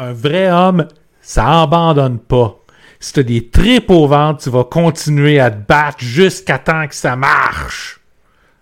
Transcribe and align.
un 0.00 0.12
vrai 0.12 0.50
homme, 0.50 0.86
ça 1.20 1.62
abandonne 1.62 2.18
pas. 2.18 2.58
Si 2.98 3.12
t'as 3.12 3.22
des 3.22 3.48
tripes 3.48 3.90
au 3.90 4.06
ventre, 4.06 4.42
tu 4.42 4.50
vas 4.50 4.64
continuer 4.64 5.38
à 5.38 5.50
te 5.50 5.66
battre 5.66 6.00
jusqu'à 6.00 6.58
temps 6.58 6.86
que 6.86 6.94
ça 6.94 7.16
marche. 7.16 8.00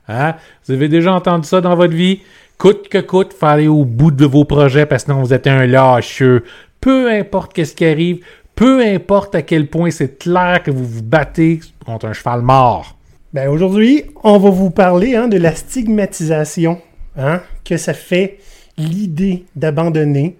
Hein? 0.09 0.35
Vous 0.66 0.74
avez 0.74 0.88
déjà 0.88 1.12
entendu 1.12 1.46
ça 1.46 1.61
dans 1.61 1.74
votre 1.74 1.95
vie? 1.95 2.21
Coûte 2.56 2.88
que 2.88 2.98
coûte, 2.98 3.32
faut 3.32 3.46
aller 3.46 3.69
au 3.69 3.85
bout 3.85 4.11
de 4.11 4.27
vos 4.27 4.45
projets 4.45 4.87
parce 4.87 5.04
que 5.04 5.12
sinon 5.12 5.22
vous 5.22 5.32
êtes 5.32 5.46
un 5.46 5.66
lâcheux. 5.66 6.45
Peu 6.80 7.11
importe 7.11 7.52
qu'est-ce 7.52 7.75
qui 7.75 7.84
arrive, 7.84 8.25
peu 8.55 8.84
importe 8.84 9.34
à 9.34 9.43
quel 9.43 9.68
point 9.68 9.91
c'est 9.91 10.18
clair 10.18 10.62
que 10.64 10.70
vous 10.70 10.84
vous 10.84 11.02
battez 11.02 11.61
contre 11.84 12.07
un 12.07 12.12
cheval 12.12 12.43
mort. 12.43 12.96
Ben 13.32 13.48
aujourd'hui, 13.48 14.05
on 14.25 14.39
va 14.39 14.50
vous 14.50 14.70
parler 14.70 15.14
hein, 15.14 15.29
de 15.29 15.36
la 15.36 15.55
stigmatisation 15.55 16.80
hein, 17.16 17.43
que 17.64 17.77
ça 17.77 17.93
fait 17.93 18.39
l'idée 18.77 19.45
d'abandonner 19.55 20.36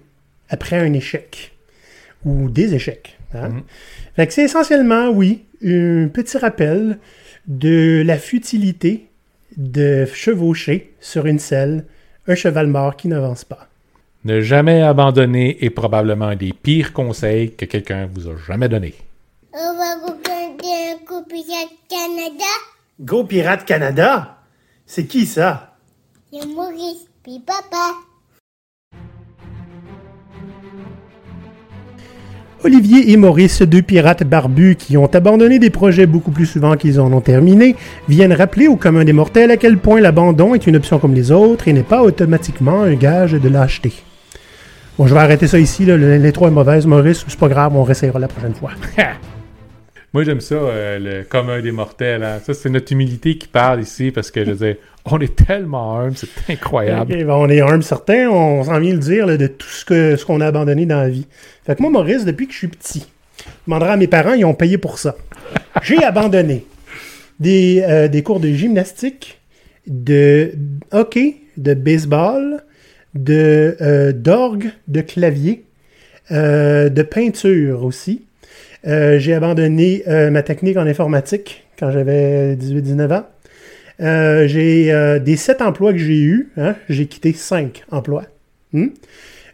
après 0.49 0.77
un 0.77 0.93
échec 0.93 1.53
ou 2.25 2.49
des 2.49 2.73
échecs. 2.73 3.17
Hein. 3.33 3.49
Mhm. 3.49 3.63
Fait 4.15 4.27
que 4.27 4.33
c'est 4.33 4.43
essentiellement, 4.43 5.09
oui, 5.09 5.45
un 5.63 6.07
petit 6.07 6.37
rappel 6.37 6.99
de 7.47 8.03
la 8.05 8.17
futilité 8.17 9.07
de 9.57 10.05
chevaucher 10.05 10.93
sur 10.99 11.25
une 11.25 11.39
selle 11.39 11.85
un 12.27 12.35
cheval 12.35 12.67
mort 12.67 12.95
qui 12.95 13.07
n'avance 13.07 13.43
pas. 13.43 13.67
Ne 14.23 14.41
jamais 14.41 14.81
abandonner 14.81 15.63
est 15.63 15.69
probablement 15.69 16.27
un 16.27 16.35
des 16.35 16.53
pires 16.53 16.93
conseils 16.93 17.55
que 17.55 17.65
quelqu'un 17.65 18.07
vous 18.13 18.29
a 18.29 18.35
jamais 18.47 18.69
donné. 18.69 18.93
On 19.53 19.77
va 19.77 19.95
regarder 19.95 21.03
coup 21.05 21.23
Pirate 21.23 21.73
Canada? 21.89 22.51
Go 22.99 23.23
Pirate 23.23 23.65
Canada? 23.65 24.37
C'est 24.85 25.05
qui 25.05 25.25
ça? 25.25 25.77
C'est 26.31 26.45
Maurice, 26.45 27.07
puis 27.23 27.39
papa. 27.39 27.93
Olivier 32.61 33.11
et 33.11 33.15
Maurice, 33.17 33.61
deux 33.61 33.81
pirates 33.81 34.25
barbus 34.25 34.75
qui 34.75 34.97
ont 34.97 35.05
abandonné 35.05 35.59
des 35.59 35.69
projets 35.69 36.05
beaucoup 36.05 36.31
plus 36.31 36.45
souvent 36.45 36.75
qu'ils 36.75 36.99
en 36.99 37.13
ont 37.13 37.21
terminé, 37.21 37.77
viennent 38.09 38.33
rappeler 38.33 38.67
au 38.67 38.75
commun 38.75 39.05
des 39.05 39.13
mortels 39.13 39.49
à 39.49 39.55
quel 39.55 39.77
point 39.77 40.01
l'abandon 40.01 40.53
est 40.55 40.67
une 40.67 40.75
option 40.75 40.99
comme 40.99 41.13
les 41.13 41.31
autres 41.31 41.69
et 41.69 41.73
n'est 41.73 41.83
pas 41.83 42.01
automatiquement 42.01 42.81
un 42.81 42.95
gage 42.95 43.31
de 43.31 43.47
lâcheté. 43.47 43.93
Bon, 44.97 45.07
je 45.07 45.13
vais 45.13 45.21
arrêter 45.21 45.47
ça 45.47 45.57
ici, 45.57 45.85
là. 45.85 45.95
l'intro 45.95 46.47
est 46.47 46.51
mauvaise, 46.51 46.85
Maurice, 46.85 47.23
c'est 47.25 47.39
pas 47.39 47.47
grave, 47.47 47.77
on 47.77 47.83
réessayera 47.83 48.19
la 48.19 48.27
prochaine 48.27 48.53
fois. 48.53 48.71
Moi, 50.13 50.23
j'aime 50.23 50.41
ça, 50.41 50.55
euh, 50.55 50.97
le 50.99 51.23
commun 51.23 51.61
des 51.61 51.71
mortels. 51.71 52.23
hein. 52.23 52.39
Ça, 52.43 52.53
c'est 52.53 52.69
notre 52.69 52.91
humilité 52.91 53.37
qui 53.37 53.47
parle 53.47 53.81
ici 53.81 54.11
parce 54.11 54.31
que, 54.31 54.43
je 54.43 54.51
veux 54.51 54.67
dire, 54.67 54.75
on 55.05 55.19
est 55.19 55.35
tellement 55.45 55.99
humble, 55.99 56.17
c'est 56.17 56.51
incroyable. 56.51 57.11
Ben, 57.11 57.29
on 57.29 57.47
est 57.49 57.61
humble 57.61 57.83
certain, 57.83 58.29
on 58.29 58.63
s'en 58.63 58.79
vient 58.79 58.93
le 58.93 58.99
dire 58.99 59.27
là, 59.27 59.37
de 59.37 59.47
tout 59.47 59.67
ce 59.67 59.85
que 59.85 60.15
ce 60.15 60.25
qu'on 60.25 60.41
a 60.41 60.47
abandonné 60.47 60.85
dans 60.85 60.97
la 60.97 61.09
vie. 61.09 61.27
Fait 61.65 61.75
que 61.75 61.81
moi, 61.81 61.91
Maurice, 61.91 62.25
depuis 62.25 62.47
que 62.47 62.53
je 62.53 62.57
suis 62.57 62.67
petit, 62.67 63.05
je 63.37 63.43
demanderai 63.67 63.91
à 63.91 63.97
mes 63.97 64.07
parents, 64.07 64.33
ils 64.33 64.45
ont 64.45 64.55
payé 64.55 64.77
pour 64.77 64.97
ça. 64.97 65.15
J'ai 65.83 65.97
abandonné 66.03 66.65
des, 67.39 67.83
euh, 67.87 68.07
des 68.07 68.23
cours 68.23 68.39
de 68.39 68.49
gymnastique, 68.49 69.39
de 69.87 70.53
hockey, 70.91 71.37
de 71.57 71.73
baseball, 71.73 72.63
de 73.15 73.77
euh, 73.81 74.11
d'orgue, 74.11 74.71
de 74.87 75.01
clavier, 75.01 75.65
euh, 76.31 76.89
de 76.89 77.01
peinture 77.03 77.83
aussi. 77.83 78.25
Euh, 78.87 79.19
j'ai 79.19 79.33
abandonné 79.33 80.03
euh, 80.07 80.31
ma 80.31 80.41
technique 80.41 80.77
en 80.77 80.87
informatique 80.87 81.65
quand 81.77 81.91
j'avais 81.91 82.55
18-19 82.55 83.13
ans. 83.13 83.25
Euh, 84.01 84.47
j'ai 84.47 85.19
des 85.19 85.35
sept 85.35 85.61
emplois 85.61 85.91
que 85.91 85.97
j'ai 85.97 86.19
eus, 86.19 86.49
hein, 86.57 86.75
j'ai 86.87 87.05
quitté 87.05 87.33
cinq 87.33 87.83
emplois. 87.91 88.23
Hmm? 88.71 88.87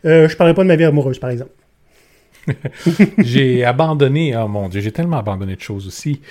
Je 0.03 0.35
parlerai 0.35 0.53
pas 0.53 0.61
de 0.61 0.67
ma 0.67 0.75
vie 0.75 0.83
amoureuse, 0.83 1.17
par 1.17 1.31
exemple. 1.31 1.51
j'ai 3.17 3.65
abandonné, 3.65 4.35
oh 4.37 4.47
mon 4.47 4.69
Dieu, 4.69 4.81
j'ai 4.81 4.91
tellement 4.91 5.17
abandonné 5.17 5.55
de 5.55 5.61
choses 5.61 5.87
aussi. 5.87 6.21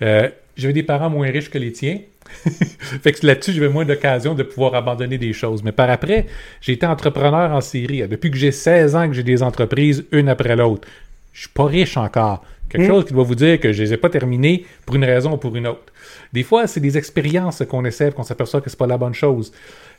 J'avais 0.00 0.72
des 0.72 0.82
parents 0.82 1.10
moins 1.10 1.30
riches 1.30 1.48
que 1.48 1.58
les 1.58 1.70
tiens. 1.70 1.98
fait 2.44 3.12
que 3.12 3.24
là-dessus, 3.24 3.52
j'avais 3.52 3.68
moins 3.68 3.84
d'occasion 3.84 4.34
de 4.34 4.42
pouvoir 4.42 4.74
abandonner 4.74 5.16
des 5.16 5.32
choses. 5.32 5.62
Mais 5.62 5.70
par 5.70 5.90
après, 5.90 6.26
j'ai 6.60 6.72
été 6.72 6.86
entrepreneur 6.86 7.52
en 7.52 7.60
série. 7.60 8.06
Depuis 8.08 8.32
que 8.32 8.36
j'ai 8.36 8.52
16 8.52 8.96
ans 8.96 9.06
que 9.06 9.14
j'ai 9.14 9.22
des 9.22 9.44
entreprises, 9.44 10.04
une 10.10 10.28
après 10.28 10.56
l'autre. 10.56 10.88
Je 11.32 11.40
suis 11.40 11.48
pas 11.50 11.64
riche 11.66 11.96
encore. 11.96 12.42
Quelque 12.68 12.84
Mm. 12.84 12.88
chose 12.88 13.04
qui 13.04 13.12
doit 13.12 13.24
vous 13.24 13.34
dire 13.34 13.58
que 13.58 13.72
je 13.72 13.82
les 13.82 13.92
ai 13.92 13.96
pas 13.96 14.08
terminées 14.10 14.64
pour 14.86 14.94
une 14.96 15.04
raison 15.04 15.32
ou 15.32 15.36
pour 15.36 15.56
une 15.56 15.66
autre. 15.66 15.92
Des 16.32 16.44
fois, 16.44 16.66
c'est 16.68 16.78
des 16.80 16.96
expériences 16.96 17.62
qu'on 17.68 17.84
essaie, 17.84 18.12
qu'on 18.12 18.22
s'aperçoit 18.22 18.60
que 18.60 18.70
c'est 18.70 18.78
pas 18.78 18.86
la 18.86 18.96
bonne 18.98 19.14
chose. 19.14 19.52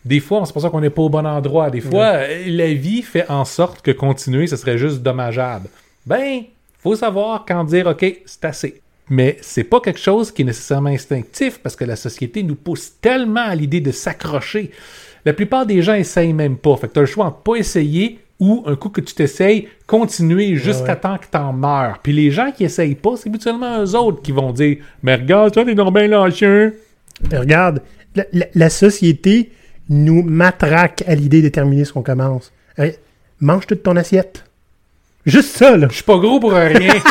Des 0.06 0.20
fois, 0.22 0.40
on 0.40 0.46
s'aperçoit 0.46 0.70
qu'on 0.70 0.80
n'est 0.82 0.90
pas 0.90 1.02
au 1.02 1.10
bon 1.10 1.26
endroit. 1.28 1.70
Des 1.70 1.82
fois, 1.82 2.20
la 2.48 2.74
vie 2.74 3.02
fait 3.02 3.30
en 3.30 3.44
sorte 3.46 3.82
que 3.82 3.92
continuer, 3.92 4.48
ce 4.48 4.56
serait 4.56 4.78
juste 4.78 5.02
dommageable. 5.02 5.68
Ben, 6.06 6.44
faut 6.80 6.96
savoir 6.96 7.44
quand 7.48 7.64
dire 7.66 7.88
OK, 7.88 8.06
c'est 8.26 8.46
assez. 8.46 8.82
Mais 9.10 9.38
c'est 9.42 9.66
pas 9.66 9.82
quelque 9.82 10.00
chose 10.00 10.32
qui 10.32 10.44
est 10.44 10.46
nécessairement 10.46 10.90
instinctif 10.90 11.60
parce 11.62 11.76
que 11.76 11.84
la 11.84 11.98
société 11.98 12.42
nous 12.44 12.56
pousse 12.56 12.94
tellement 13.02 13.42
à 13.46 13.54
l'idée 13.56 13.82
de 13.82 13.92
s'accrocher. 13.92 14.72
La 15.26 15.34
plupart 15.34 15.66
des 15.66 15.82
gens 15.82 15.94
essayent 15.96 16.32
même 16.34 16.56
pas. 16.58 16.78
Fait 16.78 16.88
que 16.88 16.94
t'as 16.94 17.02
le 17.02 17.06
choix 17.08 17.26
entre 17.26 17.40
pas 17.40 17.56
essayer 17.56 18.20
ou 18.42 18.64
un 18.66 18.76
coup 18.76 18.90
que 18.90 19.00
tu 19.00 19.14
t'essayes, 19.14 19.70
continuer 19.88 20.56
jusqu'à 20.56 20.94
ouais. 20.94 21.00
temps 21.00 21.18
que 21.18 21.28
t'en 21.32 21.54
meurs. 21.54 22.00
Puis 22.04 22.12
les 22.12 22.32
gens 22.32 22.52
qui 22.52 22.66
essayent 22.66 22.96
pas, 22.96 23.16
c'est 23.16 23.30
habituellement 23.30 23.82
eux 23.82 23.96
autres 23.96 24.22
qui 24.22 24.34
vont 24.34 24.52
dire 24.52 24.78
Mais 25.04 25.16
regarde, 25.16 25.54
toi, 25.54 25.64
t'es 25.64 25.76
donc 25.76 25.94
bien 25.94 26.08
lâcheux. 26.08 26.78
Mais 27.32 27.38
regarde, 27.38 27.82
la, 28.16 28.26
la- 28.34 28.48
la 28.54 28.70
société 28.70 29.52
nous 29.90 30.24
matraque 30.24 31.04
à 31.08 31.16
l'idée 31.16 31.42
de 31.42 31.50
terminer 31.50 31.86
ce 31.86 31.94
qu'on 31.94 32.02
commence. 32.02 32.52
Hey, 32.78 32.96
mange 33.40 33.68
toute 33.68 33.84
ton 33.84 33.96
assiette. 33.96 34.44
Juste 35.26 35.56
ça, 35.56 35.78
là. 35.78 35.88
Je 35.90 35.96
suis 35.96 36.04
pas 36.04 36.18
gros 36.18 36.40
pour 36.40 36.52
rien. 36.54 36.94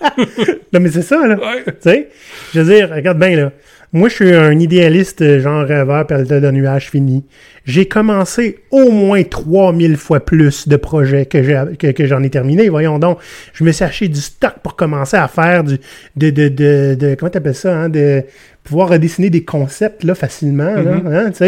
Non, 0.72 0.80
mais 0.80 0.90
c'est 0.90 1.02
ça, 1.02 1.26
là. 1.26 1.36
Ouais. 1.36 1.62
Tu 1.64 1.72
sais, 1.80 2.08
je 2.54 2.60
veux 2.60 2.74
dire, 2.74 2.90
regarde 2.94 3.18
bien, 3.18 3.36
là. 3.36 3.52
Moi, 3.92 4.08
je 4.08 4.14
suis 4.14 4.32
un 4.32 4.56
idéaliste, 4.56 5.20
euh, 5.20 5.40
genre 5.40 5.64
rêveur, 5.66 6.06
pelleteur 6.06 6.40
de 6.40 6.48
nuages 6.52 6.90
fini. 6.90 7.24
J'ai 7.64 7.86
commencé 7.86 8.60
au 8.70 8.92
moins 8.92 9.24
3000 9.24 9.96
fois 9.96 10.20
plus 10.20 10.68
de 10.68 10.76
projets 10.76 11.26
que 11.26 11.42
j'ai- 11.42 11.76
que, 11.76 11.88
que 11.88 12.06
j'en 12.06 12.22
ai 12.22 12.30
terminé. 12.30 12.68
Voyons 12.68 13.00
donc. 13.00 13.18
Je 13.52 13.64
me 13.64 13.72
suis 13.72 13.84
acheté 13.84 14.06
du 14.06 14.20
stock 14.20 14.54
pour 14.62 14.76
commencer 14.76 15.16
à 15.16 15.26
faire 15.26 15.64
du, 15.64 15.78
de, 16.16 16.30
de, 16.30 16.48
de, 16.48 16.94
de 16.94 17.14
comment 17.16 17.30
t'appelles 17.30 17.54
ça, 17.56 17.76
hein, 17.76 17.88
de 17.88 18.22
pouvoir 18.62 18.90
redessiner 18.90 19.28
des 19.28 19.42
concepts, 19.44 20.04
là, 20.04 20.14
facilement, 20.14 20.76
là, 20.76 21.00
hein, 21.06 21.30
tu 21.32 21.38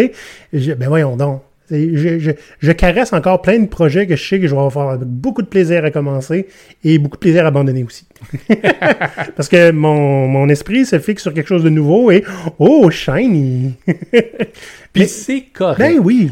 sais? 0.53 0.75
Ben, 0.75 0.89
voyons 0.89 1.17
donc. 1.17 1.43
Je, 1.71 2.19
je, 2.19 2.31
je 2.59 2.73
caresse 2.73 3.13
encore 3.15 3.41
plein 3.41 3.59
de 3.59 3.67
projets 3.67 4.07
que 4.07 4.15
je 4.17 4.23
sais 4.29 4.39
que 4.41 4.47
je 4.47 4.55
vais 4.55 4.61
avoir 4.61 4.99
beaucoup 4.99 5.41
de 5.43 5.47
plaisir 5.47 5.85
à 5.85 5.91
commencer 5.91 6.47
et 6.85 6.99
beaucoup 6.99 7.17
de 7.17 7.21
plaisir 7.21 7.45
à 7.45 7.49
abandonner 7.49 7.83
aussi. 7.85 8.07
Parce 9.37 9.49
que 9.49 9.71
mon, 9.71 10.29
mon 10.29 10.49
esprit 10.49 10.85
se 10.85 10.99
fixe 10.99 11.23
sur 11.23 11.33
quelque 11.33 11.47
chose 11.49 11.65
de 11.65 11.71
nouveau 11.71 12.11
et 12.11 12.25
oh, 12.59 12.91
shiny! 12.91 13.75
Puis 14.93 15.07
c'est 15.09 15.45
correct. 15.53 15.79
ben 15.79 15.99
oui! 16.03 16.31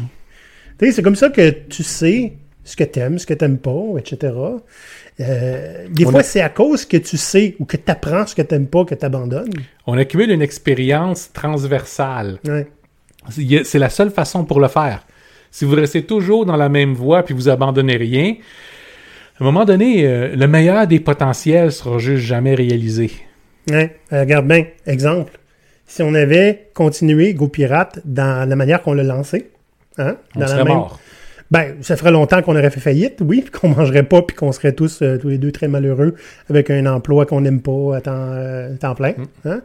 Tu 0.79 0.91
c'est 0.91 1.01
comme 1.01 1.15
ça 1.15 1.29
que 1.29 1.49
tu 1.49 1.83
sais 1.83 2.33
ce 2.63 2.75
que 2.75 2.83
t'aimes, 2.83 3.17
ce 3.17 3.25
que 3.25 3.33
t'aimes 3.33 3.57
pas, 3.57 3.83
etc. 3.97 4.33
Euh, 5.19 5.87
des 5.89 6.05
On 6.05 6.11
fois, 6.11 6.19
a- 6.21 6.23
c'est 6.23 6.41
à 6.41 6.49
cause 6.49 6.85
que 6.85 6.97
tu 6.97 7.17
sais 7.17 7.55
ou 7.59 7.65
que 7.65 7.77
tu 7.77 7.91
apprends 7.91 8.25
ce 8.27 8.35
que 8.35 8.41
t'aimes 8.41 8.67
pas 8.67 8.85
que 8.85 8.95
t'abandonnes. 8.95 9.53
On 9.87 9.97
accumule 9.97 10.31
une 10.31 10.41
expérience 10.41 11.31
transversale. 11.33 12.39
Ouais. 12.47 12.67
C'est 13.63 13.79
la 13.79 13.89
seule 13.89 14.09
façon 14.11 14.43
pour 14.45 14.59
le 14.59 14.67
faire. 14.67 15.05
Si 15.51 15.65
vous 15.65 15.75
restez 15.75 16.03
toujours 16.03 16.45
dans 16.45 16.55
la 16.55 16.69
même 16.69 16.93
voie 16.93 17.23
puis 17.23 17.33
vous 17.33 17.49
abandonnez 17.49 17.97
rien, 17.97 18.35
à 19.39 19.43
un 19.43 19.45
moment 19.45 19.65
donné, 19.65 20.05
euh, 20.07 20.35
le 20.35 20.47
meilleur 20.47 20.87
des 20.87 20.99
potentiels 20.99 21.71
sera 21.71 21.97
juste 21.97 22.23
jamais 22.23 22.55
réalisé. 22.55 23.11
Ouais. 23.69 23.97
Euh, 24.13 24.21
regarde 24.21 24.47
bien, 24.47 24.65
exemple. 24.87 25.33
Si 25.85 26.01
on 26.01 26.13
avait 26.13 26.69
continué 26.73 27.33
Go 27.33 27.49
Pirate 27.49 27.99
dans 28.05 28.47
la 28.47 28.55
manière 28.55 28.81
qu'on 28.81 28.93
l'a 28.93 29.03
lancé, 29.03 29.49
hein, 29.97 30.15
On 30.35 30.39
dans 30.39 30.45
la 30.45 30.51
serait 30.51 30.63
même- 30.63 30.73
mort. 30.73 30.99
Ben, 31.51 31.75
ça 31.81 31.97
ferait 31.97 32.11
longtemps 32.11 32.41
qu'on 32.41 32.53
aurait 32.55 32.69
fait 32.69 32.79
faillite, 32.79 33.19
oui, 33.21 33.43
qu'on 33.51 33.67
mangerait 33.69 34.03
pas, 34.03 34.21
puis 34.21 34.37
qu'on 34.37 34.53
serait 34.53 34.71
tous, 34.71 35.01
euh, 35.01 35.17
tous 35.17 35.27
les 35.27 35.37
deux 35.37 35.51
très 35.51 35.67
malheureux 35.67 36.15
avec 36.49 36.69
un 36.69 36.85
emploi 36.85 37.25
qu'on 37.25 37.41
n'aime 37.41 37.59
pas 37.61 37.97
à 37.97 38.01
temps, 38.01 38.11
euh, 38.15 38.73
temps 38.77 38.95
plein. 38.95 39.13
hein. 39.45 39.61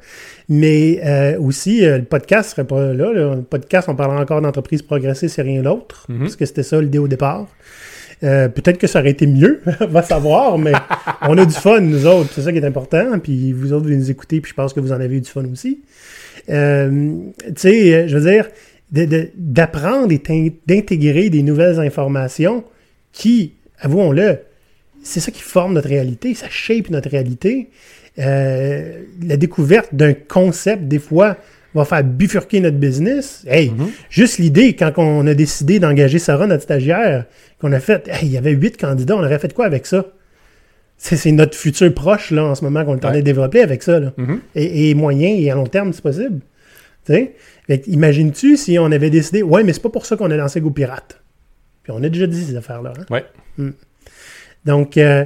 Mais 0.48 1.00
euh, 1.04 1.38
aussi, 1.38 1.86
euh, 1.86 1.98
le 1.98 2.04
podcast 2.04 2.50
serait 2.50 2.66
pas 2.66 2.92
là, 2.92 3.12
là. 3.12 3.34
Le 3.36 3.42
podcast, 3.42 3.88
on 3.88 3.94
parlera 3.94 4.20
encore 4.20 4.40
d'entreprise 4.42 4.82
progressée, 4.82 5.28
c'est 5.28 5.42
rien 5.42 5.62
d'autre, 5.62 6.06
Mhm. 6.08 6.18
parce 6.20 6.34
que 6.36 6.44
c'était 6.44 6.64
ça 6.64 6.80
l'idée 6.80 6.98
au 6.98 7.06
départ. 7.08 7.46
Euh, 8.24 8.48
Peut-être 8.48 8.78
que 8.78 8.86
ça 8.88 8.98
aurait 9.00 9.10
été 9.10 9.26
mieux, 9.28 9.60
va 9.88 10.02
savoir, 10.02 10.58
mais 10.58 10.72
on 11.22 11.38
a 11.38 11.44
du 11.44 11.54
fun, 11.54 11.80
nous 11.80 12.04
autres, 12.06 12.30
c'est 12.34 12.40
ça 12.42 12.50
qui 12.50 12.58
est 12.58 12.64
important, 12.66 13.18
puis 13.22 13.52
vous 13.52 13.72
autres, 13.72 13.86
vous 13.86 13.94
nous 13.94 14.10
écoutez, 14.10 14.40
puis 14.40 14.50
je 14.50 14.54
pense 14.56 14.72
que 14.72 14.80
vous 14.80 14.90
en 14.90 15.00
avez 15.00 15.16
eu 15.16 15.20
du 15.20 15.30
fun 15.30 15.44
aussi. 15.52 15.82
Euh, 16.48 17.12
tu 17.46 17.52
sais, 17.56 18.08
je 18.08 18.16
veux 18.18 18.28
dire, 18.30 18.48
de- 18.92 19.04
de- 19.04 19.30
d'apprendre 19.36 20.12
et 20.12 20.52
d'intégrer 20.66 21.28
des 21.30 21.42
nouvelles 21.42 21.80
informations 21.80 22.64
qui, 23.12 23.52
avouons-le, 23.80 24.38
c'est 25.02 25.20
ça 25.20 25.30
qui 25.30 25.42
forme 25.42 25.74
notre 25.74 25.88
réalité, 25.88 26.34
ça 26.34 26.46
shape 26.50 26.90
notre 26.90 27.08
réalité. 27.10 27.68
Euh, 28.18 29.02
la 29.26 29.36
découverte 29.36 29.94
d'un 29.94 30.14
concept, 30.14 30.84
des 30.88 30.98
fois, 30.98 31.36
va 31.74 31.84
faire 31.84 32.02
bifurquer 32.02 32.60
notre 32.60 32.78
business. 32.78 33.44
Hey, 33.46 33.70
Mhm. 33.70 33.88
juste 34.08 34.38
l'idée, 34.38 34.74
quand 34.74 34.92
on 34.96 35.26
a 35.26 35.34
décidé 35.34 35.78
d'engager 35.78 36.18
Sarah, 36.18 36.46
notre 36.46 36.62
stagiaire, 36.62 37.26
qu'on 37.60 37.72
a 37.72 37.80
fait, 37.80 38.08
hey, 38.08 38.20
il 38.26 38.32
y 38.32 38.38
avait 38.38 38.52
huit 38.52 38.76
candidats, 38.78 39.14
on 39.16 39.20
aurait 39.24 39.38
fait 39.38 39.52
quoi 39.52 39.66
avec 39.66 39.84
ça? 39.86 40.06
C'est 40.98 41.30
notre 41.32 41.54
futur 41.54 41.92
proche, 41.92 42.30
là, 42.30 42.44
en 42.44 42.54
ce 42.54 42.64
moment, 42.64 42.82
qu'on 42.86 42.92
est 42.92 43.04
en 43.04 43.10
train 43.10 43.16
de 43.16 43.20
développer 43.20 43.60
avec 43.60 43.82
ça, 43.82 44.00
là. 44.00 44.14
Mhm. 44.16 44.40
Et, 44.54 44.88
et 44.90 44.94
moyen 44.94 45.28
et 45.28 45.50
à 45.50 45.54
long 45.54 45.66
terme, 45.66 45.92
c'est 45.92 46.00
possible. 46.02 46.40
Imagines-tu 47.86 48.56
si 48.56 48.78
on 48.78 48.90
avait 48.92 49.10
décidé, 49.10 49.42
ouais, 49.42 49.62
mais 49.64 49.72
c'est 49.72 49.82
pas 49.82 49.88
pour 49.90 50.06
ça 50.06 50.16
qu'on 50.16 50.30
a 50.30 50.36
lancé 50.36 50.60
Go 50.60 50.70
Pirate? 50.70 51.20
Puis 51.82 51.92
on 51.94 52.02
a 52.02 52.08
déjà 52.08 52.26
dit 52.26 52.42
ces 52.44 52.56
affaires-là. 52.56 52.92
hein. 52.98 53.04
Ouais. 53.10 53.24
Donc, 54.64 54.96
euh, 54.96 55.24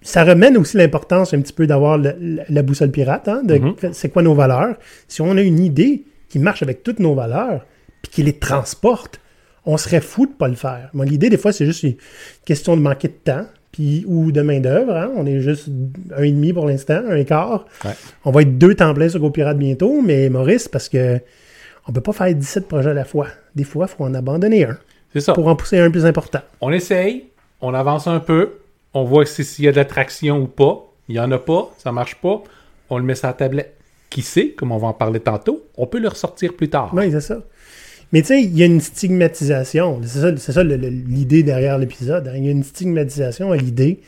ça 0.00 0.24
remène 0.24 0.56
aussi 0.56 0.76
l'importance 0.76 1.34
un 1.34 1.40
petit 1.40 1.52
peu 1.52 1.66
d'avoir 1.66 1.98
la, 1.98 2.62
boussole 2.62 2.90
pirate, 2.90 3.28
hein, 3.28 3.42
de 3.44 3.58
Mhm. 3.58 3.74
c'est 3.92 4.08
quoi 4.08 4.22
nos 4.22 4.34
valeurs. 4.34 4.76
Si 5.08 5.20
on 5.20 5.36
a 5.36 5.42
une 5.42 5.58
idée 5.60 6.04
qui 6.28 6.38
marche 6.38 6.62
avec 6.62 6.82
toutes 6.82 7.00
nos 7.00 7.14
valeurs, 7.14 7.66
puis 8.02 8.12
qui 8.12 8.22
les 8.22 8.32
transporte, 8.38 9.20
on 9.66 9.76
serait 9.76 10.00
fou 10.00 10.26
de 10.26 10.32
pas 10.32 10.48
le 10.48 10.54
faire. 10.54 10.88
Moi, 10.94 11.04
l'idée, 11.04 11.28
des 11.28 11.36
fois, 11.36 11.52
c'est 11.52 11.66
juste 11.66 11.82
une 11.82 11.96
question 12.46 12.76
de 12.76 12.82
manquer 12.82 13.08
de 13.08 13.12
temps, 13.14 13.46
puis 13.72 14.04
ou 14.06 14.32
de 14.32 14.40
main-d'œuvre. 14.42 14.94
hein. 14.96 15.10
On 15.16 15.26
est 15.26 15.40
juste 15.40 15.68
un 16.16 16.22
et 16.22 16.30
demi 16.32 16.52
pour 16.52 16.66
l'instant, 16.66 17.02
un 17.08 17.24
quart. 17.24 17.66
Ouais. 17.84 17.90
On 18.24 18.30
va 18.30 18.42
être 18.42 18.58
deux 18.58 18.74
temps 18.74 18.94
plein 18.94 19.08
sur 19.08 19.20
GoPirate 19.20 19.58
bientôt, 19.58 20.00
mais 20.02 20.28
Maurice, 20.28 20.68
parce 20.68 20.88
que 20.88 21.18
on 21.86 21.92
peut 21.92 22.00
pas 22.00 22.12
faire 22.12 22.34
17 22.34 22.68
projets 22.68 22.90
à 22.90 22.94
la 22.94 23.04
fois. 23.04 23.28
Des 23.54 23.64
fois, 23.64 23.86
il 23.90 23.96
faut 23.96 24.04
en 24.04 24.14
abandonner 24.14 24.64
un 24.64 24.78
C'est 25.12 25.20
ça. 25.20 25.32
pour 25.32 25.46
en 25.48 25.56
pousser 25.56 25.78
un 25.78 25.90
plus 25.90 26.04
important. 26.06 26.40
On 26.60 26.70
essaye, 26.70 27.26
on 27.60 27.72
avance 27.74 28.06
un 28.06 28.20
peu, 28.20 28.58
on 28.94 29.04
voit 29.04 29.24
si- 29.26 29.44
s'il 29.44 29.64
y 29.64 29.68
a 29.68 29.72
de 29.72 29.76
l'attraction 29.76 30.38
ou 30.42 30.46
pas. 30.46 30.84
Il 31.08 31.16
y 31.16 31.20
en 31.20 31.30
a 31.32 31.38
pas, 31.38 31.70
ça 31.78 31.90
marche 31.92 32.16
pas, 32.16 32.42
on 32.90 32.98
le 32.98 33.04
met 33.04 33.14
sur 33.14 33.26
la 33.28 33.32
tablette. 33.32 33.74
Qui 34.10 34.22
sait, 34.22 34.50
comme 34.50 34.72
on 34.72 34.78
va 34.78 34.88
en 34.88 34.92
parler 34.94 35.20
tantôt, 35.20 35.66
on 35.76 35.86
peut 35.86 35.98
le 35.98 36.08
ressortir 36.08 36.54
plus 36.54 36.70
tard. 36.70 36.90
Oui, 36.94 37.10
c'est 37.10 37.20
ça. 37.20 37.38
Mais 38.12 38.22
tu 38.22 38.28
sais, 38.28 38.42
il 38.42 38.56
y 38.56 38.62
a 38.62 38.66
une 38.66 38.80
stigmatisation. 38.80 40.00
C'est 40.04 40.20
ça, 40.20 40.36
c'est 40.36 40.52
ça 40.52 40.64
l'idée 40.64 41.42
derrière 41.42 41.78
l'épisode. 41.78 42.28
hein. 42.28 42.32
Il 42.36 42.44
y 42.44 42.48
a 42.48 42.52
une 42.52 42.62
stigmatisation 42.64 43.52
à 43.52 43.56
l'idée 43.56 44.00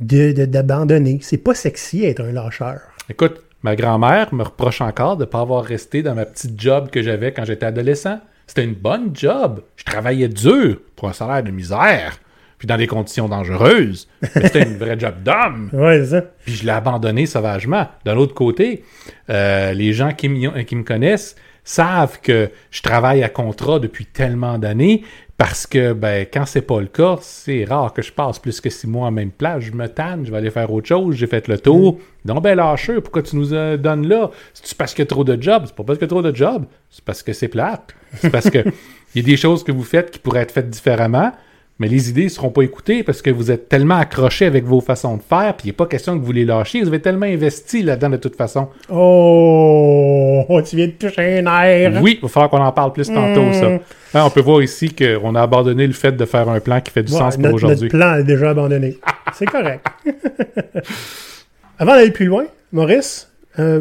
de- 0.00 0.32
de- 0.32 0.44
d'abandonner. 0.44 1.18
C'est 1.22 1.38
pas 1.38 1.54
sexy 1.54 2.04
être 2.04 2.20
un 2.22 2.32
lâcheur. 2.32 2.80
Écoute, 3.08 3.42
ma 3.62 3.74
grand-mère 3.76 4.32
me 4.32 4.42
reproche 4.44 4.80
encore 4.80 5.16
de 5.16 5.22
ne 5.24 5.28
pas 5.28 5.40
avoir 5.40 5.64
resté 5.64 6.02
dans 6.02 6.14
ma 6.14 6.24
petite 6.26 6.60
job 6.60 6.88
que 6.90 7.02
j'avais 7.02 7.32
quand 7.32 7.44
j'étais 7.44 7.66
adolescent. 7.66 8.20
C'était 8.46 8.64
une 8.64 8.74
bonne 8.74 9.10
job. 9.14 9.62
Je 9.76 9.84
travaillais 9.84 10.28
dur 10.28 10.78
pour 10.96 11.08
un 11.08 11.12
salaire 11.12 11.42
de 11.42 11.50
misère, 11.50 12.18
puis 12.58 12.66
dans 12.66 12.76
des 12.76 12.86
conditions 12.86 13.28
dangereuses. 13.28 14.08
Mais 14.22 14.28
c'était 14.46 14.62
une 14.64 14.76
vraie 14.76 14.98
job 14.98 15.14
d'homme. 15.24 15.70
Ouais, 15.72 16.00
c'est 16.00 16.10
ça. 16.10 16.22
Puis 16.44 16.54
je 16.54 16.64
l'ai 16.64 16.70
abandonné 16.70 17.26
sauvagement. 17.26 17.88
D'un 18.04 18.16
autre 18.16 18.34
côté, 18.34 18.84
euh, 19.30 19.72
les 19.72 19.92
gens 19.92 20.12
qui, 20.12 20.28
qui 20.66 20.76
me 20.76 20.82
connaissent 20.84 21.34
savent 21.64 22.20
que 22.20 22.50
je 22.70 22.82
travaille 22.82 23.22
à 23.22 23.28
contrat 23.28 23.78
depuis 23.78 24.06
tellement 24.06 24.58
d'années 24.58 25.02
parce 25.38 25.66
que 25.66 25.92
ben, 25.92 26.24
quand 26.32 26.46
c'est 26.46 26.62
pas 26.62 26.80
le 26.80 26.86
cas, 26.86 27.16
c'est 27.20 27.64
rare 27.64 27.92
que 27.92 28.00
je 28.00 28.12
passe 28.12 28.38
plus 28.38 28.60
que 28.60 28.70
six 28.70 28.86
mois 28.86 29.08
en 29.08 29.10
même 29.10 29.32
place. 29.32 29.64
Je 29.64 29.72
me 29.72 29.88
tanne, 29.88 30.24
je 30.24 30.30
vais 30.30 30.36
aller 30.36 30.50
faire 30.50 30.72
autre 30.72 30.86
chose, 30.86 31.16
j'ai 31.16 31.26
fait 31.26 31.48
le 31.48 31.58
tour. 31.58 31.98
Donc 32.24 32.42
ben 32.42 32.54
lâcheux, 32.54 33.00
pourquoi 33.00 33.22
tu 33.22 33.34
nous 33.36 33.52
euh, 33.52 33.76
donnes 33.76 34.06
là? 34.06 34.30
C'est 34.54 34.76
parce 34.76 34.94
qu'il 34.94 35.02
y 35.02 35.06
a 35.06 35.06
trop 35.06 35.24
de 35.24 35.40
jobs? 35.40 35.64
C'est 35.66 35.74
pas 35.74 35.82
parce 35.82 35.98
qu'il 35.98 36.06
y 36.06 36.10
a 36.10 36.14
trop 36.14 36.22
de 36.22 36.34
jobs, 36.34 36.64
c'est 36.90 37.04
parce 37.04 37.24
que 37.24 37.32
c'est 37.32 37.48
plate. 37.48 37.94
C'est 38.18 38.30
parce 38.30 38.50
que 38.50 38.58
il 39.14 39.22
y 39.22 39.24
a 39.24 39.26
des 39.26 39.36
choses 39.36 39.64
que 39.64 39.72
vous 39.72 39.82
faites 39.82 40.12
qui 40.12 40.20
pourraient 40.20 40.42
être 40.42 40.52
faites 40.52 40.70
différemment. 40.70 41.32
Mais 41.78 41.88
les 41.88 42.10
idées 42.10 42.24
ne 42.24 42.28
seront 42.28 42.50
pas 42.50 42.62
écoutées 42.62 43.02
parce 43.02 43.22
que 43.22 43.30
vous 43.30 43.50
êtes 43.50 43.68
tellement 43.68 43.96
accrochés 43.96 44.46
avec 44.46 44.64
vos 44.64 44.80
façons 44.80 45.16
de 45.16 45.22
faire, 45.22 45.54
puis 45.56 45.66
il 45.66 45.68
n'est 45.70 45.76
pas 45.76 45.86
question 45.86 46.16
que 46.18 46.24
vous 46.24 46.30
les 46.30 46.44
lâchiez. 46.44 46.80
Vous 46.82 46.88
avez 46.88 47.00
tellement 47.00 47.26
investi 47.26 47.82
là-dedans 47.82 48.10
de 48.10 48.16
toute 48.18 48.36
façon. 48.36 48.68
Oh, 48.88 50.60
tu 50.68 50.76
viens 50.76 50.86
de 50.86 50.92
toucher 50.92 51.38
un 51.40 51.62
air. 51.64 52.00
Oui, 52.02 52.18
il 52.18 52.22
va 52.22 52.28
falloir 52.28 52.50
qu'on 52.50 52.60
en 52.60 52.72
parle 52.72 52.92
plus 52.92 53.08
tantôt, 53.08 53.52
ça. 53.52 53.68
Hein, 54.14 54.24
on 54.26 54.30
peut 54.30 54.42
voir 54.42 54.62
ici 54.62 54.94
qu'on 54.94 55.34
a 55.34 55.42
abandonné 55.42 55.86
le 55.86 55.92
fait 55.94 56.12
de 56.12 56.24
faire 56.24 56.48
un 56.48 56.60
plan 56.60 56.80
qui 56.80 56.92
fait 56.92 57.02
du 57.02 57.12
Ouais, 57.12 57.18
sens 57.18 57.34
pour 57.34 57.42
notre, 57.44 57.54
aujourd'hui. 57.56 57.88
notre 57.92 57.98
plan 57.98 58.14
est 58.16 58.24
déjà 58.24 58.50
abandonné. 58.50 58.98
C'est 59.34 59.46
correct. 59.46 59.84
Avant 61.78 61.94
d'aller 61.94 62.10
plus 62.12 62.26
loin, 62.26 62.44
Maurice, 62.72 63.28
euh, 63.58 63.80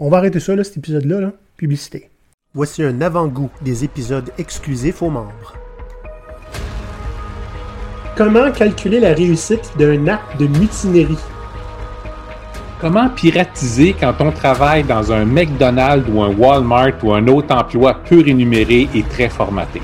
on 0.00 0.08
va 0.08 0.16
arrêter 0.18 0.40
ça, 0.40 0.56
là, 0.56 0.64
cet 0.64 0.78
épisode-là. 0.78 1.20
là. 1.20 1.32
Publicité. 1.56 2.08
Voici 2.54 2.82
un 2.82 3.00
avant-goût 3.00 3.50
des 3.62 3.84
épisodes 3.84 4.30
exclusifs 4.38 5.02
aux 5.02 5.10
membres. 5.10 5.54
Comment 8.16 8.52
calculer 8.52 9.00
la 9.00 9.12
réussite 9.12 9.72
d'un 9.76 10.06
acte 10.06 10.38
de 10.38 10.46
mutinerie? 10.46 11.18
Comment 12.80 13.08
piratiser 13.08 13.96
quand 13.98 14.14
on 14.20 14.30
travaille 14.30 14.84
dans 14.84 15.10
un 15.10 15.24
McDonald's 15.24 16.08
ou 16.12 16.22
un 16.22 16.28
Walmart 16.28 16.92
ou 17.02 17.12
un 17.12 17.26
autre 17.26 17.52
emploi 17.52 17.94
peu 18.08 18.22
rémunéré 18.22 18.88
et 18.94 19.02
très 19.02 19.28
formaté? 19.28 19.82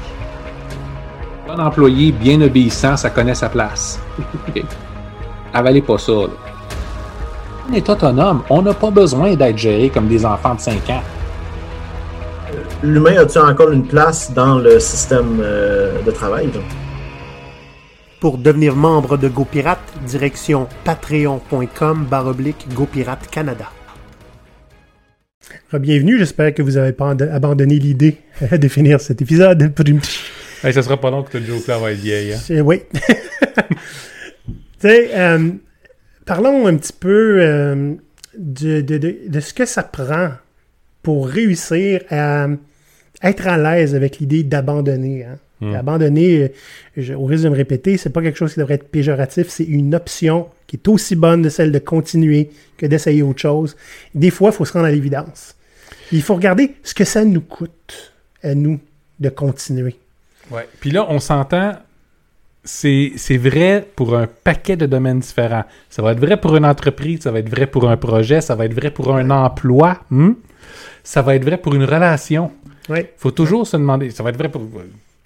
Un 1.49 1.59
employé 1.59 2.12
bien 2.12 2.41
obéissant, 2.41 2.97
ça 2.97 3.11
connaît 3.11 3.35
sa 3.35 3.49
place. 3.49 4.00
Ok. 4.49 4.62
Avalez 5.53 5.82
pas 5.82 5.99
ça. 5.99 6.12
là. 6.12 6.29
On 7.69 7.75
est 7.75 7.88
autonome. 7.88 8.43
On 8.49 8.62
n'a 8.62 8.75
pas 8.75 8.91
besoin 8.91 9.35
d'être 9.35 9.59
géré 9.59 9.88
comme 9.88 10.06
des 10.06 10.25
enfants 10.25 10.55
de 10.55 10.61
5 10.61 10.75
ans. 10.91 11.03
L'humain 12.85 13.17
a-t-il 13.19 13.41
encore 13.41 13.71
une 13.73 13.85
place 13.85 14.32
dans 14.32 14.59
le 14.59 14.79
système 14.79 15.41
euh, 15.43 16.00
de 16.03 16.11
travail? 16.12 16.49
Pour 18.20 18.37
devenir 18.37 18.76
membre 18.76 19.17
de 19.17 19.28
GoPirate, 19.28 19.81
direction 20.06 20.69
patreon.com 20.84 22.05
baroblique 22.05 22.67
GoPirate 22.75 23.28
Canada. 23.31 23.70
Bienvenue, 25.72 26.19
j'espère 26.19 26.52
que 26.52 26.61
vous 26.62 26.72
n'avez 26.72 26.93
pas 26.93 27.11
abandonné 27.11 27.78
l'idée 27.78 28.19
de 28.52 28.69
finir 28.69 29.00
cet 29.00 29.22
épisode. 29.22 29.72
Hey, 30.62 30.75
ça 30.75 30.82
sera 30.82 31.00
pas 31.00 31.11
long 31.11 31.22
que 31.22 31.38
le 31.38 31.46
joke 31.46 31.67
là 31.69 31.78
va 31.78 31.90
être 31.90 32.00
vieille. 32.00 32.34
hein? 32.34 32.38
C'est- 32.38 32.61
Oui. 32.61 32.82
euh, 34.84 35.50
parlons 36.26 36.67
un 36.67 36.76
petit 36.76 36.93
peu 36.93 37.38
euh, 37.40 37.94
de, 38.37 38.82
de- 38.82 38.99
de- 38.99 39.17
de 39.26 39.40
ce 39.40 39.55
que 39.55 39.64
ça 39.64 39.82
prend 39.82 40.32
pour 41.02 41.26
réussir 41.28 42.02
à 42.11 42.46
être 43.22 43.46
à 43.49 43.56
l'aise 43.56 43.94
avec 43.94 44.19
l'idée 44.19 44.43
d'abandonner. 44.43 45.25
hein. 45.25 45.38
Hmm. 45.61 45.75
Abandonner, 45.75 46.43
euh, 46.43 46.49
je- 46.97 47.12
au 47.15 47.25
risque 47.27 47.45
de 47.45 47.51
me 47.51 47.57
répéter, 47.57 47.97
c'est 47.99 48.11
pas 48.11 48.23
quelque 48.23 48.39
chose 48.39 48.55
qui 48.55 48.61
devrait 48.61 48.75
être 48.75 48.89
péjoratif, 48.89 49.49
c'est 49.49 49.65
une 49.65 49.95
option 49.95 50.49
qui 50.67 50.77
est 50.77 50.89
aussi 50.89 51.17
bonne 51.17 51.43
de 51.43 51.49
celle 51.51 51.71
de 51.73 51.79
continuer 51.79 52.51
que 52.79 52.87
d'essayer 52.87 53.23
autre 53.23 53.41
chose. 53.41 53.77
Des 54.15 54.31
fois, 54.31 54.51
il 54.51 54.55
faut 54.55 54.65
se 54.65 54.73
rendre 54.73 54.87
à 54.87 54.91
l'évidence. 54.91 55.55
Il 56.12 56.23
faut 56.23 56.35
regarder 56.35 56.75
ce 56.83 56.95
que 56.95 57.05
ça 57.05 57.25
nous 57.25 57.41
coûte 57.43 58.12
à 58.43 58.55
nous 58.55 58.81
de 59.19 59.29
continuer. 59.29 59.97
Ouais. 60.51 60.67
Puis 60.81 60.91
là, 60.91 61.07
on 61.11 61.19
s'entend, 61.19 61.75
c'est 62.65 63.13
c'est 63.17 63.37
vrai 63.37 63.87
pour 63.97 64.17
un 64.17 64.27
paquet 64.27 64.77
de 64.77 64.87
domaines 64.87 65.21
différents. 65.21 65.65
Ça 65.89 66.03
va 66.03 66.13
être 66.13 66.20
vrai 66.20 66.39
pour 66.41 66.56
une 66.56 66.65
entreprise, 66.65 67.20
ça 67.23 67.31
va 67.31 67.39
être 67.41 67.49
vrai 67.51 67.67
pour 67.67 67.89
un 67.89 67.96
projet, 67.96 68.41
ça 68.41 68.55
va 68.55 68.65
être 68.65 68.75
vrai 68.75 68.91
pour 68.91 69.15
un 69.15 69.31
emploi, 69.31 70.01
hmm? 70.11 70.32
ça 71.05 71.23
va 71.23 71.34
être 71.37 71.44
vrai 71.44 71.58
pour 71.58 71.75
une 71.75 71.84
relation. 71.84 72.51
Ouais. 72.89 73.13
faut 73.19 73.31
toujours 73.31 73.67
se 73.67 73.77
demander, 73.77 74.11
ça 74.11 74.23
va 74.25 74.31
être 74.31 74.39
vrai 74.39 74.49
pour... 74.49 74.63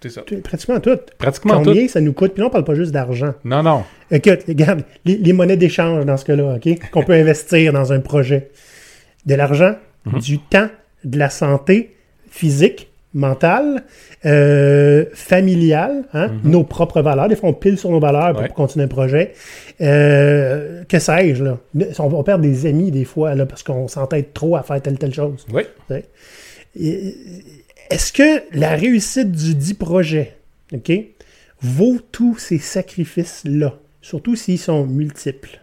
C'est 0.04 0.10
ça. 0.10 0.20
Tout- 0.20 0.40
Pratiquement 0.42 0.80
tout. 0.80 0.98
Pratiquement 1.16 1.58
tout. 1.62 1.70
Combien 1.70 1.88
ça 1.88 1.98
nous 2.02 2.12
coûte? 2.12 2.34
Puis 2.34 2.42
là, 2.42 2.48
on 2.48 2.50
parle 2.50 2.64
pas 2.64 2.74
juste 2.74 2.92
d'argent. 2.92 3.32
Non, 3.42 3.62
non. 3.62 3.84
Écoute, 4.10 4.40
regarde, 4.46 4.82
les, 5.06 5.16
les 5.16 5.32
monnaies 5.32 5.56
d'échange 5.56 6.04
dans 6.04 6.18
ce 6.18 6.26
cas-là, 6.26 6.56
OK? 6.56 6.90
Qu'on 6.90 7.02
peut 7.04 7.14
investir 7.14 7.72
dans 7.72 7.90
un 7.90 8.00
projet. 8.00 8.50
De 9.24 9.34
l'argent, 9.34 9.76
du 10.20 10.38
temps, 10.38 10.68
de 11.04 11.18
la 11.18 11.30
santé 11.30 11.94
physique, 12.28 12.90
mentale, 13.14 13.84
euh, 14.26 15.06
familiale, 15.14 16.02
hein? 16.12 16.32
nos 16.44 16.64
propres 16.64 17.00
valeurs. 17.00 17.28
Des 17.28 17.36
fois, 17.36 17.48
on 17.48 17.54
pile 17.54 17.78
sur 17.78 17.90
nos 17.90 18.00
valeurs 18.00 18.32
pour 18.34 18.42
Ouais. 18.42 18.48
continuer 18.50 18.84
un 18.84 18.88
projet. 18.88 19.32
Euh, 19.80 20.84
que 20.84 20.98
sais-je, 20.98 21.44
là? 21.44 21.58
On, 21.98 22.04
on 22.12 22.22
perd 22.22 22.42
des 22.42 22.66
amis 22.66 22.90
des 22.90 23.04
fois, 23.06 23.34
là, 23.34 23.46
parce 23.46 23.62
qu'on 23.62 23.88
s'entête 23.88 24.34
trop 24.34 24.56
à 24.56 24.62
faire 24.62 24.82
telle, 24.82 24.98
telle 24.98 25.14
chose. 25.14 25.46
Oui. 25.50 25.62
Et- 26.76 27.14
Est-ce 27.90 28.12
que 28.12 28.42
la 28.52 28.76
réussite 28.76 29.30
du 29.30 29.54
dit 29.54 29.74
projet, 29.74 30.36
OK, 30.72 30.92
vaut 31.60 31.98
tous 32.12 32.38
ces 32.38 32.58
sacrifices-là, 32.58 33.78
surtout 34.00 34.36
s'ils 34.36 34.58
sont 34.58 34.86
multiples? 34.86 35.60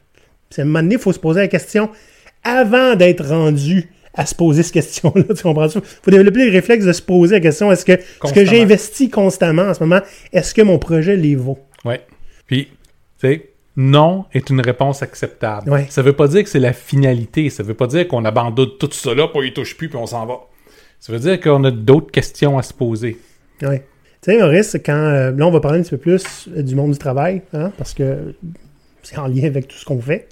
Puis 0.50 0.62
à 0.62 0.64
un 0.64 0.66
moment 0.66 0.84
donné, 0.84 0.96
il 0.96 1.02
faut 1.02 1.14
se 1.14 1.20
poser 1.20 1.42
la 1.42 1.48
question 1.48 1.90
avant 2.44 2.96
d'être 2.96 3.26
rendu 3.26 3.90
à 4.14 4.26
se 4.26 4.36
poser 4.36 4.64
cette 4.64 4.74
question-là. 4.74 5.24
Tu 5.36 5.44
comprends 5.44 5.70
ça? 5.70 5.80
Il 5.82 6.00
faut 6.04 6.12
développer 6.12 6.46
le 6.46 6.52
réflexe 6.52 6.86
de 6.86 6.92
se 6.92 7.02
poser 7.02 7.36
la 7.36 7.42
question 7.42 7.72
est-ce 7.72 7.86
que 7.86 7.98
ce 8.26 8.34
que 8.34 8.62
investi 8.62 9.10
constamment 9.10 9.64
en 9.64 9.74
ce 9.74 9.80
moment, 9.82 10.02
est-ce 10.34 10.54
que 10.54 10.62
mon 10.62 10.80
projet 10.80 11.16
les 11.16 11.36
vaut? 11.36 11.60
Oui. 11.86 11.96
Puis, 12.46 12.66
tu 13.20 13.28
sais, 13.28 13.50
non 13.78 14.26
est 14.34 14.50
une 14.50 14.62
réponse 14.62 15.02
acceptable. 15.02 15.70
Ouais. 15.70 15.88
Ça 15.90 16.02
veut 16.02 16.14
pas 16.14 16.28
dire 16.28 16.44
que 16.44 16.50
c'est 16.50 16.60
la 16.60 16.74
finalité. 16.74 17.50
Ça 17.50 17.64
veut 17.64 17.74
pas 17.74 17.88
dire 17.88 18.08
qu'on 18.08 18.26
abandonne 18.26 18.72
tout 18.78 18.90
là, 19.06 19.28
puis 19.28 19.36
on 19.36 19.42
y 19.44 19.54
touche 19.54 19.78
plus, 19.78 19.88
puis 19.88 19.98
on 19.98 20.06
s'en 20.06 20.26
va. 20.26 20.42
Ça 21.02 21.12
veut 21.12 21.20
dire 21.20 21.40
qu'on 21.42 21.64
a 21.66 21.72
d'autres 21.72 22.12
questions 22.12 22.58
à 22.58 22.62
se 22.62 22.74
poser. 22.74 23.18
Oui. 23.64 23.78
Tu 24.22 24.32
sais, 24.32 24.38
Maurice, 24.38 24.78
quand. 24.86 24.94
euh, 24.94 25.32
là, 25.32 25.48
on 25.48 25.52
va 25.52 25.60
parler 25.60 25.80
un 25.80 25.82
petit 25.82 25.90
peu 25.90 25.98
plus 25.98 26.48
euh, 26.56 26.62
du 26.62 26.76
monde 26.76 26.92
du 26.92 26.98
travail, 27.00 27.42
hein, 27.54 27.72
parce 27.78 27.94
que 27.96 28.36
c'est 29.02 29.18
en 29.18 29.26
lien 29.28 29.46
avec 29.46 29.68
tout 29.68 29.76
ce 29.78 29.84
qu'on 29.84 30.00
fait. 30.00 30.28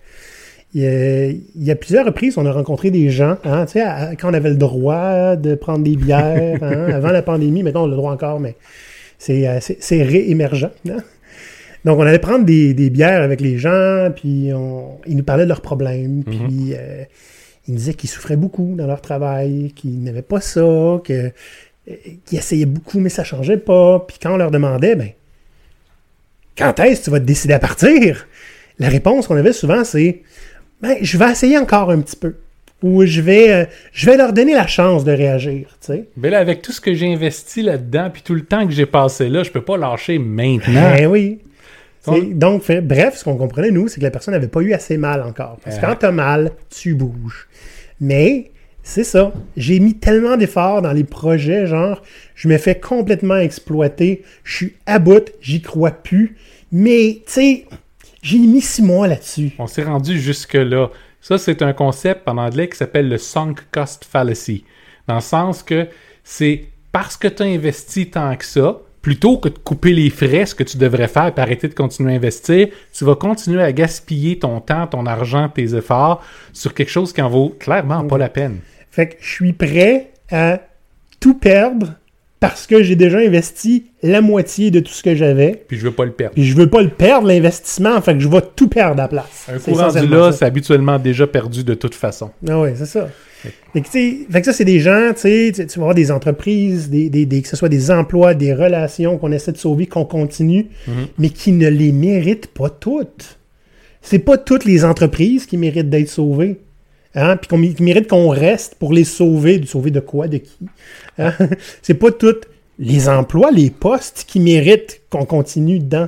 il 0.76 0.82
y, 0.84 0.86
a, 0.86 1.26
il 1.26 1.42
y 1.64 1.72
a 1.72 1.76
plusieurs 1.76 2.06
reprises, 2.06 2.38
on 2.38 2.46
a 2.46 2.52
rencontré 2.52 2.92
des 2.92 3.10
gens, 3.10 3.38
hein, 3.46 3.66
tu 3.66 3.74
sais, 3.74 3.82
à- 3.82 4.16
quand 4.16 4.30
on 4.30 4.34
avait 4.36 4.52
le 4.52 4.58
droit 4.58 5.36
de 5.36 5.56
prendre 5.56 5.84
des 5.84 5.96
bières, 5.96 6.60
hein, 6.62 6.92
avant 6.94 7.10
la 7.12 7.24
pandémie, 7.24 7.64
maintenant 7.64 7.82
on 7.82 7.88
a 7.88 7.90
le 7.90 7.96
droit 7.96 8.12
encore, 8.14 8.40
mais 8.40 8.56
c'est, 9.18 9.48
euh, 9.48 9.60
réémergent. 10.04 10.70
hein. 10.88 10.98
Donc 11.84 11.98
on 11.98 12.04
allait 12.04 12.20
prendre 12.20 12.46
des, 12.46 12.76
des 12.76 12.92
bières 12.92 13.24
avec 13.24 13.42
les 13.42 13.58
gens, 13.58 14.12
puis 14.16 14.52
on, 14.54 15.00
ils 15.08 15.18
nous 15.18 15.24
parlaient 15.24 15.46
de 15.46 15.50
leurs 15.50 15.62
problèmes, 15.62 16.24
puis 16.24 16.74
euh, 16.78 17.06
ils 17.70 17.76
disaient 17.76 17.94
qu'ils 17.94 18.10
souffraient 18.10 18.36
beaucoup 18.36 18.74
dans 18.76 18.88
leur 18.88 19.00
travail, 19.00 19.72
qu'ils 19.76 20.04
n'avaient 20.04 20.24
pas 20.24 20.42
ça, 20.42 21.00
que, 21.04 21.32
qu'ils 22.26 22.40
essayaient 22.40 22.66
beaucoup, 22.66 23.00
mais 23.00 23.10
ça 23.10 23.24
changeait 23.24 23.58
pas. 23.58 24.00
Puis 24.08 24.18
quand 24.22 24.34
on 24.34 24.38
leur 24.38 24.50
demandait, 24.50 24.96
ben, 24.96 25.12
quand 26.58 26.80
est-ce 26.80 27.02
que 27.02 27.06
tu 27.06 27.12
vas 27.12 27.20
te 27.20 27.26
décider 27.26 27.54
à 27.54 27.60
partir? 27.60 28.28
La 28.80 28.90
réponse 28.90 29.28
qu'on 29.28 29.38
avait 29.38 29.54
souvent, 29.54 29.84
c'est 29.84 30.24
ben, 30.82 30.98
je 31.02 31.18
vais 31.18 31.32
essayer 31.32 31.58
encore 31.58 31.92
un 31.92 32.02
petit 32.02 32.16
peu. 32.16 32.36
Ou 32.82 33.06
je 33.06 33.22
vais, 33.22 33.52
euh, 33.52 33.66
je 33.92 34.10
vais 34.10 34.18
leur 34.18 34.34
donner 34.34 34.56
la 34.56 34.66
chance 34.66 35.04
de 35.04 35.12
réagir, 35.12 35.68
tu 35.82 35.88
sais. 35.88 36.06
Mais 36.16 36.30
là, 36.30 36.40
avec 36.40 36.62
tout 36.62 36.72
ce 36.72 36.80
que 36.80 36.94
j'ai 36.94 37.14
investi 37.14 37.62
là-dedans, 37.62 38.10
puis 38.12 38.22
tout 38.24 38.34
le 38.34 38.46
temps 38.46 38.66
que 38.66 38.74
j'ai 38.74 38.86
passé 38.86 39.28
là, 39.30 39.44
je 39.44 39.52
peux 39.52 39.62
pas 39.62 39.78
lâcher 39.78 40.18
maintenant. 40.18 40.96
Ben 40.96 41.06
oui. 41.06 41.40
Donc, 42.34 42.63
fait- 42.63 42.82
bref, 42.82 43.18
ce 43.18 43.24
qu'on 43.24 43.36
comprenait, 43.38 43.72
nous, 43.72 43.88
c'est 43.88 44.00
que 44.00 44.06
la 44.06 44.12
personne 44.12 44.34
n'avait 44.34 44.48
pas 44.48 44.62
eu 44.62 44.74
assez 44.74 44.98
mal 44.98 45.22
encore. 45.22 45.58
Parce 45.63 45.78
que 45.78 45.86
Ah. 45.86 45.89
quand 45.89 45.96
t'as 46.00 46.12
mal, 46.12 46.51
tu 46.70 46.96
bouges. 46.96 47.48
Mais, 48.01 48.51
c'est 48.84 49.04
ça. 49.04 49.34
J'ai 49.58 49.80
mis 49.80 49.96
tellement 49.96 50.38
d'efforts 50.38 50.82
dans 50.82 50.92
les 50.94 51.04
projets, 51.04 51.68
genre, 51.68 52.01
je 52.36 52.48
me 52.48 52.58
fais 52.58 52.80
complètement 52.80 53.38
exploiter. 53.38 54.24
Je 54.44 54.56
suis 54.56 54.75
à 54.86 55.00
bout, 55.00 55.32
j'y 55.42 55.62
crois 55.62 55.92
plus. 55.92 56.38
Mais, 56.72 57.22
tu 57.25 57.32
sais, 57.34 57.66
j'ai 58.22 58.38
mis 58.39 58.62
six 58.62 58.82
mois 58.82 59.08
là-dessus. 59.08 59.51
On 59.60 59.68
s'est 59.68 59.84
rendu 59.84 60.20
jusque-là. 60.20 60.89
Ça, 61.22 61.38
c'est 61.38 61.62
un 61.62 61.74
concept 61.74 62.28
en 62.28 62.38
anglais 62.38 62.70
qui 62.70 62.78
s'appelle 62.78 63.10
le 63.10 63.18
sunk 63.18 63.56
cost 63.72 64.06
fallacy. 64.06 64.63
Dans 65.08 65.16
le 65.16 65.22
sens 65.22 65.63
que 65.63 65.88
c'est 66.24 66.66
parce 66.92 67.18
que 67.18 67.28
tu 67.28 67.44
as 67.44 67.48
investi 67.48 68.10
tant 68.10 68.36
que 68.36 68.46
ça, 68.46 68.80
plutôt 69.01 69.38
que 69.38 69.50
de 69.50 69.58
couper 69.58 69.94
les 69.94 70.10
frais, 70.10 70.46
ce 70.46 70.56
que 70.56 70.63
tu 70.63 70.77
devrais 70.77 71.08
faire 71.08 71.34
et 71.36 71.39
arrêter 71.39 71.68
de 71.68 71.74
continuer 71.74 72.13
à 72.13 72.15
investir, 72.18 72.68
tu 72.94 73.06
vas 73.06 73.15
continuer 73.15 73.63
à 73.63 73.72
gaspiller 73.72 74.39
ton 74.39 74.60
temps, 74.60 74.88
ton 74.88 75.06
argent, 75.06 75.50
tes 75.50 75.75
efforts 75.75 76.24
sur 76.53 76.74
quelque 76.74 76.91
chose 76.91 77.13
qui 77.13 77.22
en 77.22 77.29
vaut 77.29 77.56
clairement 77.60 78.06
pas 78.06 78.18
la 78.18 78.29
peine. 78.29 78.60
Fait 78.91 79.10
que 79.10 79.15
je 79.22 79.32
suis 79.32 79.53
prêt 79.53 80.12
à 80.32 80.60
tout 81.20 81.36
perdre 81.36 81.94
parce 82.39 82.67
que 82.67 82.81
j'ai 82.84 82.96
déjà 82.96 83.17
investi 83.19 83.86
la 84.01 84.22
moitié 84.22 84.72
de 84.72 84.79
tout 84.79 84.93
ce 84.93 85.03
que 85.03 85.13
j'avais. 85.15 85.63
Puis 85.67 85.77
je 85.77 85.84
veux 85.84 85.91
pas 85.91 86.05
le 86.05 86.12
perdre. 86.12 86.36
Puis 86.36 86.46
je 86.46 86.55
veux 86.55 86.69
pas 86.69 86.81
le 86.81 86.89
perdre, 86.89 87.27
l'investissement, 87.27 88.01
fait 88.01 88.13
que 88.13 88.19
je 88.22 88.27
vais 88.29 88.41
tout 88.55 88.67
perdre 88.69 88.93
à 89.01 89.03
la 89.03 89.08
place. 89.10 89.48
Un 89.50 89.60
C'est 89.60 89.72
coup 89.72 89.77
rendu 89.77 89.89
essentiellement 89.89 90.25
là, 90.25 90.31
ça. 90.31 90.38
c'est 90.39 90.46
habituellement 90.46 91.00
déjà 91.00 91.27
perdu 91.27 91.63
de 91.63 91.74
toute 91.74 91.96
façon. 91.96 92.31
Ah 92.48 92.60
ouais, 92.62 92.74
c'est 92.77 92.86
ça. 92.86 93.10
Fait 93.74 93.79
que, 93.81 93.86
tu 93.86 93.91
sais, 93.91 94.17
fait 94.29 94.39
que 94.41 94.46
ça, 94.46 94.51
c'est 94.53 94.65
des 94.65 94.79
gens, 94.81 95.12
tu 95.13 95.22
sais, 95.22 95.51
tu 95.55 95.65
tu 95.65 95.79
vas 95.79 95.84
avoir 95.84 95.96
des 95.96 96.12
entreprises, 96.12 96.89
des, 96.89 97.10
des- 97.10 97.25
des- 97.25 97.41
que 97.41 97.48
ce 97.48 97.55
soit 97.55 97.69
des 97.69 97.89
emplois, 97.89 98.34
des 98.34 98.53
relations 98.53 99.17
qu'on 99.17 99.31
essaie 99.31 99.53
de 99.53 99.58
sauver, 99.58 99.86
qu'on 99.86 100.03
continue, 100.03 100.67
mais 101.17 101.29
qui 101.29 101.53
ne 101.53 101.69
les 101.69 101.91
méritent 101.93 102.48
pas 102.48 102.69
toutes. 102.69 103.38
C'est 104.01 104.19
pas 104.19 104.38
toutes 104.38 104.65
les 104.65 104.84
entreprises 104.86 105.46
qui 105.46 105.58
méritent 105.58 105.89
d'être 105.89 106.10
sauvées. 106.10 106.60
Hein? 107.16 107.38
Puis 107.38 107.48
qu'on 107.48 107.58
mé- 107.58 107.74
qui 107.74 107.84
méritent 107.84 108.08
qu'on 108.08 108.30
reste 108.30 108.75
pour 108.75 108.94
les 108.94 109.04
sauver. 109.04 109.58
De 109.60 109.66
sauver 109.66 109.92
de 109.92 110.00
quoi, 110.00 110.28
de 110.28 110.38
qui? 110.38 110.58
Hein? 111.18 111.34
c'est 111.82 111.94
pas 111.96 112.12
toutes 112.12 112.48
les 112.78 113.10
emplois, 113.10 113.51
les 113.51 113.70
postes 113.72 114.25
qui 114.28 114.39
méritent 114.39 115.01
qu'on 115.10 115.25
continue 115.25 115.80
dedans. 115.80 116.08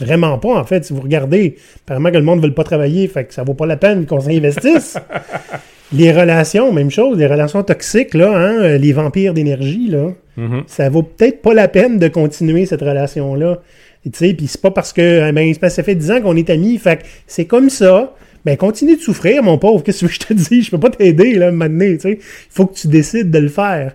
Vraiment 0.00 0.38
pas, 0.38 0.58
en 0.58 0.64
fait. 0.64 0.84
Si 0.84 0.92
vous 0.92 1.00
regardez, 1.02 1.56
apparemment 1.84 2.10
que 2.10 2.16
le 2.16 2.24
monde 2.24 2.40
ne 2.42 2.46
veut 2.48 2.54
pas 2.54 2.64
travailler, 2.64 3.06
fait 3.08 3.24
que 3.26 3.34
ça 3.34 3.44
vaut 3.44 3.54
pas 3.54 3.66
la 3.66 3.76
peine 3.76 4.06
qu'on 4.06 4.20
s'investisse. 4.20 4.96
les 5.92 6.10
relations, 6.12 6.72
même 6.72 6.90
chose, 6.90 7.18
les 7.18 7.26
relations 7.26 7.62
toxiques, 7.62 8.14
là, 8.14 8.32
hein, 8.34 8.78
les 8.78 8.92
vampires 8.92 9.34
d'énergie, 9.34 9.88
là, 9.88 10.08
Mhm. 10.38 10.62
ça 10.66 10.88
vaut 10.88 11.02
peut-être 11.02 11.42
pas 11.42 11.52
la 11.52 11.68
peine 11.68 11.98
de 11.98 12.08
continuer 12.08 12.64
cette 12.64 12.80
relation-là. 12.80 13.58
Tu 14.02 14.10
sais, 14.14 14.32
puis 14.32 14.46
c'est 14.46 14.60
pas 14.62 14.70
parce 14.70 14.92
que, 14.94 15.28
eh 15.28 15.30
ben, 15.32 15.52
ça 15.68 15.82
fait 15.82 15.94
10 15.94 16.10
ans 16.10 16.20
qu'on 16.22 16.34
est 16.36 16.48
amis, 16.48 16.78
fait 16.78 16.96
que 16.96 17.02
c'est 17.26 17.44
comme 17.44 17.68
ça. 17.68 18.14
Ben, 18.44 18.56
continue 18.56 18.96
de 18.96 19.00
souffrir, 19.00 19.42
mon 19.42 19.56
pauvre. 19.58 19.82
Qu'est-ce 19.84 20.06
que 20.06 20.12
je 20.12 20.18
te 20.18 20.32
dis? 20.34 20.62
Je 20.62 20.70
peux 20.70 20.80
pas 20.80 20.90
t'aider, 20.90 21.34
là, 21.34 21.52
maintenant, 21.52 21.86
tu 21.92 22.00
sais. 22.00 22.12
Il 22.20 22.20
faut 22.50 22.66
que 22.66 22.74
tu 22.74 22.88
décides 22.88 23.30
de 23.30 23.38
le 23.38 23.48
faire. 23.48 23.94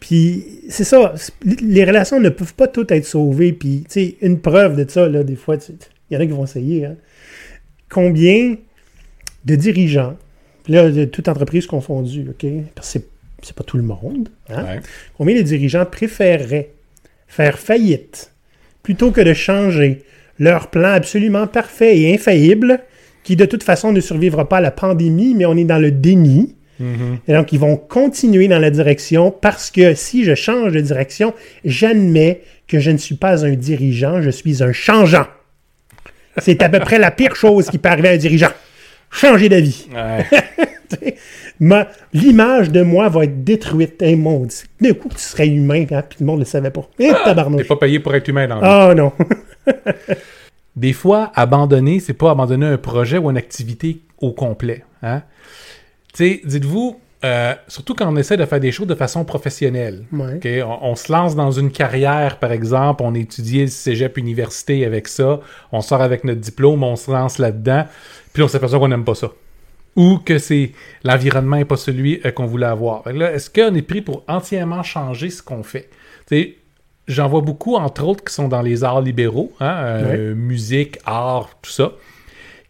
Puis, 0.00 0.44
c'est 0.68 0.84
ça. 0.84 1.14
Les 1.60 1.84
relations 1.84 2.18
ne 2.18 2.28
peuvent 2.28 2.54
pas 2.54 2.68
toutes 2.68 2.90
être 2.90 3.04
sauvées. 3.06 3.52
Puis, 3.52 3.84
tu 3.88 4.00
sais, 4.00 4.16
une 4.22 4.40
preuve 4.40 4.76
de 4.82 4.90
ça, 4.90 5.08
là, 5.08 5.22
des 5.24 5.36
fois, 5.36 5.56
il 6.10 6.14
y 6.14 6.16
en 6.16 6.20
a 6.20 6.26
qui 6.26 6.32
vont 6.32 6.44
essayer, 6.44 6.86
hein. 6.86 6.96
Combien 7.90 8.56
de 9.44 9.54
dirigeants, 9.54 10.16
là, 10.68 10.90
de 10.90 11.04
toute 11.04 11.28
entreprise 11.28 11.66
confondue, 11.66 12.26
OK? 12.30 12.46
Parce 12.74 12.94
que 12.94 13.00
c'est- 13.42 13.52
pas 13.54 13.64
tout 13.64 13.76
le 13.76 13.82
monde, 13.82 14.28
hein? 14.48 14.64
Ouais. 14.64 14.80
Combien 15.18 15.34
les 15.34 15.42
dirigeants 15.42 15.84
préféreraient 15.84 16.70
faire 17.26 17.58
faillite 17.58 18.32
plutôt 18.82 19.10
que 19.10 19.20
de 19.20 19.34
changer 19.34 20.02
leur 20.38 20.68
plan 20.70 20.90
absolument 20.92 21.46
parfait 21.46 21.98
et 21.98 22.14
infaillible, 22.14 22.80
qui 23.24 23.36
de 23.36 23.44
toute 23.44 23.62
façon 23.62 23.92
ne 23.92 24.00
survivra 24.00 24.48
pas 24.48 24.58
à 24.58 24.60
la 24.60 24.70
pandémie, 24.70 25.34
mais 25.34 25.46
on 25.46 25.56
est 25.56 25.64
dans 25.64 25.78
le 25.78 25.90
déni. 25.90 26.56
Mhm. 26.80 27.18
Et 27.28 27.32
donc, 27.32 27.52
ils 27.52 27.58
vont 27.60 27.76
continuer 27.76 28.48
dans 28.48 28.58
la 28.58 28.70
direction 28.70 29.30
parce 29.30 29.70
que 29.70 29.94
si 29.94 30.24
je 30.24 30.34
change 30.34 30.72
de 30.72 30.80
direction, 30.80 31.34
j'admets 31.64 32.40
que 32.66 32.80
je 32.80 32.90
ne 32.90 32.96
suis 32.96 33.14
pas 33.14 33.44
un 33.44 33.52
dirigeant, 33.52 34.22
je 34.22 34.30
suis 34.30 34.62
un 34.62 34.72
changeant. 34.72 35.26
C'est 36.38 36.62
à 36.62 36.68
peu 36.68 36.80
près 36.80 36.98
la 36.98 37.10
pire 37.10 37.36
chose 37.36 37.68
qui 37.68 37.78
peut 37.78 37.90
arriver 37.90 38.08
à 38.08 38.12
un 38.12 38.16
dirigeant. 38.16 38.50
Changer 39.10 39.48
d'avis. 39.50 39.86
Ouais. 39.94 41.16
L'image 42.12 42.70
de 42.70 42.82
moi 42.82 43.08
va 43.08 43.24
être 43.24 43.44
détruite. 43.44 44.00
Hey, 44.02 44.16
mon 44.16 44.40
Dieu. 44.46 44.66
D'un 44.80 44.94
coup, 44.94 45.08
tu 45.10 45.18
serais 45.22 45.46
humain, 45.48 45.84
hein, 45.90 46.02
puis 46.08 46.18
le 46.20 46.26
monde 46.26 46.38
ne 46.38 46.44
le 46.44 46.48
savait 46.48 46.70
pas. 46.70 46.88
Eh, 46.98 47.08
T'es 47.08 47.14
tabarnouche. 47.24 47.68
pas 47.68 47.76
payé 47.76 48.00
pour 48.00 48.14
être 48.14 48.26
humain 48.28 48.48
dans 48.48 48.56
le 48.56 48.62
Ah 48.64 48.94
non. 48.94 49.12
Des 50.76 50.92
fois, 50.92 51.32
abandonner, 51.34 52.00
c'est 52.00 52.14
pas 52.14 52.30
abandonner 52.30 52.66
un 52.66 52.78
projet 52.78 53.18
ou 53.18 53.30
une 53.30 53.36
activité 53.36 54.00
au 54.20 54.32
complet. 54.32 54.84
Hein? 55.02 55.22
Tu 56.14 56.24
sais, 56.24 56.40
dites-vous, 56.44 56.98
euh, 57.24 57.54
surtout 57.68 57.94
quand 57.94 58.12
on 58.12 58.16
essaie 58.16 58.36
de 58.36 58.44
faire 58.44 58.58
des 58.58 58.72
choses 58.72 58.86
de 58.86 58.94
façon 58.94 59.24
professionnelle. 59.24 60.06
Ouais. 60.12 60.62
On, 60.64 60.90
on 60.90 60.94
se 60.96 61.12
lance 61.12 61.36
dans 61.36 61.50
une 61.50 61.70
carrière, 61.70 62.38
par 62.38 62.52
exemple, 62.52 63.02
on 63.04 63.14
étudie 63.14 63.60
le 63.60 63.66
cégep 63.68 64.16
université 64.16 64.84
avec 64.84 65.08
ça, 65.08 65.40
on 65.70 65.80
sort 65.82 66.02
avec 66.02 66.24
notre 66.24 66.40
diplôme, 66.40 66.82
on 66.82 66.96
se 66.96 67.10
lance 67.10 67.38
là-dedans, 67.38 67.86
puis 68.32 68.42
on 68.42 68.48
s'aperçoit 68.48 68.78
qu'on 68.78 68.88
n'aime 68.88 69.04
pas 69.04 69.14
ça. 69.14 69.30
Ou 69.94 70.18
que 70.18 70.38
c'est 70.38 70.72
l'environnement 71.04 71.56
n'est 71.56 71.66
pas 71.66 71.76
celui 71.76 72.20
euh, 72.24 72.30
qu'on 72.32 72.46
voulait 72.46 72.66
avoir. 72.66 73.06
Est-ce 73.06 73.50
qu'on 73.50 73.74
est 73.74 73.82
pris 73.82 74.00
pour 74.00 74.24
entièrement 74.26 74.82
changer 74.82 75.28
ce 75.30 75.42
qu'on 75.42 75.62
fait? 75.62 75.90
J'en 77.08 77.28
vois 77.28 77.40
beaucoup, 77.40 77.76
entre 77.76 78.04
autres, 78.04 78.24
qui 78.24 78.32
sont 78.32 78.48
dans 78.48 78.62
les 78.62 78.84
arts 78.84 79.02
libéraux, 79.02 79.52
hein, 79.60 79.74
euh, 79.84 80.34
musique, 80.34 80.98
art, 81.04 81.50
tout 81.60 81.70
ça, 81.70 81.92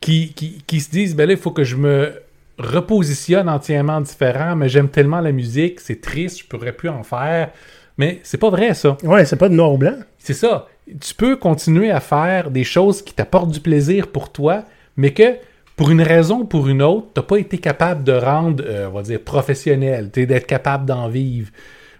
qui, 0.01 0.33
qui, 0.33 0.63
qui 0.67 0.81
se 0.81 0.91
disent, 0.91 1.15
ben 1.15 1.27
là, 1.27 1.35
il 1.35 1.39
faut 1.39 1.51
que 1.51 1.65
je 1.65 1.77
me 1.77 2.13
repositionne 2.59 3.49
entièrement 3.49 4.01
différent, 4.01 4.57
mais 4.57 4.69
j'aime 4.69 4.89
tellement 4.89 5.21
la 5.21 5.33
musique, 5.33 5.81
c'est 5.81 6.01
triste, 6.01 6.41
je 6.41 6.47
pourrais 6.47 6.73
plus 6.73 6.89
en 6.89 7.03
faire. 7.03 7.51
Mais 7.99 8.21
c'est 8.23 8.39
pas 8.39 8.51
vrai, 8.51 8.75
ça. 8.75 8.97
Ouais, 9.03 9.25
c'est 9.25 9.37
pas 9.37 9.49
de 9.49 9.55
noir 9.55 9.73
ou 9.73 9.79
blanc. 9.79 9.97
C'est 10.19 10.35
ça. 10.35 10.67
Tu 11.01 11.15
peux 11.15 11.37
continuer 11.37 11.91
à 11.91 12.01
faire 12.01 12.51
des 12.51 12.65
choses 12.65 13.03
qui 13.03 13.15
t'apportent 13.15 13.51
du 13.51 13.61
plaisir 13.61 14.09
pour 14.09 14.33
toi, 14.33 14.65
mais 14.97 15.13
que 15.13 15.37
pour 15.77 15.91
une 15.91 16.03
raison 16.03 16.41
ou 16.41 16.45
pour 16.45 16.69
une 16.69 16.83
autre, 16.83 17.09
t'as 17.15 17.23
pas 17.23 17.39
été 17.39 17.59
capable 17.59 18.05
de 18.05 18.13
rendre, 18.13 18.63
euh, 18.67 18.89
on 18.89 18.93
va 18.93 19.03
dire, 19.03 19.21
professionnel, 19.21 20.11
d'être 20.11 20.47
capable 20.47 20.87
d'en 20.87 21.09
vivre. 21.09 21.51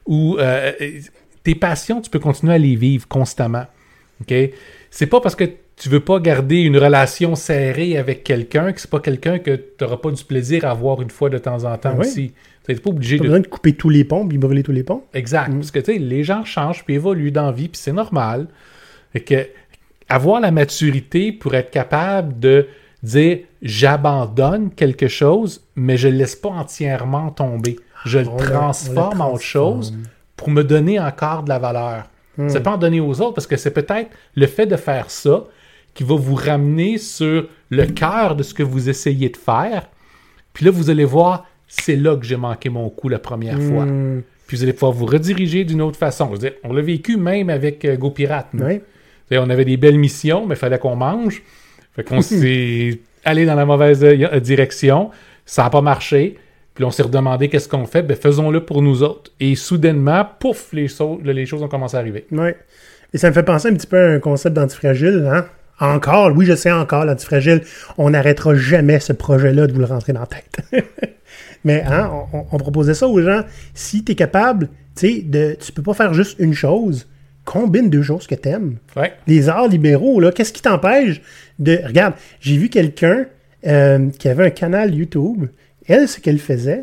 Ou 0.07 0.37
euh, 0.39 0.73
euh, 0.81 1.01
tes 1.45 1.55
passions, 1.55 2.01
tu 2.01 2.11
peux 2.11 2.19
continuer 2.19 2.55
à 2.55 2.59
les 2.59 2.77
vivre 2.77 3.07
constamment. 3.09 3.67
OK? 4.21 4.35
C'est 4.91 5.07
pas 5.07 5.21
parce 5.21 5.35
que 5.35 5.45
tu 5.77 5.89
veux 5.89 6.01
pas 6.01 6.21
garder 6.21 6.61
une 6.61 6.77
relation 6.77 7.35
serrée 7.35 7.97
avec 7.97 8.23
quelqu'un 8.25 8.73
que 8.73 8.81
c'est 8.81 8.91
pas 8.91 9.01
quelqu'un 9.01 9.39
que 9.39 9.57
tu 9.57 9.63
n'auras 9.83 9.97
pas 9.97 10.11
du 10.11 10.23
plaisir 10.23 10.65
à 10.65 10.75
voir 10.75 11.03
une 11.03 11.11
fois 11.11 11.31
de 11.31 11.39
temps 11.39 11.65
en 11.65 11.77
temps 11.79 11.95
Ah 11.95 11.99
oui. 12.01 12.07
aussi. 12.07 12.33
Tu 12.65 12.73
n'es 12.73 12.79
pas 12.79 12.91
obligé 12.91 13.17
de 13.17 13.23
besoin 13.23 13.41
de 13.41 13.47
couper 13.49 13.73
tous 13.73 13.89
les 13.89 14.05
ponts 14.05 14.29
puis 14.29 14.39
brûler 14.39 14.63
tous 14.63 14.71
les 14.73 14.85
ponts. 14.85 15.03
Exact. 15.15 15.53
Parce 15.53 15.73
que 15.73 15.81
tu 15.81 15.93
sais, 15.95 15.99
les 15.99 16.23
gens 16.23 16.45
changent 16.45 16.85
puis 16.85 16.95
évoluent 16.95 17.33
dans 17.33 17.47
la 17.47 17.53
vie, 17.53 17.69
puis 17.69 17.81
c'est 17.83 17.93
normal. 17.93 18.47
Fait 19.13 19.21
que 19.21 19.49
avoir 20.09 20.41
la 20.41 20.51
maturité 20.53 21.33
pour 21.33 21.55
être 21.55 21.71
capable 21.71 22.39
de 22.39 22.69
dire 23.03 23.39
j'abandonne 23.63 24.71
quelque 24.71 25.09
chose, 25.09 25.63
mais 25.75 25.97
je 25.97 26.09
le 26.09 26.17
laisse 26.19 26.37
pas 26.37 26.51
entièrement 26.51 27.31
tomber. 27.31 27.77
Je 28.05 28.19
le 28.19 28.27
transforme 28.27 29.21
en 29.21 29.33
autre 29.33 29.43
chose 29.43 29.95
pour 30.43 30.53
me 30.53 30.65
donner 30.65 30.99
encore 30.99 31.45
de 31.45 31.49
la 31.49 31.61
valeur. 31.61 32.05
C'est 32.49 32.63
pas 32.63 32.73
en 32.73 32.79
donner 32.79 32.99
aux 32.99 33.21
autres 33.21 33.35
parce 33.35 33.47
que 33.47 33.57
c'est 33.57 33.73
peut-être 33.73 34.11
le 34.35 34.47
fait 34.47 34.67
de 34.67 34.77
faire 34.77 35.11
ça 35.11 35.45
qui 35.95 36.03
va 36.03 36.17
vous 36.17 36.35
ramener 36.35 36.99
sur 36.99 37.47
le 37.71 37.87
cœur 37.87 38.35
de 38.35 38.43
ce 38.43 38.55
que 38.55 38.63
vous 38.63 38.89
essayez 38.89 39.29
de 39.29 39.37
faire. 39.37 39.87
Puis 40.53 40.65
là, 40.65 40.71
vous 40.71 40.91
allez 40.91 41.05
voir, 41.05 41.47
c'est 41.69 41.95
là 41.95 42.17
que 42.17 42.25
j'ai 42.25 42.37
manqué 42.37 42.71
mon 42.71 42.89
coup 42.89 43.09
la 43.09 43.19
première 43.19 43.61
fois. 43.61 43.85
Hmm. 43.85 44.23
Puis 44.47 44.57
vous 44.57 44.63
allez 44.63 44.73
pouvoir 44.73 44.93
vous 44.93 45.07
rediriger 45.07 45.65
d'une 45.65 45.83
autre 45.83 45.99
façon. 45.99 46.33
Dire, 46.35 46.53
on 46.65 46.73
l'a 46.73 46.83
vécu 46.83 47.17
même 47.17 47.51
avec 47.51 47.85
euh, 47.85 47.97
Go 47.97 48.11
Pirate. 48.11 48.49
nous. 48.55 48.65
Ouais. 48.65 48.79
Tu 49.29 49.37
sais, 49.37 49.39
On 49.39 49.49
avait 49.49 49.65
des 49.65 49.77
belles 49.77 49.99
missions, 49.99 50.47
mais 50.47 50.55
il 50.55 50.59
fallait 50.59 50.79
qu'on 50.79 50.97
mange. 50.97 51.43
Fait 51.95 52.03
qu'on 52.03 52.23
s'est 52.23 52.99
allé 53.25 53.45
dans 53.45 53.55
la 53.55 53.67
mauvaise 53.67 54.03
euh, 54.03 54.41
direction, 54.41 55.11
ça 55.45 55.65
n'a 55.65 55.71
pas 55.71 55.83
marché, 55.83 56.39
puis 56.75 56.85
on 56.85 56.91
s'est 56.91 57.03
redemandé 57.03 57.49
qu'est-ce 57.49 57.69
qu'on 57.69 57.87
fait, 57.87 58.03
ben 58.03 58.17
faisons-le 58.17 58.65
pour 58.65 58.83
nous 58.83 59.03
autres. 59.03 59.31
Et 59.41 59.55
soudainement, 59.55 60.27
pouf, 60.39 60.73
les, 60.73 60.89
so- 60.89 61.21
les 61.23 61.47
choses 61.47 61.63
ont 61.63 61.69
commencé 61.69 61.97
à 61.97 62.01
arriver. 62.01 62.27
Ouais. 62.33 62.57
Et 63.13 63.19
ça 63.19 63.29
me 63.29 63.35
fait 63.35 63.43
penser 63.43 63.69
un 63.69 63.75
petit 63.75 63.87
peu 63.87 63.99
à 63.99 64.09
un 64.13 64.21
concept 64.21 64.57
d'antifragile, 64.57 65.29
hein? 65.31 65.47
Encore, 65.81 66.31
oui, 66.37 66.47
je 66.47 66.55
sais 66.55 66.71
encore, 66.71 67.05
l'antifragile, 67.05 67.63
on 67.99 68.11
n'arrêtera 68.11 68.55
jamais 68.55 69.01
ce 69.01 69.13
projet-là 69.13 69.67
de 69.67 69.73
vous 69.73 69.81
le 69.81 69.87
rentrer 69.87 70.13
dans 70.13 70.21
la 70.21 70.27
tête. 70.27 70.61
Mais 71.65 71.83
hein, 71.83 72.11
on, 72.33 72.59
proposait 72.59 72.95
ça 72.95 73.09
aux 73.09 73.21
gens. 73.21 73.43
Si 73.75 74.05
tu 74.05 74.13
es 74.13 74.15
capable, 74.15 74.69
tu 74.97 75.09
sais, 75.09 75.23
de, 75.23 75.57
tu 75.59 75.73
peux 75.73 75.83
pas 75.83 75.95
faire 75.95 76.15
juste 76.15 76.39
une 76.39 76.55
chose. 76.55 77.09
Combine 77.45 77.91
deux 77.91 78.03
choses 78.03 78.27
que 78.27 78.35
t'aimes. 78.35 78.77
Ouais. 78.97 79.13
Les 79.27 79.49
arts 79.49 79.69
libéraux, 79.69 80.21
là, 80.21 80.31
qu'est-ce 80.31 80.53
qui 80.53 80.63
t'empêche 80.63 81.21
de. 81.59 81.81
Regarde, 81.85 82.15
j'ai 82.41 82.57
vu 82.57 82.69
quelqu'un 82.69 83.27
euh, 83.67 84.09
qui 84.11 84.29
avait 84.29 84.47
un 84.47 84.51
canal 84.51 84.95
YouTube. 84.95 85.47
Elle, 85.89 86.09
ce 86.09 86.21
qu'elle 86.21 86.39
faisait, 86.39 86.83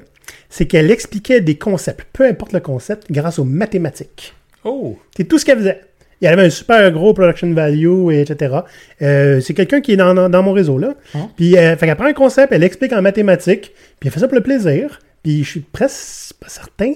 c'est 0.50 0.65
qu'elle 0.65 0.91
expliquait 0.91 1.41
des 1.41 1.56
concepts, 1.58 2.06
peu 2.13 2.25
importe 2.25 2.53
le 2.53 2.60
concept, 2.60 3.12
grâce 3.12 3.39
aux 3.39 3.44
mathématiques. 3.46 4.34
Oh! 4.63 4.98
C'est 5.15 5.24
tout 5.25 5.38
ce 5.39 5.46
qu'elle 5.46 5.60
faisait. 5.60 5.82
Il 6.22 6.25
y 6.25 6.27
avait 6.27 6.41
un 6.46 6.50
super 6.50 6.91
gros 6.91 7.13
production 7.13 7.53
value, 7.53 8.12
et 8.12 8.22
etc. 8.22 8.58
Euh, 9.01 9.39
c'est 9.39 9.53
quelqu'un 9.53 9.79
qui 9.79 9.94
est 9.94 9.98
dans, 9.98 10.13
dans- 10.13 10.29
dans 10.29 10.44
mon 10.44 10.51
réseau, 10.51 10.77
là. 10.77 10.96
Hein? 11.15 11.29
Puis, 11.38 11.58
euh, 11.58 11.77
fait 11.77 11.86
qu'elle 11.86 11.96
prend 11.96 12.06
un 12.08 12.13
concept, 12.13 12.51
elle 12.51 12.60
l'explique 12.62 12.91
en 12.91 13.01
mathématiques, 13.01 13.72
puis 14.00 14.08
elle 14.08 14.12
fait 14.12 14.20
ça 14.20 14.27
pour 14.27 14.36
le 14.36 14.44
plaisir. 14.44 15.00
Puis, 15.24 15.44
je 15.46 15.50
suis 15.50 15.60
presque 15.62 16.34
pas 16.39 16.50
certain. 16.50 16.94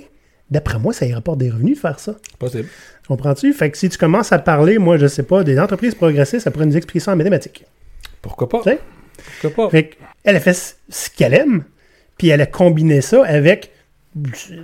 D'après 0.52 0.78
moi, 0.78 0.92
ça 0.92 1.06
y 1.06 1.14
rapporte 1.14 1.38
des 1.38 1.50
revenus 1.50 1.76
de 1.76 1.80
faire 1.80 2.00
ça. 2.00 2.16
Possible. 2.38 2.68
Comprends-tu? 3.08 3.54
Fait 3.54 3.72
que 3.72 3.78
si 3.78 3.88
tu 3.90 3.98
commences 3.98 4.32
à 4.34 4.40
parler, 4.40 4.78
moi, 4.78 4.98
je 4.98 5.08
sais 5.08 5.24
pas, 5.24 5.44
des 5.44 5.58
entreprises 5.58 5.96
progressistes, 5.96 6.44
ça 6.44 6.52
pourrait 6.52 6.66
nous 6.66 6.76
expliquer 6.78 7.00
ça 7.00 7.14
en 7.14 7.16
mathématiques. 7.16 7.64
Pourquoi 8.22 8.50
pas? 8.50 8.62
Pourquoi 9.42 9.66
pas? 9.68 9.72
Fait 9.72 9.92
qu'elle 10.24 10.36
a 10.36 10.40
fait 10.42 10.76
ce 10.90 11.10
qu'elle 11.10 11.34
aime, 11.34 11.64
puis 12.24 12.30
elle 12.30 12.40
a 12.40 12.46
combiné 12.46 13.02
ça 13.02 13.22
avec 13.26 13.70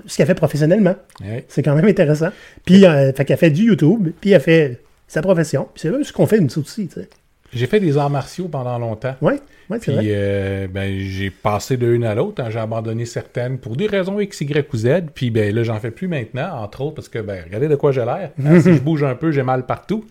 ce 0.08 0.16
qu'elle 0.16 0.28
fait 0.28 0.34
professionnellement. 0.34 0.96
Ouais. 1.22 1.44
C'est 1.50 1.62
quand 1.62 1.76
même 1.76 1.84
intéressant. 1.84 2.30
Puis, 2.64 2.86
euh, 2.86 3.12
fait 3.12 3.26
qu'elle 3.26 3.36
fait 3.38 3.50
du 3.50 3.64
YouTube, 3.66 4.12
puis 4.22 4.32
elle 4.32 4.40
fait 4.40 4.80
sa 5.10 5.22
profession. 5.22 5.68
Puis 5.74 5.82
c'est 5.82 6.04
ce 6.06 6.14
qu'on 6.14 6.26
fait 6.26 6.40
nous 6.40 6.58
aussi, 6.58 6.88
tu 6.88 7.02
sais. 7.02 7.10
J'ai 7.52 7.68
fait 7.68 7.82
des 7.82 7.98
arts 7.98 8.10
martiaux 8.12 8.48
pendant 8.48 8.80
longtemps. 8.80 9.14
Ouais, 9.20 9.42
ouais, 9.70 9.80
c'est 9.82 9.92
Puis 9.92 9.94
vrai. 9.96 10.04
euh, 10.08 10.68
ben, 10.74 11.00
j'ai 11.00 11.30
passé 11.32 11.76
de 11.76 11.86
l'une 11.86 12.06
à 12.06 12.16
l'autre. 12.16 12.42
hein. 12.42 12.50
J'ai 12.50 12.60
abandonné 12.60 13.04
certaines 13.04 13.58
pour 13.58 13.76
des 13.76 13.88
raisons 13.88 14.22
X, 14.22 14.40
Y 14.40 14.74
ou 14.74 14.78
Z. 14.78 14.88
Puis 15.14 15.32
ben, 15.32 15.54
là, 15.54 15.64
j'en 15.64 15.82
fais 15.82 15.92
plus 15.92 16.08
maintenant, 16.08 16.62
entre 16.64 16.80
autres, 16.80 16.96
parce 16.96 17.10
que 17.10 17.20
ben, 17.20 17.44
regardez 17.44 17.68
de 17.68 17.76
quoi 17.76 17.92
j'ai 17.92 18.06
l'air. 18.06 18.30
Hein, 18.46 18.60
si 18.62 18.74
je 18.74 18.80
bouge 18.80 19.04
un 19.04 19.16
peu, 19.16 19.32
j'ai 19.32 19.44
mal 19.44 19.66
partout. 19.66 20.06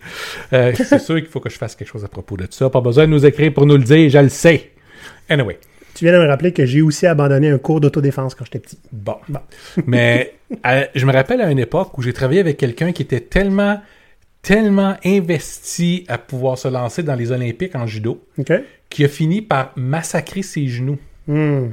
Euh, 0.52 0.72
c'est 0.74 0.98
sûr 0.98 1.14
qu'il 1.16 1.28
faut 1.28 1.40
que 1.40 1.48
je 1.48 1.56
fasse 1.56 1.74
quelque 1.76 1.88
chose 1.88 2.04
à 2.04 2.08
propos 2.08 2.36
de 2.36 2.46
ça. 2.50 2.68
Pas 2.68 2.82
besoin 2.82 3.06
de 3.06 3.12
nous 3.12 3.24
écrire 3.24 3.54
pour 3.54 3.64
nous 3.64 3.78
le 3.78 3.84
dire, 3.84 4.10
je 4.10 4.18
le 4.18 4.28
sais. 4.28 4.72
Anyway. 5.30 5.58
Tu 5.98 6.04
viens 6.04 6.14
de 6.14 6.22
me 6.22 6.28
rappeler 6.28 6.52
que 6.52 6.64
j'ai 6.64 6.80
aussi 6.80 7.08
abandonné 7.08 7.50
un 7.50 7.58
cours 7.58 7.80
d'autodéfense 7.80 8.36
quand 8.36 8.44
j'étais 8.44 8.60
petit. 8.60 8.78
Bon. 8.92 9.16
Mais 9.88 10.34
à- 10.62 10.84
je 10.94 11.04
me 11.04 11.12
rappelle 11.12 11.40
à 11.40 11.50
une 11.50 11.58
époque 11.58 11.98
où 11.98 12.02
j'ai 12.02 12.12
travaillé 12.12 12.38
avec 12.38 12.56
quelqu'un 12.56 12.92
qui 12.92 13.02
était 13.02 13.18
tellement, 13.18 13.80
tellement 14.40 14.96
investi 15.04 16.04
à 16.06 16.16
pouvoir 16.16 16.56
se 16.56 16.68
lancer 16.68 17.02
dans 17.02 17.16
les 17.16 17.32
Olympiques 17.32 17.74
en 17.74 17.88
judo, 17.88 18.24
qui 18.90 19.04
a 19.04 19.08
fini 19.08 19.42
par 19.42 19.72
massacrer 19.74 20.42
ses 20.42 20.68
genoux. 20.68 20.98
Hmm. 21.26 21.70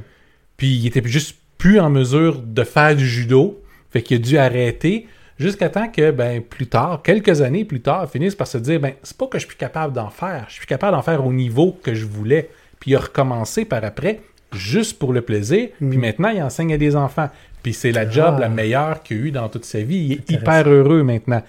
Puis 0.56 0.74
il 0.74 0.86
était 0.88 1.06
juste 1.06 1.36
plus 1.56 1.78
en 1.78 1.88
mesure 1.88 2.42
de 2.42 2.64
faire 2.64 2.96
du 2.96 3.06
judo. 3.06 3.62
Fait 3.90 4.02
qu'il 4.02 4.16
a 4.16 4.18
dû 4.18 4.38
arrêter 4.38 5.06
jusqu'à 5.38 5.68
temps 5.68 5.86
que, 5.86 6.10
ben, 6.10 6.42
plus 6.42 6.66
tard, 6.66 7.00
quelques 7.04 7.42
années 7.42 7.64
plus 7.64 7.80
tard, 7.80 8.08
il 8.08 8.10
finisse 8.10 8.34
par 8.34 8.48
se 8.48 8.58
dire, 8.58 8.80
ben, 8.80 8.94
c'est 9.04 9.16
pas 9.16 9.28
que 9.28 9.38
je 9.38 9.46
suis 9.46 9.56
capable 9.56 9.92
d'en 9.92 10.10
faire. 10.10 10.46
Je 10.48 10.54
suis 10.54 10.66
capable 10.66 10.96
d'en 10.96 11.02
faire 11.02 11.24
au 11.24 11.32
niveau 11.32 11.78
que 11.80 11.94
je 11.94 12.06
voulais. 12.06 12.50
Puis 12.80 12.92
il 12.92 12.96
a 12.96 13.00
recommencé 13.00 13.64
par 13.64 13.84
après, 13.84 14.20
juste 14.52 14.98
pour 14.98 15.12
le 15.12 15.22
plaisir. 15.22 15.68
Puis 15.78 15.98
maintenant, 15.98 16.28
il 16.30 16.42
enseigne 16.42 16.74
à 16.74 16.78
des 16.78 16.94
enfants. 16.96 17.28
Puis 17.62 17.72
c'est 17.72 17.90
la 17.92 18.08
job 18.08 18.34
Ah. 18.36 18.40
la 18.40 18.48
meilleure 18.48 19.02
qu'il 19.02 19.16
a 19.16 19.20
eue 19.20 19.30
dans 19.30 19.48
toute 19.48 19.64
sa 19.64 19.80
vie. 19.80 19.96
Il 19.96 20.12
est 20.12 20.30
hyper 20.30 20.68
heureux 20.68 21.02
maintenant. 21.02 21.42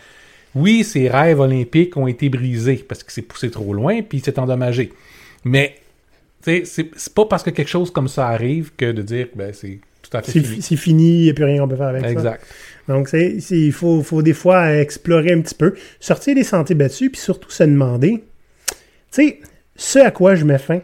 Oui, 0.56 0.84
ses 0.84 1.08
rêves 1.10 1.40
olympiques 1.40 1.96
ont 1.98 2.08
été 2.08 2.30
brisés 2.30 2.84
parce 2.88 3.04
qu'il 3.04 3.12
s'est 3.12 3.22
poussé 3.22 3.52
trop 3.52 3.74
loin, 3.74 4.02
puis 4.02 4.18
il 4.18 4.24
s'est 4.24 4.40
endommagé. 4.40 4.92
Mais 5.44 5.76
c'est 6.44 7.14
pas 7.14 7.26
parce 7.26 7.44
que 7.44 7.50
quelque 7.52 7.68
chose 7.70 7.92
comme 7.92 8.08
ça 8.08 8.28
arrive 8.30 8.72
que 8.76 8.92
de 8.92 9.02
dire 9.02 9.28
ben 9.36 9.54
c'est 9.54 9.80
tout 10.02 10.16
à 10.18 10.22
fait 10.22 10.32
C'est 10.32 10.40
fini. 10.40 10.56
fi- 10.56 10.62
c'est 10.62 10.76
fini, 10.78 11.18
il 11.20 11.24
n'y 11.26 11.30
a 11.30 11.34
plus 11.34 11.44
rien 11.44 11.60
qu'on 11.62 11.68
peut 11.68 11.76
faire 11.76 11.88
avec 11.88 12.04
ça. 12.04 12.10
Exact. 12.10 12.44
Donc, 12.88 13.10
il 13.14 13.72
faut, 13.74 14.02
faut 14.02 14.22
des 14.22 14.34
fois 14.34 14.74
explorer 14.78 15.34
un 15.34 15.42
petit 15.42 15.56
peu, 15.56 15.76
sortir 16.00 16.34
des 16.36 16.46
sentiers 16.46 16.76
battus, 16.76 17.12
puis 17.12 17.20
surtout 17.20 17.52
se 17.52 17.64
demander, 17.64 18.24
tu 18.70 18.76
sais, 19.12 19.40
ce 19.76 20.00
à 20.00 20.10
quoi 20.12 20.36
je 20.36 20.46
mets 20.46 20.58
fin, 20.58 20.80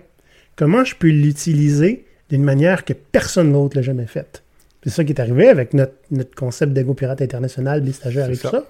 comment 0.56 0.84
je 0.84 0.96
peux 0.96 1.08
l'utiliser 1.10 2.06
d'une 2.30 2.44
manière 2.44 2.86
que 2.86 2.94
personne 2.94 3.52
d'autre 3.54 3.76
l'a 3.78 3.84
jamais 3.84 4.06
faite. 4.08 4.44
C'est 4.84 4.90
ça 4.90 5.04
qui 5.04 5.14
est 5.14 5.20
arrivé 5.22 5.48
avec 5.50 5.74
notre, 5.74 5.94
notre 6.12 6.36
concept 6.36 6.74
d'ego 6.74 6.94
pirate 6.94 7.22
international, 7.22 7.84
les 7.84 7.94
stagiaires 7.94 8.30
et 8.30 8.36
tout 8.38 8.50
ça. 8.50 8.64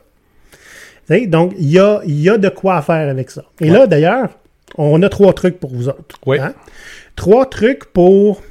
donc, 1.27 1.53
il 1.57 1.69
y 1.69 1.79
a, 1.79 2.01
y 2.05 2.29
a 2.29 2.37
de 2.37 2.49
quoi 2.49 2.81
faire 2.81 3.09
avec 3.09 3.31
ça. 3.31 3.45
Et 3.59 3.69
là, 3.69 3.87
d'ailleurs, 3.87 4.29
on 4.77 5.01
a 5.01 5.09
trois 5.09 5.33
trucs 5.33 5.59
pour 5.59 5.71
vous 5.73 5.89
autres. 5.89 6.17
Oui. 6.25 6.37
hein? 6.39 6.53
Trois 7.15 7.45
trucs 7.47 7.85
pour 7.85 8.41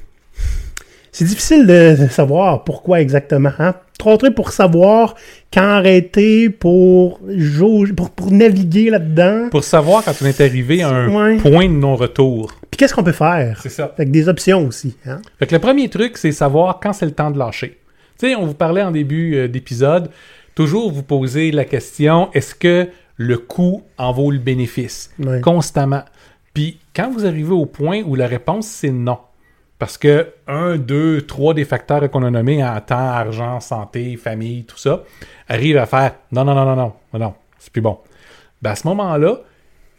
c'est 1.14 1.27
difficile 1.27 1.66
de 1.66 2.07
savoir 2.09 2.64
pourquoi 2.64 3.03
exactement. 3.03 3.53
Hein? 3.59 3.75
Trois 3.99 4.16
trucs 4.16 4.35
pour 4.35 4.51
savoir 4.51 5.14
quand 5.53 5.61
arrêter, 5.61 6.49
pour, 6.49 7.21
jauger, 7.29 7.92
pour, 7.92 8.09
pour 8.11 8.31
naviguer 8.33 8.88
là-dedans. 8.88 9.49
Pour 9.51 9.62
savoir 9.62 10.03
quand 10.05 10.14
on 10.23 10.27
est 10.27 10.40
arrivé 10.40 10.83
à 10.83 10.88
un 10.88 11.14
Ouais. 11.14 11.37
point 11.37 11.66
de 11.68 11.75
non-retour. 11.75 12.55
Qu'est-ce 12.83 12.95
qu'on 12.95 13.05
peut 13.05 13.12
faire? 13.12 13.61
C'est 13.62 13.68
ça. 13.68 13.92
Avec 13.97 14.11
des 14.11 14.29
options 14.29 14.66
aussi. 14.66 14.97
Hein? 15.07 15.23
Fait 15.38 15.47
que 15.47 15.55
le 15.55 15.61
premier 15.61 15.88
truc, 15.88 16.18
c'est 16.18 16.33
savoir 16.33 16.81
quand 16.83 16.92
c'est 16.92 17.07
le 17.07 17.12
temps 17.12 17.31
de 17.31 17.38
lâcher. 17.38 17.79
Tu 18.18 18.27
sais, 18.27 18.35
on 18.35 18.45
vous 18.45 18.55
parlait 18.55 18.83
en 18.83 18.90
début 18.90 19.37
euh, 19.37 19.47
d'épisode, 19.47 20.11
toujours 20.57 20.90
vous 20.90 21.05
poser 21.05 21.53
la 21.53 21.64
question, 21.64 22.29
est-ce 22.33 22.57
que 22.57 22.88
le 23.18 23.38
coût 23.38 23.85
en 23.99 24.11
vaut 24.11 24.33
le 24.33 24.40
bénéfice? 24.40 25.14
Constamment. 25.42 26.03
Puis 26.55 26.81
quand 26.97 27.09
vous 27.09 27.25
arrivez 27.25 27.53
au 27.53 27.66
point 27.66 28.03
où 28.05 28.16
la 28.16 28.27
réponse, 28.27 28.66
c'est 28.66 28.90
non. 28.90 29.18
Parce 29.79 29.97
que 29.97 30.33
un, 30.49 30.77
deux, 30.77 31.23
trois 31.23 31.55
des 31.55 31.64
facteurs 31.64 32.11
qu'on 32.11 32.25
a 32.25 32.31
nommés 32.33 32.64
en 32.64 32.81
temps, 32.81 32.97
argent, 32.97 33.61
santé, 33.61 34.16
famille, 34.16 34.64
tout 34.64 34.77
ça, 34.77 35.05
arrivent 35.49 35.77
à 35.79 35.87
faire 35.87 36.16
non, 36.33 36.45
non, 36.45 36.57
non, 36.57 36.64
non, 36.64 36.75
non, 36.75 36.92
non, 37.12 37.18
non, 37.21 37.35
c'est 37.61 37.73
plus 37.73 37.81
bon. 37.81 37.99
Ben 38.61 38.73
à 38.73 38.75
ce 38.75 38.88
moment-là, 38.88 39.37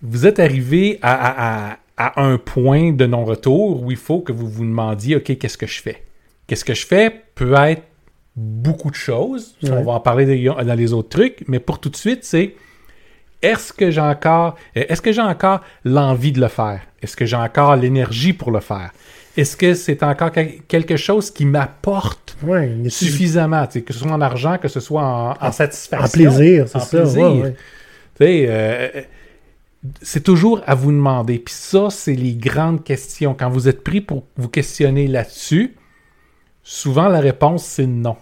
vous 0.01 0.27
êtes 0.27 0.39
arrivé 0.39 0.99
à, 1.01 1.13
à- 1.13 1.71
à- 1.71 1.77
à 2.07 2.21
un 2.21 2.37
point 2.37 2.91
de 2.91 3.05
non-retour 3.05 3.81
où 3.83 3.91
il 3.91 3.97
faut 3.97 4.19
que 4.21 4.31
vous 4.31 4.47
vous 4.47 4.63
demandiez, 4.65 5.15
OK, 5.17 5.37
qu'est-ce 5.37 5.57
que 5.57 5.67
je 5.67 5.81
fais? 5.81 6.03
Qu'est-ce 6.47 6.65
que 6.65 6.73
je 6.73 6.85
fais 6.85 7.11
peut 7.35 7.53
être 7.53 7.83
beaucoup 8.35 8.89
de 8.89 8.95
choses. 8.95 9.55
Ouais. 9.63 9.69
On 9.71 9.83
va 9.83 9.91
en 9.93 9.99
parler 9.99 10.25
dans 10.47 10.73
les 10.75 10.91
autres 10.93 11.09
trucs, 11.09 11.43
mais 11.47 11.59
pour 11.59 11.79
tout 11.79 11.89
de 11.89 11.95
suite, 11.95 12.23
c'est 12.23 12.55
est-ce 13.41 13.71
que 13.73 13.91
j'ai 13.91 14.01
encore 14.01 14.55
est-ce 14.73 15.01
que 15.01 15.11
j'ai 15.11 15.21
encore 15.21 15.61
l'envie 15.85 16.31
de 16.31 16.41
le 16.41 16.47
faire? 16.47 16.81
Est-ce 17.01 17.15
que 17.15 17.25
j'ai 17.25 17.35
encore 17.35 17.75
l'énergie 17.75 18.33
pour 18.33 18.51
le 18.51 18.59
faire? 18.59 18.91
Est-ce 19.35 19.57
que 19.57 19.73
c'est 19.73 20.03
encore 20.03 20.31
quel- 20.31 20.61
quelque 20.67 20.95
chose 20.97 21.31
qui 21.31 21.45
m'apporte 21.45 22.37
Ouais, 22.43 22.71
suffisamment, 22.89 23.65
que 23.67 23.93
ce 23.93 23.99
soit 23.99 24.11
en 24.11 24.21
argent, 24.21 24.57
que 24.57 24.67
ce 24.67 24.79
soit 24.79 25.03
en, 25.03 25.33
en 25.47 25.51
satisfaction? 25.51 26.07
en 26.07 26.09
plaisir, 26.33 26.67
c'est 26.67 26.79
ça. 26.79 26.97
plaisir. 26.97 27.21
ouais, 27.21 27.41
ouais. 27.41 27.55
Tu 28.17 28.25
sais, 28.25 28.45
euh, 28.47 29.01
c'est 30.01 30.23
toujours 30.23 30.61
à 30.65 30.75
vous 30.75 30.91
demander. 30.91 31.39
Puis 31.39 31.53
ça, 31.53 31.89
c'est 31.89 32.15
les 32.15 32.35
grandes 32.35 32.83
questions. 32.83 33.33
Quand 33.33 33.49
vous 33.49 33.67
êtes 33.67 33.83
pris 33.83 34.01
pour 34.01 34.25
vous 34.37 34.49
questionner 34.49 35.07
là-dessus, 35.07 35.75
souvent 36.63 37.07
la 37.09 37.19
réponse, 37.19 37.65
c'est 37.65 37.87
non. 37.87 38.15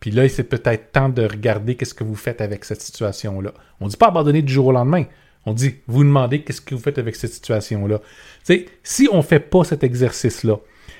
Puis 0.00 0.10
là, 0.10 0.28
c'est 0.28 0.44
peut-être 0.44 0.92
temps 0.92 1.08
de 1.08 1.22
regarder 1.22 1.74
qu'est-ce 1.74 1.94
que 1.94 2.04
vous 2.04 2.14
faites 2.14 2.40
avec 2.40 2.64
cette 2.64 2.82
situation-là. 2.82 3.52
On 3.80 3.86
ne 3.86 3.90
dit 3.90 3.96
pas 3.96 4.08
abandonner 4.08 4.42
du 4.42 4.52
jour 4.52 4.66
au 4.66 4.72
lendemain. 4.72 5.04
On 5.46 5.52
dit, 5.52 5.76
vous 5.86 6.04
demandez 6.04 6.42
qu'est-ce 6.42 6.60
que 6.60 6.74
vous 6.74 6.80
faites 6.80 6.98
avec 6.98 7.16
cette 7.16 7.32
situation-là. 7.32 8.00
Si 8.82 9.08
on 9.10 9.18
ne 9.18 9.22
fait 9.22 9.40
pas 9.40 9.64
cet 9.64 9.82
exercice-là, 9.82 10.56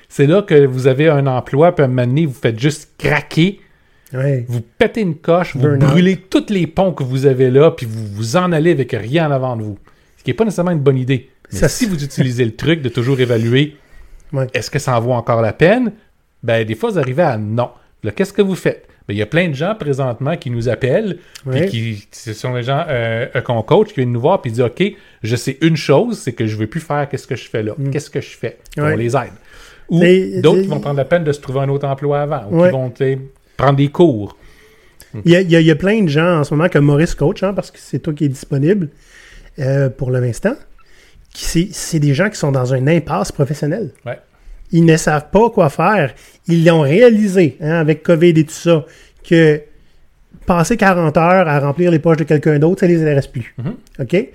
c'est 0.07 0.25
là 0.25 0.41
que 0.41 0.65
vous 0.65 0.87
avez 0.87 1.07
un 1.07 1.27
emploi, 1.27 1.73
puis 1.73 1.83
à 1.83 1.85
un 1.85 1.89
moment 1.89 2.07
donné, 2.07 2.25
vous 2.25 2.33
faites 2.33 2.59
juste 2.59 2.91
craquer, 2.97 3.61
Vous 4.47 4.61
pétez 4.77 5.01
une 5.01 5.15
coche, 5.15 5.55
vous 5.55 5.77
brûlez 5.77 6.17
tous 6.17 6.49
les 6.49 6.67
ponts 6.67 6.91
que 6.93 7.03
vous 7.03 7.25
avez 7.25 7.49
là, 7.51 7.71
puis 7.71 7.85
vous 7.85 8.05
vous 8.07 8.35
en 8.37 8.51
allez 8.51 8.71
avec 8.71 8.91
rien 8.91 9.27
en 9.27 9.31
avant 9.31 9.55
de 9.55 9.63
vous. 9.63 9.77
Ce 10.17 10.23
qui 10.23 10.29
n'est 10.31 10.35
pas 10.35 10.45
nécessairement 10.45 10.71
une 10.71 10.79
bonne 10.79 10.97
idée. 10.97 11.29
Mais 11.51 11.57
Ça, 11.59 11.67
si 11.69 11.85
vous 11.85 12.03
utilisez 12.03 12.45
le 12.45 12.55
truc 12.55 12.81
de 12.81 12.89
toujours 12.89 13.19
évaluer 13.19 13.75
est-ce 14.53 14.69
que 14.69 14.79
ça 14.79 14.97
en 14.97 15.01
vaut 15.01 15.13
encore 15.13 15.41
la 15.41 15.53
peine, 15.53 15.91
ben 16.43 16.65
des 16.65 16.75
fois 16.75 16.91
vous 16.91 16.99
arrivez 16.99 17.23
à 17.23 17.37
non. 17.37 17.69
Là, 18.03 18.11
qu'est-ce 18.11 18.33
que 18.33 18.41
vous 18.41 18.55
faites? 18.55 18.87
Ben, 19.07 19.15
il 19.15 19.17
y 19.17 19.23
a 19.23 19.25
plein 19.25 19.49
de 19.49 19.55
gens 19.55 19.73
présentement 19.73 20.37
qui 20.37 20.51
nous 20.51 20.69
appellent, 20.69 21.17
puis 21.49 21.65
qui 21.67 22.07
ce 22.11 22.33
sont 22.33 22.53
des 22.53 22.61
gens 22.63 22.85
euh, 22.87 23.25
euh, 23.35 23.41
qu'on 23.41 23.61
coach, 23.63 23.87
qui 23.89 23.95
viennent 23.95 24.11
nous 24.11 24.21
voir, 24.21 24.39
puis 24.41 24.51
disent 24.51 24.61
OK, 24.61 24.83
je 25.23 25.35
sais 25.35 25.57
une 25.61 25.75
chose, 25.75 26.19
c'est 26.19 26.33
que 26.33 26.45
je 26.45 26.53
ne 26.55 26.59
veux 26.59 26.67
plus 26.67 26.79
faire 26.79 27.09
qu'est-ce 27.09 27.25
que 27.25 27.35
je 27.35 27.49
fais 27.49 27.63
là. 27.63 27.73
Qu'est-ce 27.91 28.09
que 28.11 28.21
je 28.21 28.37
fais? 28.37 28.59
Mm. 28.77 28.81
On 28.81 28.95
les 28.95 29.15
aide. 29.15 29.31
Ou 29.89 29.99
d'autres 30.41 30.57
c'est- 30.57 30.61
qui 30.63 30.67
vont 30.67 30.79
prendre 30.79 30.97
la 30.97 31.05
peine 31.05 31.23
de 31.23 31.31
se 31.31 31.39
trouver 31.41 31.61
un 31.61 31.69
autre 31.69 31.87
emploi 31.87 32.21
avant, 32.21 32.43
ou 32.51 32.63
qui 32.63 32.69
vont 32.69 32.91
prendre 33.59 33.77
des 33.77 33.89
cours. 33.89 34.35
Il 35.25 35.31
y, 35.31 35.35
a, 35.35 35.41
il 35.41 35.49
y 35.51 35.55
a- 35.55 35.59
il 35.59 35.65
y 35.65 35.71
a 35.71 35.75
plein 35.75 36.03
de 36.03 36.07
gens 36.07 36.39
en 36.39 36.43
ce 36.43 36.53
moment 36.53 36.69
que 36.69 36.77
Maurice 36.79 37.15
coach, 37.15 37.41
hein, 37.43 37.53
parce 37.53 37.71
que 37.71 37.79
c'est 37.79 37.99
toi 37.99 38.13
qui 38.13 38.25
es 38.25 38.29
disponible 38.29 38.89
euh, 39.57 39.89
pour 39.89 40.11
l'instant, 40.11 40.53
qui 41.33 41.69
c'est 41.73 41.99
des 41.99 42.13
gens 42.13 42.29
qui 42.29 42.37
sont 42.37 42.51
dans 42.51 42.73
une 42.73 42.87
impasse 42.87 43.31
professionnelle. 43.31 43.91
Ouais. 44.05 44.19
Ils 44.71 44.85
ne 44.85 44.97
savent 44.97 45.29
pas 45.31 45.49
quoi 45.49 45.69
faire. 45.69 46.13
Ils 46.47 46.63
l'ont 46.63 46.81
réalisé 46.81 47.57
hein, 47.59 47.71
avec 47.79 48.03
COVID 48.03 48.29
et 48.29 48.43
tout 48.45 48.51
ça, 48.53 48.85
que 49.27 49.61
passer 50.45 50.77
40 50.77 51.17
heures 51.17 51.47
à 51.47 51.59
remplir 51.59 51.89
les 51.91 51.99
poches 51.99 52.17
de 52.17 52.23
quelqu'un 52.23 52.59
d'autre, 52.59 52.81
ça 52.81 52.87
les 52.87 53.01
intéresse 53.01 53.27
plus. 53.27 53.55
Mhm. 53.57 53.73
OK? 53.99 54.27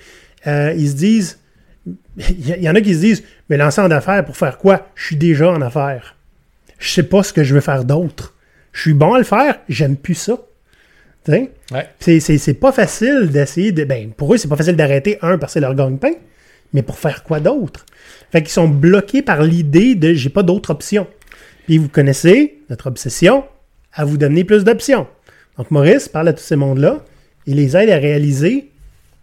Euh, 0.48 0.74
ils 0.76 0.88
se 0.90 0.94
disent, 0.96 1.38
il 1.86 2.48
y, 2.48 2.52
il 2.52 2.62
y 2.62 2.68
en 2.68 2.74
a 2.74 2.80
qui 2.80 2.94
se 2.94 3.00
disent, 3.00 3.22
mais 3.48 3.56
lancer 3.56 3.80
en 3.80 3.90
affaires 3.92 4.24
pour 4.24 4.36
faire 4.36 4.58
quoi? 4.58 4.88
Je 4.96 5.06
suis 5.06 5.16
déjà 5.16 5.50
en 5.50 5.62
affaires. 5.62 6.16
Je 6.80 6.90
sais 6.90 7.04
pas 7.04 7.22
ce 7.22 7.32
que 7.32 7.44
je 7.44 7.54
veux 7.54 7.60
faire 7.60 7.84
d'autre. 7.84 8.33
Je 8.74 8.80
suis 8.82 8.92
bon 8.92 9.14
à 9.14 9.18
le 9.18 9.24
faire, 9.24 9.60
j'aime 9.70 9.96
plus 9.96 10.14
ça. 10.16 10.36
Ouais. 11.28 11.50
C'est- 12.00 12.60
pas 12.60 12.72
facile 12.72 13.30
d'essayer 13.30 13.72
de. 13.72 13.84
Ben, 13.84 14.10
pour 14.10 14.34
eux, 14.34 14.36
c'est 14.36 14.48
pas 14.48 14.56
facile 14.56 14.76
d'arrêter, 14.76 15.16
un, 15.22 15.38
parce 15.38 15.52
que 15.52 15.54
c'est 15.54 15.60
leur 15.60 15.74
gagne-pain, 15.74 16.12
mais 16.74 16.82
pour 16.82 16.98
faire 16.98 17.22
quoi 17.24 17.40
d'autre? 17.40 17.86
Fait 18.30 18.42
qu'ils 18.42 18.50
sont 18.52 18.68
bloqués 18.68 19.22
par 19.22 19.42
l'idée 19.42 19.94
de 19.94 20.12
j'ai 20.12 20.28
pas 20.28 20.42
d'autre 20.42 20.68
option. 20.70 21.06
Puis 21.66 21.78
vous 21.78 21.88
connaissez 21.88 22.58
notre 22.68 22.88
obsession 22.88 23.44
à 23.94 24.04
vous 24.04 24.18
donner 24.18 24.44
plus 24.44 24.64
d'options. 24.64 25.06
Donc 25.56 25.70
Maurice 25.70 26.08
parle 26.10 26.28
à 26.28 26.32
tous 26.34 26.42
ces 26.42 26.56
mondes-là 26.56 27.02
et 27.46 27.54
les 27.54 27.74
aide 27.76 27.88
à 27.88 27.96
réaliser 27.96 28.70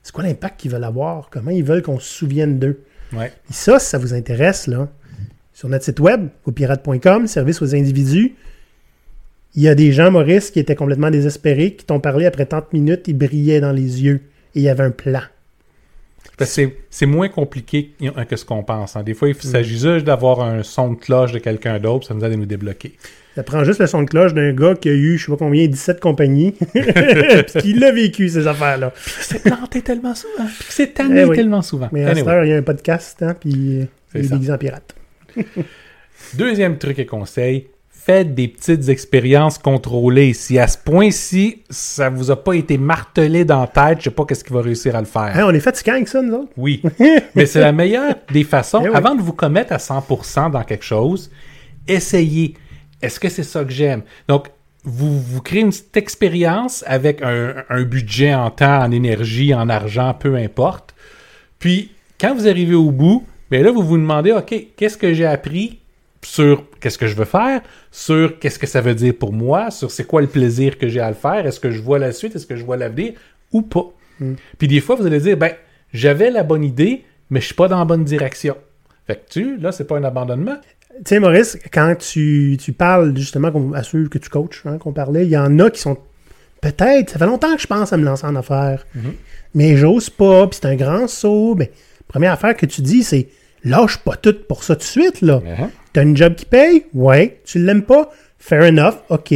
c'est 0.02 0.12
quoi 0.14 0.24
l'impact 0.24 0.60
qu'ils 0.62 0.72
veulent 0.72 0.84
avoir, 0.84 1.30
comment 1.30 1.52
ils 1.52 1.64
veulent 1.64 1.84
qu'on 1.84 2.00
se 2.00 2.12
souvienne 2.12 2.58
d'eux. 2.58 2.80
Ouais. 3.14 3.32
Et 3.50 3.54
ça, 3.54 3.78
si 3.78 3.88
ça 3.88 4.00
vous 4.00 4.16
intéresse, 4.16 4.66
là, 4.66 4.88
sur 5.54 5.70
notre 5.70 5.84
site 5.86 6.00
web, 6.00 6.30
copirate.com, 6.44 7.28
service 7.28 7.62
aux 7.62 7.76
individus, 7.76 8.34
il 9.56 9.64
y 9.64 9.68
a 9.68 9.76
des 9.76 9.92
gens, 9.92 10.12
Maurice, 10.12 10.50
qui 10.52 10.60
étaient 10.60 10.76
complètement 10.76 11.10
désespérés, 11.12 11.74
qui 11.74 11.86
t'ont 11.86 12.00
parlé 12.00 12.26
après 12.26 12.46
30 12.46 12.72
minutes, 12.74 13.08
ils 13.08 13.18
brillaient 13.18 13.62
dans 13.62 13.72
les 13.74 14.04
yeux 14.04 14.22
et 14.56 14.60
il 14.60 14.62
y 14.64 14.70
avait 14.70 14.84
un 14.84 14.92
plan. 14.92 15.22
C'est- 16.44 17.06
moins 17.06 17.30
compliqué 17.30 17.92
que 18.28 18.36
ce 18.36 18.46
qu'on 18.46 18.64
pense. 18.64 18.96
hein. 18.96 19.04
Des 19.04 19.14
fois, 19.14 19.30
il 19.30 19.36
s'agit 19.36 19.78
juste 19.78 20.06
d'avoir 20.06 20.42
un 20.42 20.64
son 20.64 20.94
de 20.94 20.96
cloche 21.00 21.32
de 21.34 21.40
quelqu'un 21.40 21.78
d'autre, 21.80 22.08
ça 22.08 22.14
nous 22.16 22.24
aide 22.24 22.34
à 22.34 22.36
nous 22.36 22.46
débloquer. 22.48 22.94
Ça 23.36 23.44
prend 23.44 23.64
juste 23.64 23.80
le 23.80 23.86
son 23.88 24.02
de 24.04 24.10
cloche 24.10 24.34
d'un 24.34 24.52
gars 24.52 24.74
qui 24.76 24.90
a 24.90 24.92
eu, 24.92 25.18
je 25.18 25.26
sais 25.26 25.32
pas 25.32 25.38
combien, 25.38 25.68
17 25.68 26.00
compagnies, 26.00 26.52
puis 26.74 26.82
qui 27.62 27.74
l'a 27.74 27.92
vécu, 27.92 28.28
ces 28.28 28.48
affaires-là. 28.48 28.92
C'est 29.06 29.44
planté 29.44 29.82
tellement 29.84 30.16
souvent. 30.16 30.46
Puis 30.46 30.68
c'est 30.70 30.94
tanné 30.96 31.22
Eh 31.22 31.26
oui. 31.26 31.36
tellement 31.36 31.62
souvent. 31.62 31.90
Mais 31.92 32.04
à 32.06 32.10
Anyway. 32.10 32.20
cette 32.22 32.28
heure, 32.28 32.44
il 32.46 32.50
y 32.50 32.54
a 32.54 32.58
un 32.58 32.64
podcast, 32.64 33.22
hein, 33.22 33.36
puis 33.40 33.88
il 34.16 34.34
est 34.34 34.52
en 34.52 34.58
pirate. 34.58 34.96
Deuxième 36.36 36.78
truc 36.78 36.98
et 37.00 37.06
conseil, 37.06 37.68
faites 38.04 38.34
des 38.34 38.48
petites 38.48 38.90
expériences 38.90 39.60
contrôlées. 39.60 40.34
Si 40.34 40.58
à 40.58 40.68
ce 40.68 40.78
point-ci, 40.78 41.62
ça 41.70 42.10
vous 42.10 42.32
a 42.32 42.44
pas 42.44 42.54
été 42.54 42.80
martelé 42.80 43.46
dans 43.46 43.62
la 43.62 43.68
tête, 43.68 44.00
je 44.00 44.06
sais 44.06 44.10
pas 44.10 44.26
qu'est-ce 44.26 44.44
qui 44.44 44.54
va 44.54 44.62
réussir 44.62 44.96
à 44.96 45.00
le 45.00 45.06
faire. 45.06 45.32
Hein, 45.36 45.44
on 45.46 45.54
est 45.54 45.60
fatiguant 45.60 45.94
avec 45.94 46.08
ça, 46.08 46.22
nous 46.22 46.34
autres? 46.34 46.52
Oui. 46.58 46.82
Mais 47.36 47.46
c'est 47.46 47.60
la 47.60 47.72
meilleure 47.72 48.16
des 48.32 48.44
façons. 48.44 48.82
Eh 48.84 48.90
oui. 48.90 48.96
Avant 48.96 49.14
de 49.14 49.22
vous 49.22 49.34
commettre 49.34 49.72
à 49.74 49.78
100% 49.78 50.52
dans 50.52 50.64
quelque 50.64 50.84
chose, 50.84 51.30
essayez. 51.88 52.56
Est-ce 53.04 53.20
que 53.20 53.30
c'est 53.30 53.44
ça 53.44 53.64
que 53.64 53.72
j'aime? 53.72 54.02
Donc, 54.28 54.48
vous, 54.84 55.20
vous 55.20 55.42
créez 55.42 55.62
une 55.62 55.70
petite 55.70 55.96
expérience 55.96 56.84
avec 56.88 57.22
un, 57.22 57.64
un 57.70 57.84
budget 57.84 58.34
en 58.34 58.50
temps, 58.50 58.82
en 58.82 58.92
énergie, 58.92 59.54
en 59.54 59.70
argent, 59.70 60.16
peu 60.16 60.36
importe. 60.36 60.96
Puis, 61.60 61.92
quand 62.20 62.34
vous 62.34 62.48
arrivez 62.48 62.76
au 62.76 62.90
bout, 62.90 63.28
bien 63.52 63.62
là, 63.62 63.72
vous 63.72 63.84
vous 63.84 63.98
demandez, 63.98 64.32
OK, 64.32 64.56
qu'est-ce 64.76 64.98
que 64.98 65.14
j'ai 65.14 65.28
appris? 65.28 65.81
Sur 66.24 66.66
qu'est-ce 66.80 66.98
que 66.98 67.08
je 67.08 67.16
veux 67.16 67.26
faire, 67.26 67.62
sur 67.92 68.40
qu'est-ce 68.40 68.60
que 68.60 68.68
ça 68.68 68.82
veut 68.82 68.96
dire 68.96 69.14
pour 69.18 69.34
moi, 69.34 69.72
sur 69.72 69.92
c'est 69.92 70.04
quoi 70.04 70.22
le 70.22 70.28
plaisir 70.28 70.78
que 70.78 70.88
j'ai 70.88 71.00
à 71.00 71.10
le 71.10 71.16
faire, 71.16 71.46
est-ce 71.46 71.60
que 71.60 71.72
je 71.72 71.82
vois 71.82 72.00
la 72.00 72.12
suite, 72.12 72.36
est-ce 72.36 72.46
que 72.46 72.56
je 72.56 72.64
vois 72.64 72.78
l'avenir 72.78 73.14
ou 73.52 73.62
pas. 73.62 73.86
Puis 74.58 74.68
des 74.68 74.82
fois, 74.82 74.96
vous 74.96 75.06
allez 75.06 75.20
dire, 75.20 75.36
ben, 75.36 75.52
j'avais 75.94 76.30
la 76.30 76.44
bonne 76.44 76.64
idée, 76.64 77.04
mais 77.30 77.42
je 77.42 77.48
suis 77.48 77.56
pas 77.56 77.68
dans 77.68 77.80
la 77.80 77.86
bonne 77.86 78.04
direction. 78.04 78.56
Fait 79.08 79.16
que 79.16 79.30
tu, 79.30 79.58
là, 79.58 79.72
c'est 79.72 79.86
pas 79.86 79.98
un 79.98 80.04
abandonnement. 80.04 80.58
Tu 80.98 81.02
sais, 81.06 81.20
Maurice, 81.20 81.58
quand 81.74 81.96
tu, 81.98 82.58
tu 82.62 82.72
parles 82.72 83.18
justement 83.18 83.52
à 83.74 83.82
ceux 83.82 84.08
que 84.08 84.20
tu 84.20 84.30
coaches, 84.30 84.64
hein, 84.66 84.78
qu'on 84.78 84.94
parlait, 84.94 85.26
il 85.26 85.32
y 85.32 85.38
en 85.38 85.58
a 85.60 85.72
qui 85.72 85.82
sont 85.82 85.98
peut-être, 86.62 87.10
ça 87.10 87.20
fait 87.20 87.26
longtemps 87.26 87.56
que 87.56 87.62
je 87.62 87.68
pense 87.68 87.92
à 87.92 87.98
me 87.98 88.06
lancer 88.06 88.28
en 88.28 88.36
affaires, 88.36 88.86
mais 89.56 89.76
j'ose 89.76 90.10
pas, 90.12 90.48
puis 90.48 90.60
c'est 90.62 90.68
un 90.68 90.76
grand 90.76 91.08
saut. 91.08 91.56
Mais 91.56 91.72
première 92.08 92.34
affaire 92.34 92.56
que 92.56 92.68
tu 92.68 92.82
dis, 92.82 93.04
c'est 93.04 93.30
lâche 93.64 93.98
pas 93.98 94.16
tout 94.16 94.36
pour 94.48 94.64
ça 94.64 94.76
tout 94.76 94.82
de 94.82 94.86
suite, 94.86 95.22
là. 95.22 95.42
T'as 95.94 96.04
une 96.04 96.16
job 96.16 96.36
qui 96.36 96.46
paye? 96.46 96.86
Ouais. 96.94 97.40
Tu 97.46 97.60
l'aimes 97.64 97.84
pas? 97.84 98.10
Fair 98.38 98.64
enough. 98.64 98.96
OK. 99.10 99.34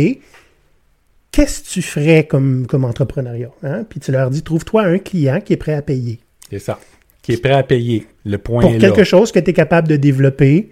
Qu'est-ce 1.31 1.61
que 1.63 1.67
tu 1.67 1.81
ferais 1.81 2.25
comme, 2.25 2.65
comme 2.65 2.85
entrepreneuriat? 2.85 3.49
Hein? 3.63 3.83
Puis 3.89 3.99
tu 3.99 4.11
leur 4.11 4.29
dis, 4.29 4.41
trouve-toi 4.41 4.83
un 4.83 4.97
client 4.99 5.41
qui 5.41 5.53
est 5.53 5.57
prêt 5.57 5.73
à 5.73 5.81
payer 5.81 6.19
C'est 6.49 6.59
ça. 6.59 6.79
Qui 7.21 7.33
est 7.33 7.41
prêt 7.41 7.53
à 7.53 7.63
payer. 7.63 8.07
Le 8.23 8.37
point 8.37 8.61
pour 8.61 8.71
est 8.73 8.77
quelque 8.77 8.99
là. 8.99 9.03
chose 9.03 9.31
que 9.31 9.39
tu 9.39 9.49
es 9.49 9.53
capable 9.53 9.87
de 9.89 9.97
développer 9.97 10.69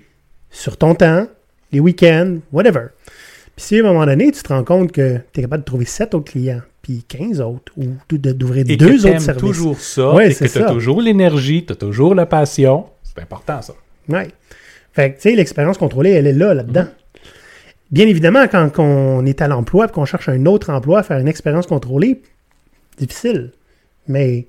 sur 0.49 0.77
ton 0.77 0.95
temps, 0.95 1.27
les 1.71 1.79
week-ends, 1.81 2.37
whatever. 2.53 2.87
Puis 3.55 3.65
si 3.65 3.77
à 3.77 3.79
un 3.81 3.83
moment 3.91 4.05
donné, 4.05 4.31
tu 4.31 4.41
te 4.41 4.47
rends 4.53 4.63
compte 4.63 4.91
que 4.91 5.17
tu 5.33 5.39
es 5.39 5.43
capable 5.43 5.63
de 5.63 5.65
trouver 5.65 5.85
7 5.85 6.13
autres 6.13 6.31
clients, 6.31 6.61
puis 6.81 7.03
15 7.07 7.41
autres, 7.41 7.73
ou 7.75 7.87
d'ouvrir 8.09 8.63
deux 8.65 8.75
que 8.77 9.07
autres 9.07 9.19
services. 9.19 9.41
toujours 9.41 9.79
ça, 9.79 10.13
Ouais, 10.13 10.31
et 10.31 10.33
que 10.33 10.37
tu 10.39 10.43
as 10.45 10.47
ça. 10.47 10.71
toujours 10.71 11.01
l'énergie, 11.01 11.65
tu 11.65 11.73
as 11.73 11.75
toujours 11.75 12.15
la 12.15 12.25
passion. 12.25 12.85
C'est 13.03 13.21
important, 13.21 13.61
ça. 13.61 13.73
Ouais. 14.07 14.29
Fait 14.93 15.11
que, 15.11 15.15
tu 15.15 15.29
sais, 15.29 15.35
l'expérience 15.35 15.77
contrôlée, 15.77 16.11
elle 16.11 16.27
est 16.27 16.33
là, 16.33 16.53
là-dedans. 16.53 16.87
Bien 17.91 18.07
évidemment, 18.07 18.47
quand 18.47 18.79
on 18.79 19.25
est 19.25 19.41
à 19.41 19.47
l'emploi 19.47 19.85
et 19.85 19.89
qu'on 19.89 20.05
cherche 20.05 20.29
un 20.29 20.45
autre 20.45 20.69
emploi, 20.69 21.03
faire 21.03 21.17
une 21.17 21.27
expérience 21.27 21.67
contrôlée, 21.67 22.21
difficile. 22.97 23.51
Mais 24.07 24.47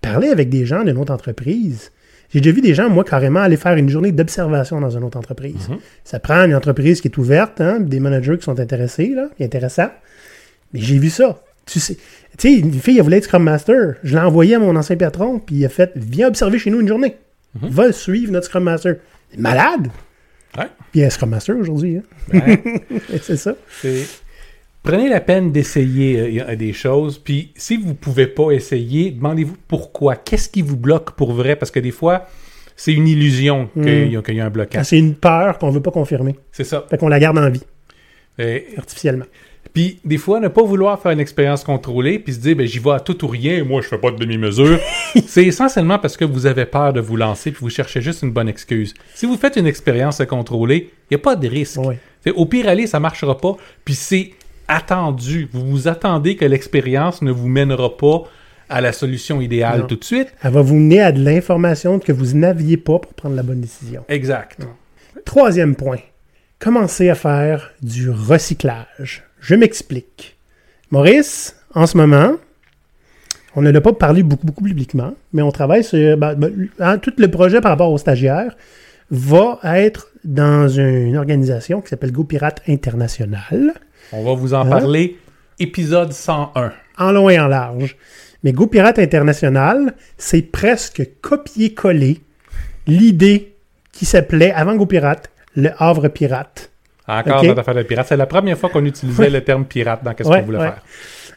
parler 0.00 0.28
avec 0.28 0.48
des 0.48 0.66
gens 0.66 0.84
d'une 0.84 0.98
autre 0.98 1.12
entreprise, 1.12 1.90
j'ai 2.30 2.40
déjà 2.40 2.54
vu 2.54 2.60
des 2.60 2.74
gens, 2.74 2.90
moi, 2.90 3.04
carrément 3.04 3.40
aller 3.40 3.56
faire 3.56 3.74
une 3.74 3.88
journée 3.88 4.12
d'observation 4.12 4.80
dans 4.80 4.90
une 4.90 5.02
autre 5.02 5.16
entreprise. 5.16 5.68
Ça 6.04 6.18
prend 6.18 6.44
une 6.44 6.54
entreprise 6.54 7.00
qui 7.00 7.08
est 7.08 7.16
ouverte, 7.16 7.60
hein, 7.60 7.80
des 7.80 8.00
managers 8.00 8.36
qui 8.36 8.44
sont 8.44 8.60
intéressés, 8.60 9.08
là, 9.14 9.28
qui 9.36 9.42
est 9.42 9.46
intéressant. 9.46 9.88
Mais 10.72 10.80
j'ai 10.80 10.98
vu 10.98 11.08
ça. 11.08 11.42
Tu 11.66 11.80
sais, 11.80 11.96
tu 12.36 12.48
sais, 12.48 12.54
une 12.58 12.72
fille, 12.72 12.98
elle 12.98 13.04
voulait 13.04 13.18
être 13.18 13.24
Scrum 13.24 13.42
Master. 13.42 13.94
Je 14.02 14.14
l'ai 14.14 14.22
envoyé 14.22 14.56
à 14.56 14.58
mon 14.58 14.76
ancien 14.76 14.96
patron, 14.96 15.38
puis 15.38 15.56
il 15.56 15.64
a 15.64 15.68
fait 15.68 15.92
Viens 15.96 16.28
observer 16.28 16.58
chez 16.58 16.70
nous 16.70 16.80
une 16.80 16.88
journée. 16.88 17.16
Va 17.54 17.92
suivre 17.92 18.30
notre 18.30 18.46
Scrum 18.46 18.64
Master. 18.64 18.96
Malade! 19.36 19.88
Ouais. 20.56 20.66
Puis 20.90 20.96
il 20.96 21.00
y 21.00 21.04
a 21.04 21.06
un 21.08 21.10
Scrum 21.10 21.30
Master 21.30 21.56
aujourd'hui. 21.56 21.98
Hein? 22.32 22.40
C'est 23.22 23.36
ça. 23.36 23.54
Prenez 24.82 25.08
la 25.08 25.20
peine 25.20 25.52
d'essayer 25.52 26.40
euh, 26.42 26.56
des 26.56 26.72
choses, 26.72 27.18
puis 27.18 27.52
si 27.56 27.76
vous 27.76 27.94
pouvez 27.94 28.26
pas 28.26 28.52
essayer, 28.52 29.10
demandez-vous 29.10 29.56
pourquoi. 29.66 30.16
Qu'est-ce 30.16 30.48
qui 30.48 30.62
vous 30.62 30.76
bloque 30.76 31.10
pour 31.12 31.32
vrai? 31.32 31.56
Parce 31.56 31.70
que 31.70 31.80
des 31.80 31.90
fois, 31.90 32.26
c'est 32.76 32.94
une 32.94 33.06
illusion 33.08 33.68
qu'il 33.74 34.10
y, 34.12 34.16
a- 34.16 34.22
qu'il 34.22 34.34
y 34.36 34.40
a 34.40 34.46
un 34.46 34.50
blocage. 34.50 34.86
C'est 34.86 34.98
une 34.98 35.14
peur 35.16 35.58
qu'on 35.58 35.70
veut 35.70 35.82
pas 35.82 35.90
confirmer. 35.90 36.36
C'est 36.52 36.64
ça. 36.64 36.86
Fait 36.88 36.96
qu'on 36.96 37.08
la 37.08 37.18
garde 37.18 37.36
en 37.38 37.50
vie, 37.50 37.62
Et- 38.38 38.66
artificiellement. 38.78 39.26
Puis 39.78 40.00
des 40.04 40.18
fois, 40.18 40.40
ne 40.40 40.48
pas 40.48 40.64
vouloir 40.64 41.00
faire 41.00 41.12
une 41.12 41.20
expérience 41.20 41.62
contrôlée, 41.62 42.18
puis 42.18 42.34
se 42.34 42.40
dire, 42.40 42.56
ben, 42.56 42.66
j'y 42.66 42.80
vais 42.80 42.90
à 42.90 42.98
tout 42.98 43.24
ou 43.24 43.28
rien, 43.28 43.62
moi, 43.62 43.80
je 43.80 43.86
fais 43.86 43.96
pas 43.96 44.10
de 44.10 44.16
demi-mesure. 44.16 44.80
c'est 45.28 45.44
essentiellement 45.44 46.00
parce 46.00 46.16
que 46.16 46.24
vous 46.24 46.46
avez 46.46 46.64
peur 46.66 46.92
de 46.92 47.00
vous 47.00 47.14
lancer, 47.14 47.52
puis 47.52 47.60
vous 47.60 47.70
cherchez 47.70 48.00
juste 48.00 48.22
une 48.24 48.32
bonne 48.32 48.48
excuse. 48.48 48.92
Si 49.14 49.24
vous 49.24 49.36
faites 49.36 49.54
une 49.54 49.68
expérience 49.68 50.20
contrôlée, 50.28 50.90
il 51.08 51.14
n'y 51.14 51.20
a 51.20 51.22
pas 51.22 51.36
de 51.36 51.46
risque. 51.46 51.78
C'est- 52.24 52.32
Au 52.32 52.44
pire 52.46 52.68
aller, 52.68 52.88
ça 52.88 52.98
marchera 52.98 53.38
pas, 53.38 53.56
puis 53.84 53.94
c'est 53.94 54.32
attendu. 54.66 55.48
Vous 55.52 55.64
vous 55.64 55.86
attendez 55.86 56.34
que 56.34 56.44
l'expérience 56.44 57.22
ne 57.22 57.30
vous 57.30 57.46
mènera 57.46 57.96
pas 57.96 58.24
à 58.68 58.80
la 58.80 58.92
solution 58.92 59.40
idéale 59.40 59.82
Non. 59.82 59.86
tout 59.86 59.94
de 59.94 60.04
suite. 60.04 60.34
Elle 60.42 60.54
va 60.54 60.60
vous 60.62 60.74
mener 60.74 61.02
à 61.02 61.12
de 61.12 61.22
l'information 61.22 62.00
que 62.00 62.10
vous 62.10 62.36
n'aviez 62.36 62.78
pas 62.78 62.98
pour 62.98 63.14
prendre 63.14 63.36
la 63.36 63.44
bonne 63.44 63.60
décision. 63.60 64.02
Exact. 64.08 64.58
Troisième 65.24 65.76
point. 65.76 65.98
Commencez 66.58 67.08
à 67.10 67.14
faire 67.14 67.70
du 67.80 68.10
recyclage. 68.10 69.22
Je 69.40 69.54
m'explique. 69.54 70.36
Maurice, 70.90 71.56
en 71.74 71.86
ce 71.86 71.96
moment, 71.96 72.32
on 73.56 73.62
ne 73.62 73.70
l'a 73.70 73.80
pas 73.80 73.92
parlé 73.92 74.22
beaucoup, 74.22 74.46
beaucoup 74.46 74.64
publiquement, 74.64 75.14
mais 75.32 75.42
on 75.42 75.50
travaille 75.52 75.84
sur... 75.84 76.16
ben, 76.16 76.34
ben, 76.34 76.68
hein, 76.80 76.98
tout 76.98 77.12
le 77.18 77.28
projet 77.30 77.60
par 77.60 77.70
rapport 77.72 77.90
aux 77.92 77.98
stagiaires 77.98 78.56
va 79.10 79.58
être 79.64 80.08
dans 80.24 80.68
une 80.68 81.16
organisation 81.16 81.80
qui 81.80 81.88
s'appelle 81.88 82.12
GoPirate 82.12 82.62
International, 82.68 83.74
On 84.12 84.22
va 84.24 84.34
vous 84.34 84.54
en 84.54 84.66
Hein? 84.66 84.70
parler. 84.70 85.16
Épisode 85.58 86.12
101. 86.12 86.72
en 86.98 87.12
long 87.12 87.28
et 87.30 87.38
en 87.40 87.48
large. 87.48 87.96
Mais 88.44 88.52
GoPirate 88.52 88.98
International, 89.00 89.94
c'est 90.18 90.42
presque 90.42 91.02
copier-coller 91.20 92.20
l'idée 92.86 93.54
qui 93.92 94.04
s'appelait, 94.04 94.52
avant 94.52 94.76
GoPirate, 94.76 95.30
le 95.56 95.70
Havre 95.78 96.08
Pirate. 96.08 96.70
Encore 97.08 97.38
Ok. 97.40 97.46
notre 97.48 97.60
affaire 97.60 97.74
de 97.74 97.82
pirate. 97.82 98.06
C'est 98.08 98.16
la 98.16 98.26
première 98.26 98.58
fois 98.58 98.68
qu'on 98.70 98.84
utilisait 98.84 99.30
le 99.30 99.40
terme 99.40 99.64
pirate 99.64 100.04
dans 100.04 100.12
qu'est-ce 100.14 100.28
Ouais, 100.28 100.40
qu'on 100.40 100.46
voulait 100.46 100.58
ouais. 100.58 100.64
faire. 100.66 100.82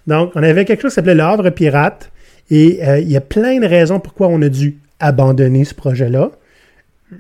Donc, 0.08 0.32
on 0.36 0.44
avait 0.44 0.66
quelque 0.66 0.82
chose 0.82 0.92
qui 0.92 0.96
s'appelait 0.96 1.16
le 1.16 1.24
Havre 1.24 1.50
Pirate. 1.52 2.12
Et 2.50 2.80
euh, 2.86 3.00
il 3.00 3.10
y 3.10 3.16
a 3.16 3.22
plein 3.22 3.60
de 3.60 3.66
raisons 3.66 4.00
pourquoi 4.00 4.28
on 4.28 4.42
a 4.42 4.50
dû 4.50 4.78
abandonner 5.00 5.64
ce 5.64 5.74
projet-là. 5.74 6.32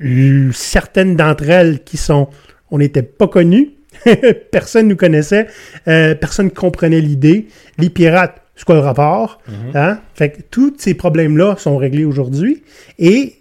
Euh, 0.03 0.49
Certaines 0.53 1.15
d'entre 1.15 1.49
elles 1.49 1.83
qui 1.83 1.97
sont, 1.97 2.27
on 2.69 2.77
n'était 2.79 3.01
pas 3.03 3.27
connus, 3.27 3.71
personne 4.51 4.87
nous 4.87 4.95
connaissait, 4.95 5.47
euh, 5.87 6.15
personne 6.15 6.51
comprenait 6.51 7.01
l'idée. 7.01 7.47
Les 7.77 7.89
pirates, 7.89 8.41
c'est 8.55 8.65
quoi 8.65 8.75
le 8.75 8.81
rapport? 8.81 9.39
Hein? 9.73 9.99
Fait 10.13 10.29
que 10.31 10.41
tous 10.49 10.73
ces 10.77 10.93
problèmes-là 10.93 11.55
sont 11.57 11.77
réglés 11.77 12.05
aujourd'hui. 12.05 12.63
Et 12.99 13.35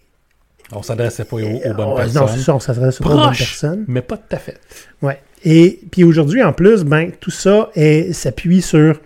On 0.73 0.83
s'adressait 0.83 1.25
pas 1.25 1.37
aux, 1.37 1.41
aux 1.41 1.75
bonnes 1.75 1.87
Oh, 1.93 1.97
personnes. 1.97 2.23
non, 2.23 2.29
c'est 2.29 2.39
ça, 2.41 2.55
on 2.55 2.61
s'adresse 2.61 2.99
pas 2.99 3.11
aux 3.11 3.17
bonnes 3.17 3.37
personnes. 3.37 3.85
mais 3.89 4.03
pas 4.03 4.17
tout 4.17 4.37
à 4.37 4.39
fait. 4.39 4.59
Ouais. 5.03 5.19
Et 5.45 5.81
puis 5.91 6.05
aujourd'hui, 6.05 6.43
en 6.43 6.53
plus, 6.53 6.85
ben, 6.85 7.11
tout 7.19 7.31
ça 7.31 7.71
s'appuie 8.13 8.63
sur 8.63 9.01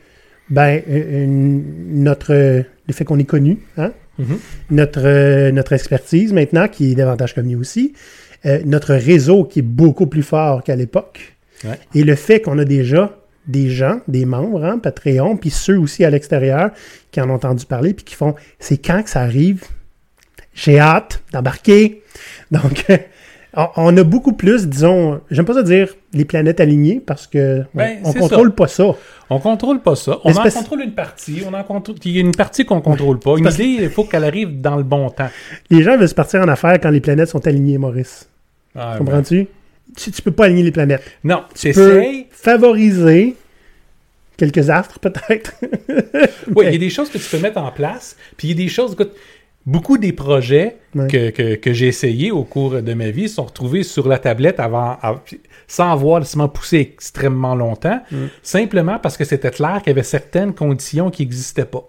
ben, 0.50 0.83
une- 0.88 2.03
notre, 2.03 2.33
le 2.35 2.92
fait 2.92 3.05
qu'on 3.05 3.18
est 3.18 3.24
connu, 3.24 3.59
hein? 3.79 3.92
Mhm. 4.18 4.38
notre, 4.70 5.00
euh, 5.05 5.50
notre 5.50 5.72
expertise 5.72 6.33
maintenant, 6.33 6.68
qui 6.68 6.92
est 6.92 6.94
davantage 6.94 7.35
connue 7.35 7.57
aussi, 7.57 7.94
euh, 8.46 8.61
notre 8.64 8.94
réseau 8.94 9.42
qui 9.44 9.59
est 9.59 9.62
beaucoup 9.62 10.07
plus 10.07 10.22
fort 10.22 10.62
qu'à 10.62 10.77
l'époque, 10.77 11.35
Ouais. 11.64 11.79
et 11.94 12.05
le 12.05 12.14
fait 12.14 12.40
qu'on 12.40 12.59
a 12.59 12.64
déjà 12.64 13.16
des 13.48 13.68
gens, 13.70 14.00
des 14.07 14.24
membres, 14.24 14.64
hein, 14.64 14.79
Patreon, 14.79 15.37
puis 15.37 15.50
ceux 15.50 15.79
aussi 15.79 16.05
à 16.05 16.11
l'extérieur 16.11 16.70
qui 17.11 17.20
en 17.20 17.29
ont 17.31 17.35
entendu 17.35 17.66
parler, 17.66 17.92
puis 17.94 18.05
qui 18.05 18.14
font 18.14 18.35
c'est 18.61 18.77
quand 18.79 19.03
que 19.03 19.11
ça 19.11 19.20
arrive 19.22 19.64
J'ai 20.54 20.78
hâte 20.78 21.22
d'embarquer. 21.32 22.02
Donc, 22.50 22.86
on- 23.76 23.96
a 23.96 24.04
beaucoup 24.04 24.32
plus, 24.32 24.66
disons, 24.66 25.20
j'aime 25.30 25.44
pas 25.44 25.54
ça 25.54 25.62
dire 25.62 25.94
les 26.12 26.24
planètes 26.24 26.60
alignées 26.60 27.00
parce 27.04 27.26
que 27.26 27.60
on- 27.74 27.78
Ben, 27.78 27.98
on, 28.04 28.12
contrôle 28.12 28.54
pas 28.54 28.68
ça. 28.68 28.84
On 29.30 29.38
contrôle 29.40 29.80
pas 29.80 29.96
ça. 29.96 30.18
On 30.24 30.30
Mais 30.30 30.38
en 30.38 30.50
contrôle 30.50 30.82
une 30.82 30.94
partie. 30.94 31.42
On 31.48 31.52
en 31.54 31.64
contrôle. 31.64 31.96
Il 32.04 32.12
y 32.12 32.18
a 32.18 32.20
une 32.20 32.34
partie 32.34 32.64
qu'on 32.64 32.80
contrôle 32.80 33.18
pas. 33.18 33.36
Une 33.36 33.46
idée, 33.46 33.64
il 33.64 33.90
faut 33.90 34.04
qu'elle 34.04 34.24
arrive 34.24 34.60
dans 34.60 34.76
le 34.76 34.84
bon 34.84 35.10
temps. 35.10 35.30
Les 35.70 35.82
gens 35.82 35.96
veulent 35.96 36.08
se 36.08 36.14
partir 36.14 36.40
en 36.40 36.48
affaires 36.48 36.78
quand 36.80 36.90
les 36.90 37.00
planètes 37.00 37.28
sont 37.28 37.46
alignées, 37.46 37.78
Maurice. 37.78 38.28
Ah. 38.76 38.94
Comprends-tu? 38.98 39.46
Tu, 39.96 40.10
tu 40.10 40.22
peux 40.22 40.30
pas 40.32 40.46
aligner 40.46 40.62
les 40.62 40.72
planètes. 40.72 41.02
Non, 41.22 41.44
Tu 41.54 41.72
peux 41.72 42.02
favoriser 42.30 43.36
quelques 44.36 44.70
astres, 44.70 44.98
peut-être. 44.98 45.54
Oui, 46.54 46.66
il 46.66 46.72
y 46.72 46.76
a 46.76 46.78
des 46.78 46.90
choses 46.90 47.08
que 47.08 47.18
tu 47.18 47.24
peux 47.30 47.38
mettre 47.38 47.58
en 47.58 47.70
place. 47.70 48.16
Puis 48.36 48.48
il 48.48 48.50
y 48.50 48.62
a 48.62 48.64
des 48.64 48.70
choses, 48.70 48.92
écoute, 48.92 49.12
beaucoup 49.66 49.98
des 49.98 50.12
projets 50.12 50.77
que, 50.94 51.31
que, 51.31 51.55
que 51.57 51.72
j'ai 51.72 51.88
essayés 51.88 52.31
au 52.31 52.44
cours 52.44 52.83
de 52.83 52.94
ma 52.94 53.11
vie 53.11 53.29
sont 53.29 53.44
retrouvés 53.44 53.83
sur 53.83 54.07
la 54.09 54.18
tablette 54.18 54.61
avant, 54.61 54.98
av- 55.03 55.20
sans 55.66 55.90
avoir 55.92 56.20
nécessairement 56.20 56.48
poussé 56.48 56.79
extrêmement 56.81 57.55
longtemps, 57.55 58.00
simplement 58.42 58.98
parce 58.98 59.16
que 59.16 59.24
c'était 59.24 59.50
clair 59.50 59.79
qu'il 59.79 59.88
y 59.88 59.90
avait 59.90 60.03
certaines 60.03 60.53
conditions 60.55 61.11
qui 61.11 61.22
n'existaient 61.24 61.64
pas. 61.64 61.88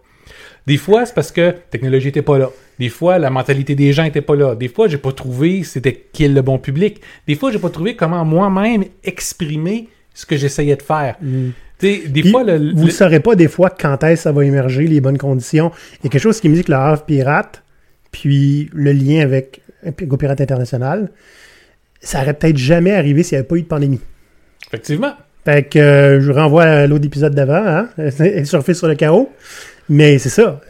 Des 0.68 0.78
fois, 0.78 1.06
c'est 1.06 1.14
parce 1.14 1.32
que 1.32 1.42
la 1.42 1.52
technologie 1.54 2.08
n'était 2.08 2.24
pas 2.24 2.40
là. 2.40 2.50
Des 2.80 2.90
fois, 2.90 3.20
la 3.20 3.30
mentalité 3.30 3.76
des 3.76 3.94
gens 3.94 4.04
n'était 4.04 4.22
pas 4.22 4.36
là. 4.36 4.56
Des 4.56 4.68
fois, 4.68 4.88
j'ai 4.88 4.98
pas 4.98 5.12
trouvé 5.12 5.64
c'était 5.64 6.08
qui 6.12 6.24
est 6.26 6.28
le 6.28 6.42
bon 6.42 6.58
public. 6.58 7.02
Des 7.28 7.36
fois, 7.36 7.52
j'ai 7.52 7.60
pas 7.60 7.70
trouvé 7.70 7.96
comment 7.96 8.26
moi-même 8.26 8.84
exprimer 9.04 9.88
ce 10.14 10.26
que 10.26 10.36
j'essayais 10.38 10.76
de 10.76 10.82
faire. 10.82 11.18
Sais, 11.78 12.04
des 12.08 12.22
Puis, 12.22 12.32
fois, 12.32 12.44
le, 12.44 12.54
vous 12.74 12.82
ne 12.82 12.86
le- 12.86 12.92
saurez 12.92 13.20
pas 13.20 13.36
des 13.36 13.48
fois 13.50 13.70
quand 13.70 14.02
est-ce 14.06 14.14
que 14.22 14.24
ça 14.24 14.32
va 14.32 14.44
émerger, 14.46 14.88
les 14.88 15.02
bonnes 15.02 15.18
conditions. 15.18 15.72
Il 16.00 16.06
y 16.06 16.08
a 16.08 16.10
quelque 16.10 16.22
chose 16.22 16.40
qui 16.40 16.50
me 16.50 16.56
dit 16.56 16.64
que 16.64 16.72
le 16.72 16.78
Havre 16.78 17.04
Pirate, 17.04 17.62
puis 18.16 18.70
le 18.74 18.94
lien 18.94 19.20
avec 19.20 19.60
Go 20.04 20.16
Pirate 20.16 20.40
International, 20.40 21.12
ça 22.00 22.22
aurait 22.22 22.34
peut-être 22.34 22.56
jamais 22.58 22.94
arrivé 22.94 23.24
s'il 23.24 23.36
n'y 23.36 23.40
avait 23.40 23.48
pas 23.48 23.56
eu 23.58 23.62
de 23.64 23.68
pandémie. 23.68 24.00
effectivement, 24.68 25.14
Fait 25.44 25.68
que 25.68 25.78
euh, 25.78 26.22
je 26.22 26.32
vous 26.32 26.38
renvoie 26.38 26.64
à 26.64 26.88
l'autre 26.88 27.06
épisode 27.06 27.36
d'avant, 27.36 27.66
hein? 27.66 27.90
surfer 28.46 28.74
sur 28.74 28.88
le 28.88 28.96
chaos. 28.96 29.30
Mais 29.90 30.18
c'est 30.18 30.30
ça. 30.30 30.62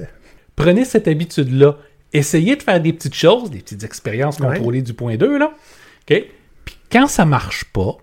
prenez 0.55 0.86
cette 0.86 1.08
habitude-là. 1.08 1.77
Essayez 2.13 2.55
de 2.55 2.63
faire 2.63 2.81
des 2.81 2.93
petites 2.93 3.13
choses, 3.13 3.51
des 3.51 3.60
petites 3.60 3.84
expériences 3.84 4.39
Ouais. 4.39 4.47
contrôlées 4.58 4.81
du 4.81 4.93
point 4.95 5.17
2, 5.17 5.38
là. 5.38 5.51
OK? 6.10 6.23
Puis 6.65 6.77
quand 6.91 7.08
ça 7.08 7.25
marche 7.25 7.65
pas, 7.65 7.95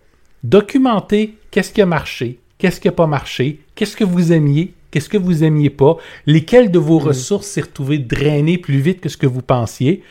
documentez 0.45 1.35
qu'est-ce 1.51 1.73
qui 1.73 1.83
a 1.83 1.87
marché, 1.87 2.39
qu'est-ce 2.59 2.81
qui 2.81 2.87
n'a 2.89 2.93
pas 2.93 3.07
marché, 3.09 3.59
qu'est-ce 3.75 3.97
que 3.97 4.05
vous 4.05 4.33
aimiez, 4.33 4.73
qu'est-ce 4.93 5.09
que 5.09 5.19
vous 5.19 5.43
aimiez 5.43 5.71
pas, 5.71 5.97
lesquelles 6.27 6.71
de 6.71 6.79
vos 6.79 7.01
ressources 7.01 7.49
s'est 7.49 7.63
retrouvé 7.63 7.99
drainées 7.99 8.59
plus 8.59 8.79
vite 8.79 9.01
que 9.01 9.09
ce 9.09 9.17
que 9.17 9.27
vous 9.27 9.43
pensiez, 9.43 10.03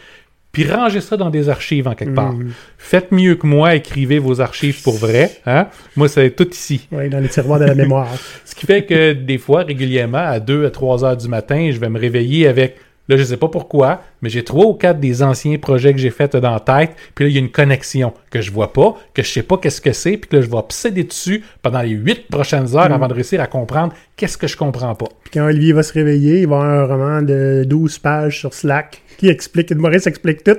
puis 0.52 0.70
rangez 0.70 1.00
ça 1.00 1.16
dans 1.16 1.30
des 1.30 1.48
archives 1.48 1.88
en 1.88 1.96
quelque 1.96 2.14
part. 2.14 2.36
Faites 2.78 3.14
mieux 3.14 3.36
que 3.36 3.48
moi, 3.48 3.76
écrivez 3.76 4.20
vos 4.20 4.42
archives 4.42 4.82
pour 4.82 4.98
vrai. 4.98 5.32
Hein? 5.46 5.68
Moi, 5.96 6.10
c'est 6.10 6.32
tout 6.32 6.50
ici. 6.50 6.90
Oui, 6.92 7.08
dans 7.08 7.20
les 7.20 7.30
tiroirs 7.30 7.60
de 7.60 7.66
la 7.66 7.76
mémoire. 7.76 8.10
Ce 8.46 8.54
qui 8.54 8.66
fait 8.66 8.86
que 8.86 9.14
des 9.14 9.38
fois, 9.38 9.64
régulièrement, 9.64 10.18
à 10.18 10.42
2 10.42 10.66
à 10.66 10.70
3 10.70 11.06
heures 11.06 11.18
du 11.18 11.30
matin, 11.30 11.70
je 11.72 11.80
vais 11.80 11.88
me 11.88 11.98
réveiller 11.98 12.48
avec, 12.48 12.76
là, 13.12 13.18
je 13.18 13.24
sais 13.24 13.38
pas 13.38 13.50
pourquoi, 13.50 14.02
mais 14.22 14.30
j'ai 14.30 14.44
trois 14.44 14.66
ou 14.66 14.74
quatre 14.74 15.00
des 15.00 15.22
anciens 15.22 15.58
projets 15.58 15.94
que 15.94 16.00
j'ai 16.00 16.10
faits 16.10 16.36
dans 16.36 16.52
la 16.52 16.60
tête, 16.60 16.92
puis 17.14 17.26
là, 17.26 17.30
il 17.30 17.34
y 17.34 17.38
a 17.38 17.42
une 17.42 17.52
connexion 17.52 18.14
que 18.30 18.42
je 18.42 18.52
vois 18.52 18.74
pas, 18.74 18.98
que 19.14 19.22
je 19.22 19.30
sais 19.30 19.44
pas 19.44 19.58
qu'est-ce 19.58 19.82
que 19.82 19.92
c'est, 19.92 20.18
puis 20.18 20.30
que 20.30 20.38
là, 20.38 20.42
je 20.42 20.50
vais 20.50 20.58
obséder 20.58 21.04
dessus 21.04 21.44
pendant 21.62 21.82
les 21.82 21.92
huit 21.92 22.28
prochaines 22.30 22.76
heures 22.76 22.92
avant 22.92 23.08
de 23.08 23.14
réussir 23.14 23.42
à 23.42 23.48
comprendre 23.48 23.94
qu'est-ce 24.16 24.38
que 24.38 24.48
je 24.48 24.58
comprends 24.58 24.96
pas. 24.96 25.08
Puis 25.24 25.32
quand 25.34 25.46
Olivier 25.46 25.74
va 25.74 25.84
se 25.84 25.94
réveiller, 25.94 26.42
il 26.42 26.48
va 26.48 26.58
avoir 26.58 26.72
un 26.72 26.86
roman 26.86 27.22
de 27.22 27.64
12 27.68 28.00
pages 28.00 28.40
sur 28.40 28.54
Slack 28.54 29.02
qui 29.18 29.28
explique, 29.28 29.72
Maurice 29.76 30.08
explique 30.08 30.44
tout. 30.44 30.58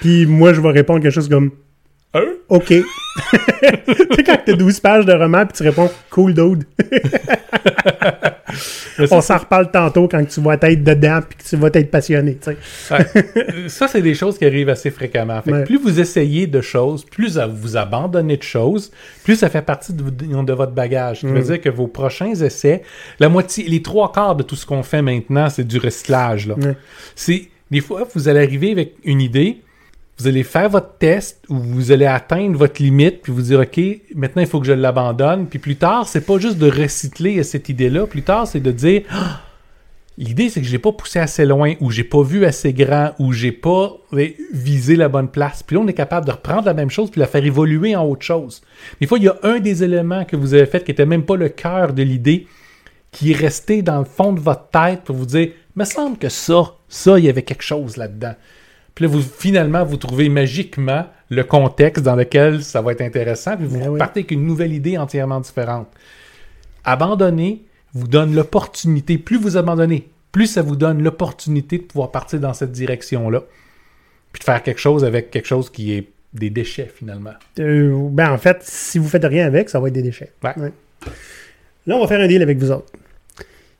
Puis 0.00 0.26
moi, 0.26 0.52
je 0.52 0.60
vais 0.60 0.70
répondre 0.70 1.00
quelque 1.00 1.12
chose 1.12 1.28
comme 1.28 1.50
Hein? 2.14 2.24
OK. 2.48 2.66
tu 2.68 2.84
sais, 4.14 4.24
quand 4.24 4.38
tu 4.44 4.52
as 4.52 4.56
12 4.56 4.80
pages 4.80 5.04
de 5.04 5.12
roman, 5.12 5.44
puis 5.44 5.56
tu 5.56 5.62
réponds 5.62 5.90
Cool 6.10 6.34
dude. 6.34 6.64
Ça, 8.96 9.04
On 9.10 9.20
s'en 9.20 9.36
reparle 9.36 9.70
tantôt 9.70 10.08
quand 10.08 10.24
tu 10.24 10.40
vas 10.40 10.54
être 10.54 10.82
dedans, 10.82 11.20
puis 11.28 11.38
que 11.38 11.44
tu 11.48 11.56
vas 11.56 11.68
être 11.72 11.90
passionné. 11.90 12.38
Ouais. 12.90 13.68
ça, 13.68 13.86
c'est 13.86 14.02
des 14.02 14.14
choses 14.14 14.38
qui 14.38 14.46
arrivent 14.46 14.70
assez 14.70 14.90
fréquemment. 14.90 15.40
Fait 15.42 15.50
que 15.50 15.56
Ouais. 15.58 15.64
Plus 15.64 15.78
vous 15.78 16.00
essayez 16.00 16.46
de 16.46 16.60
choses, 16.60 17.04
plus 17.04 17.38
vous 17.38 17.76
abandonnez 17.76 18.36
de 18.36 18.42
choses, 18.42 18.90
plus 19.22 19.36
ça 19.36 19.48
fait 19.50 19.62
partie 19.62 19.92
de, 19.92 20.02
de 20.02 20.52
votre 20.52 20.72
bagage. 20.72 21.20
Qui 21.20 21.26
veut 21.26 21.42
dire 21.42 21.60
que 21.60 21.68
vos 21.68 21.86
prochains 21.86 22.32
essais, 22.32 22.82
la 23.20 23.28
moitié, 23.28 23.68
les 23.68 23.82
trois 23.82 24.10
quarts 24.10 24.34
de 24.34 24.42
tout 24.42 24.56
ce 24.56 24.66
qu'on 24.66 24.82
fait 24.82 25.02
maintenant, 25.02 25.48
c'est 25.50 25.66
du 25.66 25.78
recyclage. 25.78 26.48
Là. 26.48 26.56
C'est 27.14 27.48
des 27.70 27.80
fois, 27.80 28.06
vous 28.14 28.28
allez 28.28 28.40
arriver 28.40 28.72
avec 28.72 28.94
une 29.04 29.20
idée, 29.20 29.60
vous 30.18 30.26
allez 30.26 30.42
faire 30.42 30.68
votre 30.68 30.96
test 30.98 31.44
où 31.48 31.58
vous 31.58 31.92
allez 31.92 32.06
atteindre 32.06 32.56
votre 32.56 32.82
limite, 32.82 33.22
puis 33.22 33.32
vous 33.32 33.42
dire 33.42 33.60
OK, 33.60 33.80
maintenant 34.14 34.42
il 34.42 34.48
faut 34.48 34.60
que 34.60 34.66
je 34.66 34.72
l'abandonne. 34.72 35.46
Puis 35.46 35.58
plus 35.58 35.76
tard, 35.76 36.08
c'est 36.08 36.26
pas 36.26 36.38
juste 36.38 36.58
de 36.58 36.70
recycler 36.70 37.42
cette 37.44 37.68
idée-là. 37.68 38.06
Plus 38.06 38.22
tard, 38.22 38.46
c'est 38.46 38.60
de 38.60 38.72
dire 38.72 39.02
Ah, 39.10 39.42
L'idée, 40.20 40.48
c'est 40.48 40.60
que 40.60 40.66
je 40.66 40.72
l'ai 40.72 40.80
pas 40.80 40.90
poussé 40.90 41.20
assez 41.20 41.46
loin, 41.46 41.74
ou 41.80 41.92
j'ai 41.92 42.02
pas 42.02 42.22
vu 42.22 42.44
assez 42.44 42.72
grand, 42.72 43.12
ou 43.20 43.32
j'ai 43.32 43.52
pas 43.52 43.96
visé 44.52 44.96
la 44.96 45.08
bonne 45.08 45.28
place. 45.28 45.62
Puis 45.62 45.76
là, 45.76 45.82
on 45.82 45.86
est 45.86 45.94
capable 45.94 46.26
de 46.26 46.32
reprendre 46.32 46.64
la 46.64 46.74
même 46.74 46.90
chose 46.90 47.08
puis 47.08 47.20
la 47.20 47.28
faire 47.28 47.44
évoluer 47.44 47.94
en 47.94 48.04
autre 48.04 48.22
chose. 48.22 48.60
Des 49.00 49.06
fois, 49.06 49.18
il 49.18 49.24
y 49.24 49.28
a 49.28 49.36
un 49.44 49.60
des 49.60 49.84
éléments 49.84 50.24
que 50.24 50.34
vous 50.34 50.54
avez 50.54 50.66
fait 50.66 50.82
qui 50.82 50.90
était 50.90 51.06
même 51.06 51.22
pas 51.22 51.36
le 51.36 51.48
cœur 51.48 51.92
de 51.92 52.02
l'idée, 52.02 52.48
qui 53.12 53.30
est 53.30 53.36
resté 53.36 53.80
dans 53.80 54.00
le 54.00 54.04
fond 54.04 54.32
de 54.32 54.40
votre 54.40 54.68
tête 54.70 55.02
pour 55.02 55.14
vous 55.14 55.26
dire, 55.26 55.50
me 55.76 55.84
semble 55.84 56.18
que 56.18 56.28
ça, 56.28 56.74
ça, 56.88 57.16
il 57.16 57.24
y 57.24 57.28
avait 57.28 57.42
quelque 57.42 57.62
chose 57.62 57.96
là-dedans. 57.96 58.34
Puis 58.98 59.04
là, 59.04 59.12
vous, 59.12 59.22
finalement, 59.22 59.84
vous 59.84 59.96
trouvez 59.96 60.28
magiquement 60.28 61.06
le 61.30 61.44
contexte 61.44 62.02
dans 62.02 62.16
lequel 62.16 62.64
ça 62.64 62.82
va 62.82 62.90
être 62.90 63.00
intéressant, 63.00 63.56
puis 63.56 63.64
vous 63.64 63.78
Ben 63.78 63.90
oui. 63.90 63.96
partez 64.00 64.20
avec 64.20 64.32
une 64.32 64.44
nouvelle 64.44 64.72
idée 64.72 64.98
entièrement 64.98 65.38
différente. 65.38 65.86
Abandonner 66.82 67.62
vous 67.94 68.08
donne 68.08 68.34
l'opportunité, 68.34 69.16
plus 69.16 69.36
vous 69.38 69.56
abandonnez, 69.56 70.08
plus 70.32 70.48
ça 70.48 70.62
vous 70.62 70.74
donne 70.74 71.00
l'opportunité 71.00 71.78
de 71.78 71.84
pouvoir 71.84 72.10
partir 72.10 72.40
dans 72.40 72.54
cette 72.54 72.72
direction-là, 72.72 73.44
puis 74.32 74.40
de 74.40 74.44
faire 74.44 74.64
quelque 74.64 74.80
chose 74.80 75.04
avec 75.04 75.30
quelque 75.30 75.46
chose 75.46 75.70
qui 75.70 75.92
est 75.92 76.08
des 76.34 76.50
déchets, 76.50 76.90
finalement. 76.92 77.34
Euh, 77.60 77.96
ben, 78.10 78.32
en 78.32 78.38
fait, 78.38 78.58
si 78.62 78.98
vous 78.98 79.06
faites 79.08 79.24
rien 79.24 79.46
avec, 79.46 79.70
ça 79.70 79.78
va 79.78 79.86
être 79.86 79.94
des 79.94 80.02
déchets. 80.02 80.32
Ouais. 80.42 80.72
Là, 81.86 81.94
on 81.94 82.00
va 82.00 82.08
faire 82.08 82.20
un 82.20 82.26
deal 82.26 82.42
avec 82.42 82.58
vous 82.58 82.72
autres. 82.72 82.90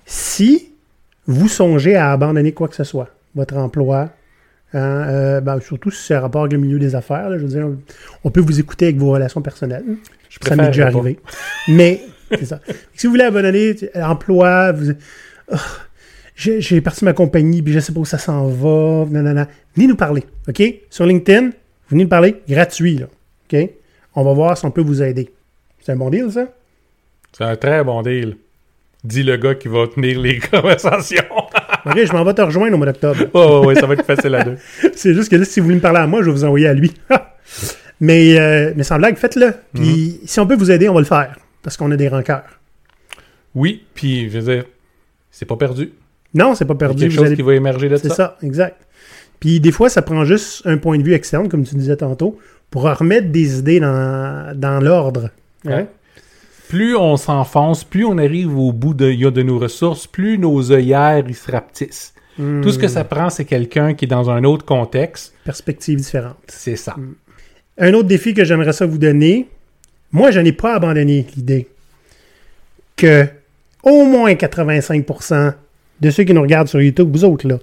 Si 0.07 0.70
vous 1.26 1.48
songez 1.48 1.96
à 1.96 2.12
abandonner 2.12 2.52
quoi 2.52 2.68
que 2.68 2.76
ce 2.76 2.85
soit, 2.85 3.09
votre 3.35 3.57
emploi, 3.57 4.11
hein, 4.74 4.78
euh, 5.09 5.40
ben, 5.40 5.61
surtout 5.61 5.90
si 5.90 6.02
c'est 6.07 6.14
un 6.14 6.20
rapport 6.20 6.42
avec 6.42 6.52
le 6.52 6.59
milieu 6.59 6.78
des 6.78 6.94
affaires, 6.94 7.31
là, 7.31 7.38
je 7.38 7.42
veux 7.42 7.48
dire, 7.48 7.68
on 8.24 8.31
peut 8.31 8.40
vous 8.40 8.61
écouter 8.61 8.87
avec 8.87 8.96
vos 8.96 9.12
relations 9.12 9.42
personnelles. 9.42 9.85
Je 10.28 10.38
Ça 10.46 10.57
m'est 10.57 10.66
déjà 10.66 10.87
arrivé. 10.87 11.18
Mais, 11.68 12.02
c'est 12.31 12.44
ça. 12.44 12.61
Si 12.94 13.07
vous 13.07 13.12
voulez 13.12 13.24
abandonner 13.24 13.74
emploi, 13.96 14.72
vous... 14.72 14.92
Oh, 15.50 15.57
j'ai 16.37 16.81
parti 16.81 17.04
ma 17.04 17.12
compagnie, 17.12 17.62
puis 17.62 17.72
je 17.72 17.81
sais 17.81 17.92
pas 17.92 18.00
où 18.00 18.04
ça 18.04 18.18
s'en 18.18 18.46
va, 18.46 19.07
nanana. 19.11 19.48
Venez 19.74 19.88
nous 19.88 19.96
parler, 19.96 20.24
OK? 20.48 20.62
Sur 20.88 21.04
LinkedIn, 21.04 21.50
venez 21.90 22.04
nous 22.04 22.09
parler, 22.09 22.37
gratuit, 22.48 22.98
là. 22.98 23.07
OK? 23.50 23.70
On 24.14 24.24
va 24.24 24.33
voir 24.33 24.57
si 24.57 24.64
on 24.64 24.70
peut 24.70 24.81
vous 24.81 25.02
aider. 25.02 25.31
C'est 25.81 25.92
un 25.92 25.96
bon 25.96 26.11
deal, 26.11 26.31
ça? 26.31 26.46
C'est 27.33 27.44
un 27.44 27.57
très 27.57 27.83
bon 27.83 28.02
deal. 28.02 28.37
Dit 29.04 29.22
le 29.22 29.37
gars 29.37 29.54
qui 29.54 29.68
va 29.68 29.87
tenir 29.87 30.20
les 30.20 30.38
conversations. 30.50 31.24
OK, 31.88 32.05
je 32.05 32.12
m'en 32.12 32.24
vais 32.24 32.35
te 32.35 32.42
rejoindre 32.42 32.74
au 32.74 32.79
mois 32.79 32.87
d'octobre. 32.87 33.24
oh, 33.35 33.62
ouais, 33.66 33.74
ça 33.74 33.87
va 33.87 33.94
être 33.94 34.05
facile 34.05 34.35
à 34.35 34.42
deux. 34.44 34.57
C'est 34.94 35.14
juste 35.14 35.31
que 35.31 35.37
là, 35.37 35.44
si 35.44 35.61
vous 35.61 35.64
voulez 35.64 35.77
me 35.77 35.81
parler 35.81 35.98
à 36.01 36.07
moi, 36.07 36.20
je 36.22 36.27
vais 36.27 36.33
vous 36.33 36.44
envoyer 36.44 36.66
à 36.68 36.74
lui. 36.74 36.92
mais, 38.01 38.38
euh, 38.38 38.72
mais 38.77 38.83
sans 38.85 38.96
blague, 38.98 39.16
faites-le. 39.16 39.55
Puis 39.74 40.20
si 40.24 40.40
on 40.40 40.46
peut 40.46 40.57
vous 40.57 40.70
aider, 40.70 40.88
on 40.88 40.94
va 40.94 41.01
le 41.01 41.07
faire. 41.07 41.37
Parce 41.62 41.77
qu'on 41.77 41.90
a 41.90 41.96
des 41.96 42.09
rancœurs. 42.09 42.61
Oui, 43.55 43.85
puis 43.94 44.31
je 44.31 44.38
veux 44.38 44.55
dire, 44.55 44.64
c'est 45.31 45.46
pas 45.46 45.57
perdu. 45.57 45.92
Non, 46.35 46.55
c'est 46.55 46.64
pas 46.64 46.74
Il 46.74 46.81
y 46.81 46.85
a 46.85 46.87
perdu. 46.88 47.01
quelque 47.03 47.11
vous 47.12 47.16
chose 47.18 47.27
allez- 47.27 47.37
qui 47.37 47.42
va 47.42 47.55
émerger 47.55 47.88
de 47.88 47.96
C'est 47.96 48.09
ça. 48.09 48.14
ça, 48.14 48.37
exact. 48.42 48.77
Puis 49.40 49.61
des 49.61 49.72
fois, 49.72 49.88
ça 49.88 50.03
prend 50.03 50.24
juste 50.24 50.62
un 50.66 50.77
point 50.79 50.98
de 50.98 51.03
vue 51.03 51.14
externe, 51.14 51.48
comme 51.48 51.64
tu 51.64 51.74
disais 51.74 51.96
tantôt, 51.96 52.38
pour 52.70 52.83
remettre 52.83 53.29
des 53.29 53.59
idées 53.61 53.81
dans, 53.81 54.53
dans 54.55 54.81
l'ordre. 54.81 55.31
Ouais. 55.64 55.87
Plus 56.68 56.96
on 56.96 57.16
s'enfonce, 57.16 57.85
plus 57.85 58.04
on 58.04 58.18
arrive 58.18 58.57
au 58.59 58.72
bout 58.72 58.94
de, 58.94 59.11
y 59.11 59.24
a 59.26 59.31
de 59.31 59.42
nos 59.42 59.59
ressources, 59.59 60.07
plus 60.07 60.38
nos 60.38 60.70
œillères 60.70 61.24
ils 61.26 61.35
se 61.35 61.50
rapetissent. 61.50 62.14
Tout 62.37 62.70
ce 62.70 62.78
que 62.78 62.87
ça 62.87 63.02
prend, 63.02 63.31
c'est 63.31 63.44
quelqu'un 63.44 63.94
qui 63.94 64.04
est 64.04 64.09
dans 64.09 64.31
un 64.31 64.44
autre 64.44 64.64
contexte. 64.64 65.35
Perspective 65.42 65.98
différente. 65.98 66.37
C'est 66.46 66.76
ça. 66.76 66.94
Un 67.78 67.94
autre 67.94 68.07
défi 68.07 68.33
que 68.33 68.44
j'aimerais 68.44 68.72
ça 68.72 68.87
vous 68.87 68.98
donner, 68.98 69.48
moi, 70.12 70.31
je 70.31 70.38
n'ai 70.38 70.52
pas 70.52 70.74
abandonné 70.74 71.26
l'idée 71.35 71.68
que 72.96 73.26
au 73.83 74.04
moins 74.04 74.33
85% 74.35 75.54
de 76.00 76.11
ceux 76.11 76.22
qui 76.22 76.33
nous 76.33 76.42
regardent 76.42 76.68
sur 76.68 76.81
YouTube, 76.81 77.11
vous 77.11 77.24
autres, 77.24 77.48
là, 77.48 77.59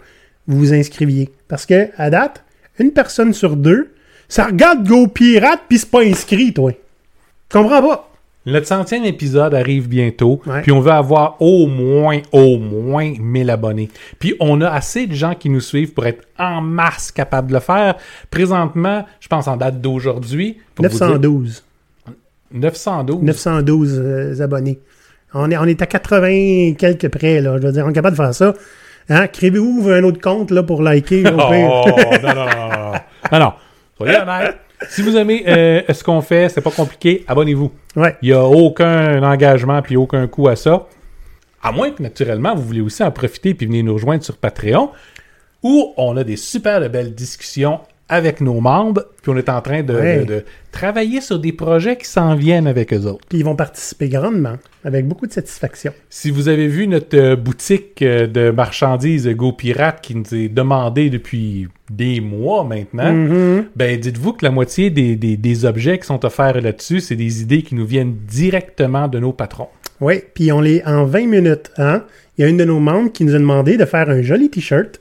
vous 0.48 0.58
vous 0.58 0.74
inscriviez. 0.74 1.30
Parce 1.48 1.66
que, 1.66 1.90
à 1.98 2.10
date, 2.10 2.44
une 2.78 2.92
personne 2.92 3.34
sur 3.34 3.56
deux, 3.56 3.94
ça 4.28 4.46
regarde 4.48 4.86
Go 4.86 5.08
Pirate 5.08 5.62
puis 5.70 5.80
c'est 5.80 5.90
pas 5.90 6.04
inscrit, 6.04 6.54
toi. 6.54 6.72
Tu 6.72 7.58
comprends 7.58 7.82
pas? 7.82 8.15
Notre 8.46 8.68
centième 8.68 9.06
épisode 9.06 9.56
arrive 9.56 9.88
bientôt, 9.90 10.40
Ouais. 10.46 10.62
puis 10.62 10.72
on 10.72 10.80
veut 10.80 10.92
avoir 10.92 11.42
au 11.42 11.66
moins, 11.66 12.20
au 12.32 12.58
moins 12.60 13.12
1000 13.20 13.50
abonnés. 13.50 13.90
Puis 14.20 14.36
on 14.40 14.62
a 14.62 14.70
assez 14.70 15.08
de 15.08 15.14
gens 15.16 15.34
qui 15.34 15.50
nous 15.50 15.62
suivent 15.62 15.94
pour 15.94 16.06
être 16.06 16.24
en 16.38 16.62
masse 16.62 17.12
capables 17.12 17.48
de 17.50 17.54
le 17.56 17.60
faire. 17.60 17.96
Présentement, 18.30 19.04
je 19.20 19.28
pense 19.28 19.48
en 19.48 19.58
date 19.58 19.82
d'aujourd'hui, 19.82 20.58
pour 20.76 20.86
vous 20.86 20.92
dire, 20.92 21.00
912. 21.08 21.64
912. 22.52 23.24
912 23.24 24.00
euh, 24.04 24.44
abonnés. 24.44 24.80
On 25.34 25.50
est, 25.52 25.58
on 25.58 25.66
est 25.66 25.82
à 25.82 25.86
80 25.88 26.28
et 26.30 26.76
quelques 26.78 27.10
près, 27.10 27.42
là. 27.42 27.58
Je 27.60 27.66
veux 27.68 27.72
dire, 27.74 27.86
on 27.86 27.90
est 27.90 27.94
capable 27.94 28.16
de 28.16 28.22
faire 28.22 28.34
ça. 28.34 28.54
Hein? 29.10 29.28
Créez-vous 29.28 29.90
un 29.90 30.04
autre 30.04 30.22
compte, 30.22 30.52
là, 30.52 30.64
pour 30.64 30.82
liker, 30.82 31.24
au 31.26 31.30
Oh, 31.34 31.34
non, 31.34 32.22
non, 32.22 32.34
non, 32.34 32.46
non, 32.46 32.70
non. 32.70 32.92
Non, 33.32 33.40
non. 33.40 33.54
Soyez 33.98 34.18
honnête. 34.18 34.58
Si 34.90 35.02
vous 35.02 35.16
aimez 35.16 35.44
euh, 35.48 35.82
ce 35.92 36.04
qu'on 36.04 36.22
fait, 36.22 36.50
c'est 36.50 36.62
pas 36.62 36.72
compliqué, 36.72 37.24
abonnez-vous. 37.28 37.72
Ouais. 37.96 38.16
Il 38.22 38.30
n'y 38.30 38.34
a 38.34 38.44
aucun 38.44 39.24
engagement 39.24 39.82
puis 39.82 39.96
aucun 39.96 40.28
coût 40.28 40.48
à 40.48 40.56
ça. 40.56 40.88
À 41.62 41.72
moins 41.72 41.92
que, 41.92 42.04
naturellement, 42.04 42.54
vous 42.56 42.64
voulez 42.64 42.82
aussi 42.82 43.04
en 43.04 43.12
profiter 43.12 43.54
puis 43.54 43.66
venir 43.66 43.84
nous 43.84 43.94
rejoindre 43.94 44.24
sur 44.24 44.38
Patreon, 44.38 44.92
où 45.64 45.94
on 45.98 46.16
a 46.18 46.24
des 46.24 46.36
super 46.36 46.80
de 46.80 46.88
belles 46.88 47.16
discussions 47.16 47.80
avec 48.08 48.40
nos 48.40 48.62
membres, 48.62 49.06
puis 49.24 49.32
on 49.32 49.38
est 49.38 49.50
en 49.50 49.62
train 49.62 49.82
de, 49.82 49.94
Ouais. 49.96 50.20
de- 50.20 50.26
de 50.26 50.46
travailler 50.72 51.22
sur 51.22 51.40
des 51.40 51.52
projets 51.52 51.98
qui 51.98 52.06
s'en 52.06 52.36
viennent 52.36 52.68
avec 52.68 52.94
eux 52.94 53.06
autres. 53.06 53.26
Puis 53.28 53.40
ils 53.40 53.44
vont 53.46 53.56
participer 53.56 54.10
grandement, 54.10 54.58
avec 54.84 55.08
beaucoup 55.08 55.26
de 55.26 55.32
satisfaction. 55.32 55.92
Si 56.10 56.30
vous 56.30 56.48
avez 56.48 56.68
vu 56.68 56.88
notre 56.88 57.18
euh, 57.18 57.36
boutique 57.36 58.02
euh, 58.04 58.28
de 58.28 58.52
marchandises 58.52 59.28
Go 59.30 59.54
Pirate 59.54 60.02
qui 60.02 60.14
nous 60.16 60.36
est 60.36 60.50
demandée 60.50 61.10
depuis 61.10 61.68
des 61.90 62.22
mois 62.22 62.64
maintenant, 62.64 63.12
Mhm. 63.12 63.66
ben 63.76 64.00
dites-vous 64.00 64.34
que 64.34 64.46
la 64.46 64.52
moitié 64.52 64.92
des, 64.92 65.16
des- 65.16 65.38
des 65.38 65.66
objets 65.66 65.98
qui 65.98 66.06
sont 66.06 66.24
offerts 66.26 66.62
là-dessus, 66.62 67.00
c'est 67.00 67.16
des 67.16 67.42
idées 67.42 67.64
qui 67.64 67.74
nous 67.74 67.86
viennent 67.88 68.14
directement 68.28 69.08
de 69.08 69.18
nos 69.20 69.34
patrons. 69.34 69.70
Oui, 70.02 70.22
puis 70.36 70.52
on 70.52 70.62
les 70.62 70.84
en 70.86 71.06
20 71.06 71.26
minutes. 71.28 71.72
Hein? 71.78 72.04
Il 72.38 72.42
y 72.42 72.44
a 72.44 72.50
une 72.50 72.58
de 72.58 72.66
nos 72.66 72.80
membres 72.80 73.12
qui 73.12 73.24
nous 73.24 73.34
a 73.34 73.40
demandé 73.40 73.78
de 73.78 73.86
faire 73.86 74.10
un 74.10 74.22
joli 74.22 74.50
t-shirt, 74.52 75.00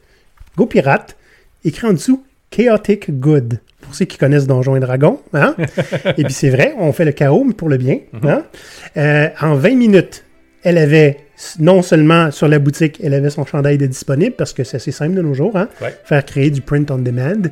Go 0.56 0.66
Pirate, 0.66 1.16
écrit 1.64 1.86
en 1.88 1.92
dessous 1.92 2.22
Chaotic 2.54 3.18
Good. 3.18 3.58
Pour 3.80 3.96
ceux 3.96 4.04
qui 4.04 4.16
connaissent 4.16 4.46
Donjons 4.46 4.76
et 4.76 4.80
Dragons. 4.80 5.18
Hein? 5.32 5.56
et 6.16 6.22
puis 6.22 6.32
c'est 6.32 6.50
vrai, 6.50 6.72
on 6.78 6.92
fait 6.92 7.04
le 7.04 7.10
chaos, 7.10 7.42
mais 7.44 7.52
pour 7.52 7.68
le 7.68 7.78
bien. 7.78 7.98
hein? 8.22 8.44
Euh, 8.96 9.28
en 9.40 9.54
20 9.56 9.74
minutes, 9.74 10.24
elle 10.62 10.78
avait 10.78 11.18
non 11.58 11.82
seulement 11.82 12.30
sur 12.30 12.46
la 12.46 12.60
boutique, 12.60 13.00
elle 13.02 13.12
avait 13.12 13.28
son 13.28 13.44
chandail 13.44 13.76
de 13.76 13.86
disponible 13.86 14.36
parce 14.38 14.52
que 14.52 14.62
c'est 14.62 14.76
assez 14.76 14.92
simple 14.92 15.14
de 15.16 15.20
nos 15.20 15.34
jours, 15.34 15.56
hein? 15.56 15.68
Ouais. 15.82 15.92
faire 16.04 16.24
créer 16.24 16.50
du 16.50 16.60
print 16.60 16.88
on 16.92 16.98
demand. 16.98 17.42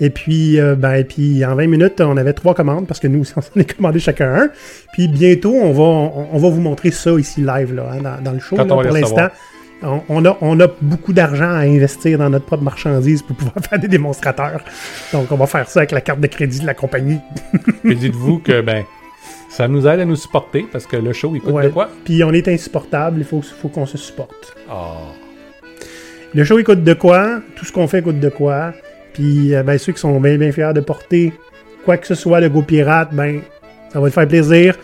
Et 0.00 0.10
puis, 0.10 0.58
euh, 0.60 0.74
ben, 0.74 0.94
et 0.94 1.04
puis 1.04 1.44
en 1.44 1.54
20 1.54 1.68
minutes, 1.68 2.00
on 2.00 2.16
avait 2.16 2.32
trois 2.32 2.54
commandes 2.54 2.88
parce 2.88 2.98
que 2.98 3.06
nous 3.06 3.20
aussi, 3.20 3.32
on 3.36 3.40
s'en 3.40 3.58
est 3.60 3.76
commandé 3.76 4.00
chacun 4.00 4.34
un. 4.34 4.50
Puis 4.92 5.06
bientôt, 5.06 5.54
on 5.54 5.70
va, 5.72 5.82
on, 5.84 6.28
on 6.32 6.38
va 6.38 6.48
vous 6.50 6.60
montrer 6.60 6.90
ça 6.90 7.12
ici 7.12 7.40
live 7.42 7.74
là, 7.74 7.90
hein, 7.92 8.02
dans, 8.02 8.22
dans 8.22 8.32
le 8.32 8.40
show. 8.40 8.56
Là, 8.56 8.64
pour 8.64 8.82
l'instant, 8.82 9.28
on, 9.82 10.02
on 10.08 10.24
a, 10.24 10.36
on 10.40 10.58
a 10.60 10.66
beaucoup 10.80 11.12
d'argent 11.12 11.50
à 11.50 11.58
investir 11.60 12.18
dans 12.18 12.30
notre 12.30 12.46
propre 12.46 12.62
marchandise 12.64 13.22
pour 13.22 13.36
pouvoir 13.36 13.56
faire 13.68 13.78
des 13.78 13.88
démonstrateurs. 13.88 14.60
Donc, 15.12 15.30
on 15.30 15.36
va 15.36 15.46
faire 15.46 15.68
ça 15.68 15.80
avec 15.80 15.92
la 15.92 16.00
carte 16.00 16.20
de 16.20 16.26
crédit 16.26 16.60
de 16.60 16.66
la 16.66 16.74
compagnie. 16.74 17.18
Puis 17.84 17.96
dites-vous 17.96 18.38
que 18.40 18.60
ben 18.60 18.84
ça 19.48 19.66
nous 19.66 19.86
aide 19.86 20.00
à 20.00 20.04
nous 20.04 20.16
supporter 20.16 20.66
parce 20.70 20.86
que 20.86 20.96
le 20.96 21.12
show 21.12 21.32
il 21.34 21.40
coûte 21.40 21.52
Ouais. 21.54 21.64
de 21.64 21.68
quoi? 21.70 21.88
Puis 22.04 22.22
on 22.22 22.32
est 22.32 22.46
insupportable, 22.48 23.18
il 23.20 23.24
faut, 23.24 23.40
faut 23.42 23.68
qu'on 23.68 23.86
se 23.86 23.96
supporte. 23.98 24.54
Ah. 24.70 24.94
Le 26.34 26.44
show, 26.44 26.58
il 26.58 26.64
coûte 26.64 26.84
de 26.84 26.92
quoi? 26.92 27.40
Tout 27.56 27.64
ce 27.64 27.72
qu'on 27.72 27.88
fait 27.88 28.02
coûte 28.02 28.20
de 28.20 28.28
quoi? 28.28 28.74
Puis, 29.14 29.54
euh, 29.54 29.62
ben, 29.62 29.78
ceux 29.78 29.92
qui 29.94 30.00
sont 30.00 30.20
bien, 30.20 30.36
bien 30.36 30.52
fiers 30.52 30.72
de 30.74 30.80
porter 30.80 31.32
quoi 31.86 31.96
que 31.96 32.06
ce 32.06 32.14
soit, 32.14 32.40
le 32.40 32.50
Go 32.50 32.60
Pirate, 32.60 33.08
ben, 33.14 33.40
ça 33.90 33.98
va 33.98 34.08
te 34.08 34.12
faire 34.12 34.28
plaisir. 34.28 34.76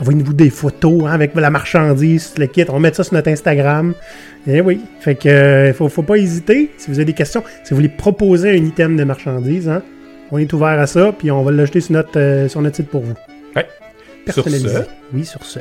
Envoyez-nous 0.00 0.32
des 0.32 0.50
photos 0.50 1.04
hein, 1.06 1.12
avec 1.12 1.34
la 1.34 1.50
marchandise, 1.50 2.34
le 2.38 2.46
kit. 2.46 2.64
On 2.68 2.74
va 2.74 2.78
mettre 2.78 2.96
ça 2.96 3.04
sur 3.04 3.14
notre 3.14 3.28
Instagram. 3.28 3.94
Et 4.46 4.60
oui. 4.60 4.80
Fait 5.00 5.14
que, 5.14 5.28
euh, 5.28 5.72
faut, 5.74 5.88
faut 5.88 6.02
pas 6.02 6.16
hésiter. 6.16 6.70
Si 6.78 6.88
vous 6.90 6.98
avez 6.98 7.04
des 7.04 7.12
questions, 7.12 7.42
si 7.62 7.70
vous 7.70 7.76
voulez 7.76 7.88
proposer 7.88 8.50
un 8.50 8.64
item 8.64 8.96
de 8.96 9.04
marchandise, 9.04 9.68
hein, 9.68 9.82
on 10.30 10.38
est 10.38 10.52
ouvert 10.52 10.78
à 10.80 10.86
ça. 10.86 11.12
Puis, 11.16 11.30
on 11.30 11.42
va 11.42 11.52
l'ajouter 11.52 11.80
sur 11.80 11.92
notre, 11.92 12.18
euh, 12.18 12.48
sur 12.48 12.60
notre 12.62 12.76
site 12.76 12.88
pour 12.88 13.02
vous. 13.02 13.14
Ouais. 13.54 13.66
Sur 14.30 14.42
Personnalisé. 14.44 14.68
ce, 14.68 14.82
Oui, 15.14 15.24
sur 15.24 15.44
ce. 15.44 15.58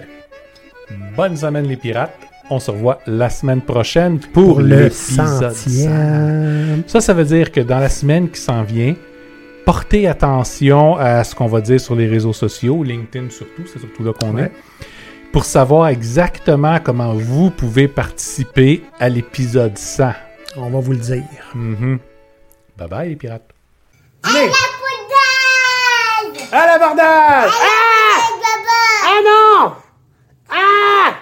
bonne 1.16 1.36
semaine 1.36 1.68
les 1.68 1.78
pirates. 1.78 2.16
On 2.50 2.60
se 2.60 2.70
revoit 2.72 3.00
la 3.08 3.30
semaine 3.30 3.62
prochaine 3.62 4.20
pour, 4.20 4.56
Pour 4.56 4.62
le 4.62 4.84
l'épisode 4.84 5.28
100. 5.28 5.52
centième. 5.52 6.84
Ça, 6.88 7.00
ça 7.00 7.14
veut 7.14 7.24
dire 7.24 7.52
que 7.52 7.62
dans 7.62 7.80
la 7.80 7.88
semaine 7.90 8.30
qui 8.30 8.42
s'en 8.42 8.64
vient, 8.64 8.96
portez 9.66 10.08
attention 10.08 10.96
à 10.98 11.24
ce 11.24 11.36
qu'on 11.36 11.48
va 11.48 11.62
dire 11.62 11.80
sur 11.80 11.96
les 11.96 12.08
réseaux 12.08 12.34
sociaux, 12.34 12.84
LinkedIn 12.84 13.30
surtout, 13.30 13.64
c'est 13.72 13.80
surtout 13.80 14.04
là 14.04 14.12
qu'on 14.14 14.36
Ouais. 14.36 14.44
est, 14.44 14.52
pour 15.32 15.46
savoir 15.46 15.88
exactement 15.88 16.80
comment 16.84 17.14
vous 17.14 17.50
pouvez 17.52 17.88
participer 17.88 18.84
à 19.00 19.08
l'épisode 19.10 19.78
100. 19.78 20.12
On 20.58 20.70
va 20.70 20.80
vous 20.80 20.92
le 20.92 20.98
dire. 20.98 21.24
Mhm. 21.56 22.00
Bye 22.78 22.88
bye 22.90 23.10
les 23.10 23.16
pirates. 23.16 23.44
Allez! 24.24 24.50
À 26.52 26.66
l'abordage! 26.68 27.50
Bye 27.50 28.62
bye 28.66 29.06
Ah 29.06 29.20
non! 29.24 29.74
Ah! 30.50 31.14